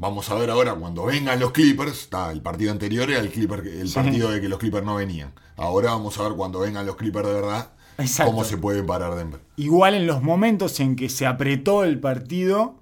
Vamos 0.00 0.30
a 0.30 0.34
ver 0.36 0.48
ahora 0.48 0.74
cuando 0.74 1.04
vengan 1.04 1.40
los 1.40 1.50
Clippers. 1.50 2.02
Está, 2.02 2.30
el 2.30 2.40
partido 2.40 2.70
anterior 2.70 3.10
era 3.10 3.18
el, 3.20 3.30
Clipper, 3.30 3.66
el 3.66 3.88
Sí. 3.88 3.94
partido 3.94 4.30
de 4.30 4.40
que 4.40 4.48
los 4.48 4.58
Clippers 4.60 4.86
no 4.86 4.94
venían. 4.94 5.32
Ahora 5.56 5.90
vamos 5.90 6.16
a 6.18 6.22
ver 6.22 6.32
cuando 6.34 6.60
vengan 6.60 6.86
los 6.86 6.94
Clippers 6.96 7.26
de 7.26 7.34
verdad 7.34 7.72
Exacto. 7.98 8.30
cómo 8.30 8.44
se 8.44 8.56
puede 8.58 8.84
parar 8.84 9.16
Denver. 9.16 9.40
Igual 9.56 9.94
en 9.94 10.06
los 10.06 10.22
momentos 10.22 10.78
en 10.78 10.94
que 10.94 11.08
se 11.08 11.26
apretó 11.26 11.82
el 11.82 11.98
partido, 11.98 12.76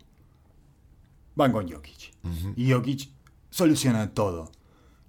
van 1.34 1.52
con 1.52 1.70
Jokic. 1.70 2.12
Y 2.56 2.70
Jokic 2.72 3.08
soluciona 3.50 4.10
todo. 4.12 4.50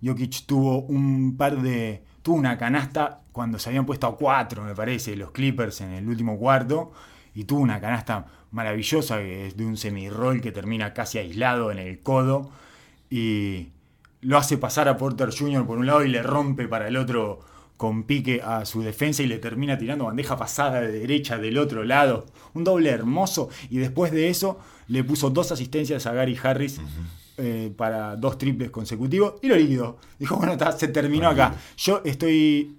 Jokic 0.03 0.45
tuvo 0.45 0.84
un 0.84 1.36
par 1.36 1.62
de. 1.62 2.03
tuvo 2.22 2.36
una 2.38 2.58
canasta 2.58 3.22
cuando 3.34 3.60
se 3.60 3.70
habían 3.70 3.86
puesto 3.86 4.08
a 4.08 4.16
cuatro, 4.16 4.64
me 4.64 4.74
parece, 4.76 5.16
los 5.16 5.32
Clippers 5.32 5.82
en 5.82 5.91
el 5.91 6.08
último 6.08 6.38
cuarto. 6.38 6.91
Y 7.34 7.43
tuvo 7.43 7.60
una 7.60 7.80
canasta 7.82 8.26
maravillosa 8.52 9.18
que 9.18 9.48
es 9.48 9.58
de 9.58 9.66
un 9.66 9.78
semi-roll 9.78 10.41
que 10.41 10.52
termina 10.52 10.93
casi 10.93 11.18
aislado 11.18 11.72
en 11.72 11.80
el 11.80 12.00
codo. 12.00 12.50
Y 13.10 13.70
lo 14.22 14.38
hace 14.38 14.58
pasar 14.58 14.88
a 14.89 14.98
Porter 14.98 15.30
Jr. 15.38 15.66
por 15.66 15.78
un 15.78 15.86
lado 15.86 16.04
y 16.04 16.10
le 16.10 16.24
rompe 16.24 16.68
para 16.68 16.88
el 16.88 16.98
otro 16.98 17.39
con 17.78 18.04
pique 18.04 18.41
a 18.43 18.66
su 18.66 18.82
defensa 18.82 19.22
y 19.22 19.28
le 19.28 19.38
termina 19.38 19.78
tirando 19.78 20.06
bandeja 20.06 20.36
pasada 20.36 20.82
de 20.82 20.91
derecha 20.91 21.38
del 21.38 21.58
otro 21.60 21.84
lado. 21.84 22.26
Un 22.54 22.64
doble 22.64 22.89
hermoso. 22.89 23.50
Y 23.70 23.78
después 23.78 24.12
de 24.12 24.30
eso 24.30 24.60
le 24.88 25.04
puso 25.04 25.30
dos 25.30 25.52
asistencias 25.52 26.08
a 26.08 26.14
Gary 26.14 26.38
Harris 26.41 26.82
eh, 27.38 27.72
para 27.78 28.16
dos 28.16 28.39
triples 28.39 28.72
consecutivos 28.72 29.36
y 29.43 29.48
lo 29.48 29.56
liquidó. 29.56 29.98
Dijo, 30.18 30.38
bueno, 30.38 30.54
está, 30.54 30.72
se 30.72 30.88
terminó 30.88 31.30
acá. 31.30 31.54
Yo 31.78 32.02
estoy 32.04 32.78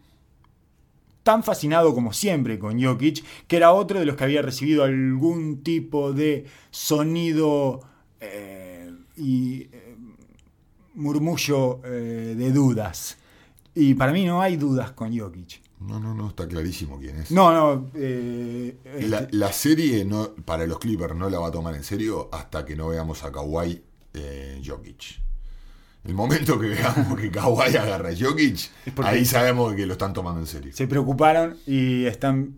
tan 1.29 1.43
fascinado 1.45 1.95
como 1.95 2.14
siempre 2.14 2.59
con 2.59 2.83
Jokic, 2.83 3.22
que 3.47 3.57
era 3.59 3.74
otro 3.74 3.99
de 4.01 4.07
los 4.07 4.16
que 4.16 4.24
había 4.24 4.41
recibido 4.41 4.83
algún 4.85 5.62
tipo 5.62 6.14
de 6.14 6.47
sonido 6.70 7.83
eh, 8.18 8.91
y 9.14 9.68
eh, 9.70 9.95
murmullo 10.95 11.83
eh, 11.85 12.35
de 12.35 12.51
dudas. 12.51 13.18
Y 13.74 13.93
para 13.93 14.11
mí 14.12 14.24
no 14.24 14.41
hay 14.41 14.57
dudas 14.57 14.93
con 14.93 15.14
Jokic. 15.14 15.61
No, 15.81 16.01
no, 16.01 16.14
no, 16.14 16.29
está 16.29 16.49
clarísimo 16.49 16.99
quién 16.99 17.18
es. 17.18 17.31
No, 17.31 17.53
no. 17.53 17.91
eh, 17.93 18.79
La, 19.07 19.18
este, 19.18 19.37
la 19.37 19.53
serie 19.53 20.07
no, 20.07 20.31
para 20.47 20.66
los 20.66 20.79
Clippers 20.79 21.14
no 21.14 21.29
la 21.29 21.39
va 21.41 21.49
a 21.49 21.53
tomar 21.53 21.74
en 21.74 21.85
serio 21.85 22.31
hasta 22.33 22.64
que 22.64 22.74
no 22.74 22.89
veamos 22.89 23.22
a 23.22 23.31
Kawhi 23.31 23.83
eh, 24.14 24.62
Jokic. 24.64 25.20
El 26.09 26.15
momento 26.15 26.59
que 26.59 26.69
veamos 26.69 27.21
que 27.21 27.31
Kawhi 27.31 27.77
agarra 27.77 28.09
a 28.09 28.17
Jokic, 28.19 28.71
ahí 29.05 29.27
sabemos 29.27 29.75
que 29.75 29.85
lo 29.85 29.93
están 29.93 30.15
tomando 30.15 30.41
en 30.41 30.47
serio. 30.47 30.73
se 30.75 30.87
preocuparon 30.87 31.59
y 31.67 32.07
están 32.07 32.55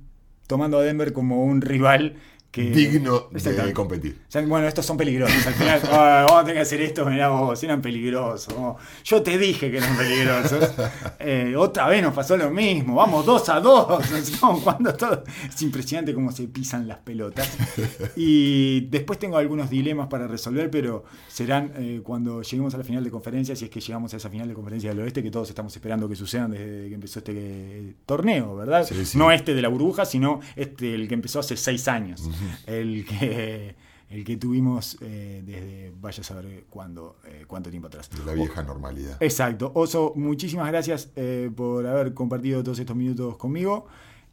tomando 0.47 0.79
a 0.79 0.83
Denver 0.83 1.13
como 1.13 1.43
un 1.43 1.61
rival 1.61 2.15
que... 2.51 2.63
Digno 2.71 3.29
de 3.31 3.37
Exactamente. 3.39 3.75
competir. 3.75 4.21
Bueno, 4.49 4.67
estos 4.67 4.85
son 4.85 4.97
peligrosos. 4.97 5.47
Al 5.47 5.55
final, 5.55 5.81
"Ah, 5.93 6.25
vamos 6.29 6.43
a 6.43 6.45
tener 6.45 6.57
que 6.57 6.63
hacer 6.63 6.81
esto, 6.81 7.07
mirá 7.07 7.29
vos, 7.29 7.63
eran 7.63 7.81
peligrosos. 7.81 8.53
Oh, 8.59 8.77
Yo 9.05 9.23
te 9.23 9.39
dije 9.39 9.71
que 9.71 9.77
eran 9.79 9.97
peligrosos. 9.97 10.71
Eh, 11.23 11.55
otra 11.57 11.87
vez 11.87 12.03
nos 12.03 12.15
pasó 12.15 12.37
lo 12.37 12.51
mismo. 12.51 12.95
Vamos 12.95 13.27
dos 13.27 13.49
a 13.51 13.61
dos. 13.61 14.03
Jugando 14.41 14.95
todo. 14.95 15.23
Es 15.47 15.61
impresionante 15.63 16.15
cómo 16.15 16.33
se 16.33 16.49
pisan 16.49 16.89
las 16.89 16.99
pelotas. 16.99 17.49
Y 18.17 18.81
después 18.89 19.19
tengo 19.19 19.37
algunos 19.37 19.69
dilemas 19.69 20.09
para 20.09 20.27
resolver, 20.27 20.71
pero 20.71 21.05
serán 21.29 21.73
eh, 21.77 22.01
cuando 22.03 22.43
lleguemos 22.43 22.75
a 22.75 22.79
la 22.79 22.85
final 22.85 23.05
de 23.05 23.11
conferencia, 23.11 23.55
si 23.55 23.67
es 23.67 23.71
que 23.71 23.81
llegamos 23.81 24.15
a 24.15 24.17
esa 24.17 24.31
final 24.31 24.49
de 24.49 24.55
conferencia 24.55 24.91
del 24.91 25.01
oeste 25.01 25.23
que 25.23 25.31
todos 25.31 25.49
estamos 25.51 25.75
esperando 25.77 26.09
que 26.09 26.17
sucedan 26.17 26.51
desde 26.53 26.89
que 26.89 26.95
empezó 26.95 27.19
este 27.19 27.33
eh, 27.35 27.95
torneo, 28.07 28.57
¿verdad? 28.57 28.87
Sí, 28.87 29.05
sí. 29.05 29.19
No 29.19 29.31
este 29.31 29.55
de 29.55 29.63
la 29.63 29.69
burbuja, 29.69 30.05
sino 30.07 30.41
este 30.57 30.95
el 30.95 31.07
que 31.07 31.15
empezó 31.15 31.41
hace 31.41 31.57
seis 31.57 31.87
años. 31.87 32.23
El 32.67 33.05
que 33.07 33.75
el 34.11 34.25
que 34.25 34.37
tuvimos 34.37 34.99
eh, 35.03 35.41
desde 35.47 35.93
vaya 36.01 36.21
a 36.21 36.25
saber 36.25 36.65
cuándo, 36.69 37.19
eh, 37.27 37.45
cuánto 37.47 37.71
tiempo 37.71 37.87
atrás. 37.87 38.11
De 38.11 38.25
la 38.25 38.33
vieja 38.33 38.61
normalidad. 38.65 39.17
Exacto. 39.23 39.71
Oso, 39.75 40.15
muchísimas 40.17 40.67
gracias 40.69 41.11
eh, 41.15 41.49
por 41.55 41.87
haber 41.87 42.13
compartido 42.13 42.61
todos 42.65 42.79
estos 42.81 42.97
minutos 42.97 43.37
conmigo. 43.37 43.87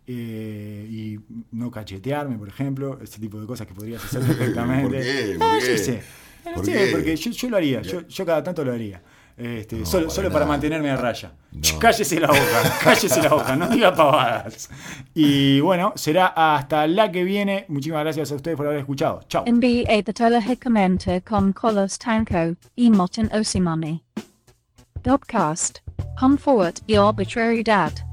eh, 0.07 0.87
y 0.89 1.19
no 1.51 1.69
cachetearme, 1.69 2.37
por 2.37 2.47
ejemplo, 2.47 2.97
ese 3.01 3.19
tipo 3.19 3.39
de 3.39 3.45
cosas 3.45 3.67
que 3.67 3.73
podrías 3.75 4.03
hacer 4.03 4.21
perfectamente. 4.25 4.83
¿Por 4.97 5.01
qué? 5.03 5.35
¿Por 5.37 5.59
yo 5.59 5.65
qué? 5.67 5.77
sé. 5.77 6.01
No 6.45 6.53
¿Por 6.55 6.65
sé, 6.65 6.71
qué? 6.73 6.87
porque 6.93 7.15
yo, 7.15 7.31
yo 7.31 7.49
lo 7.49 7.57
haría, 7.57 7.81
yo, 7.81 8.07
yo 8.07 8.25
cada 8.25 8.41
tanto 8.43 8.63
lo 8.65 8.71
haría. 8.73 9.03
Este, 9.37 9.75
No, 9.75 9.85
solo 9.85 10.05
para 10.07 10.15
solo 10.15 10.31
para 10.31 10.45
mantenerme 10.47 10.89
a 10.89 10.97
raya. 10.97 11.31
No. 11.51 11.61
Ch, 11.61 11.77
Cállese 11.77 12.19
la 12.19 12.27
boca, 12.27 12.77
cállese 12.83 13.21
la 13.21 13.29
boca, 13.29 13.55
no 13.55 13.67
diga 13.69 13.93
pavadas. 13.93 14.69
Y 15.13 15.59
bueno, 15.59 15.93
será 15.95 16.33
hasta 16.35 16.87
la 16.87 17.11
que 17.11 17.23
viene. 17.23 17.65
Muchísimas 17.67 18.03
gracias 18.03 18.31
a 18.31 18.35
ustedes 18.35 18.57
por 18.57 18.65
haber 18.65 18.79
escuchado. 18.79 19.21
Chao. 19.29 19.45
NBA 19.45 20.01
datola 20.03 20.39
hicamente 20.39 21.21
con 21.21 21.53
Colos 21.53 21.99
Tanko, 21.99 22.55
Motin 22.77 23.29
Osimani. 23.31 24.03
Dobcast. 25.03 25.79
Hum 26.19 26.37
forward, 26.37 26.81
arbitrary 26.89 27.61
dad. 27.61 28.06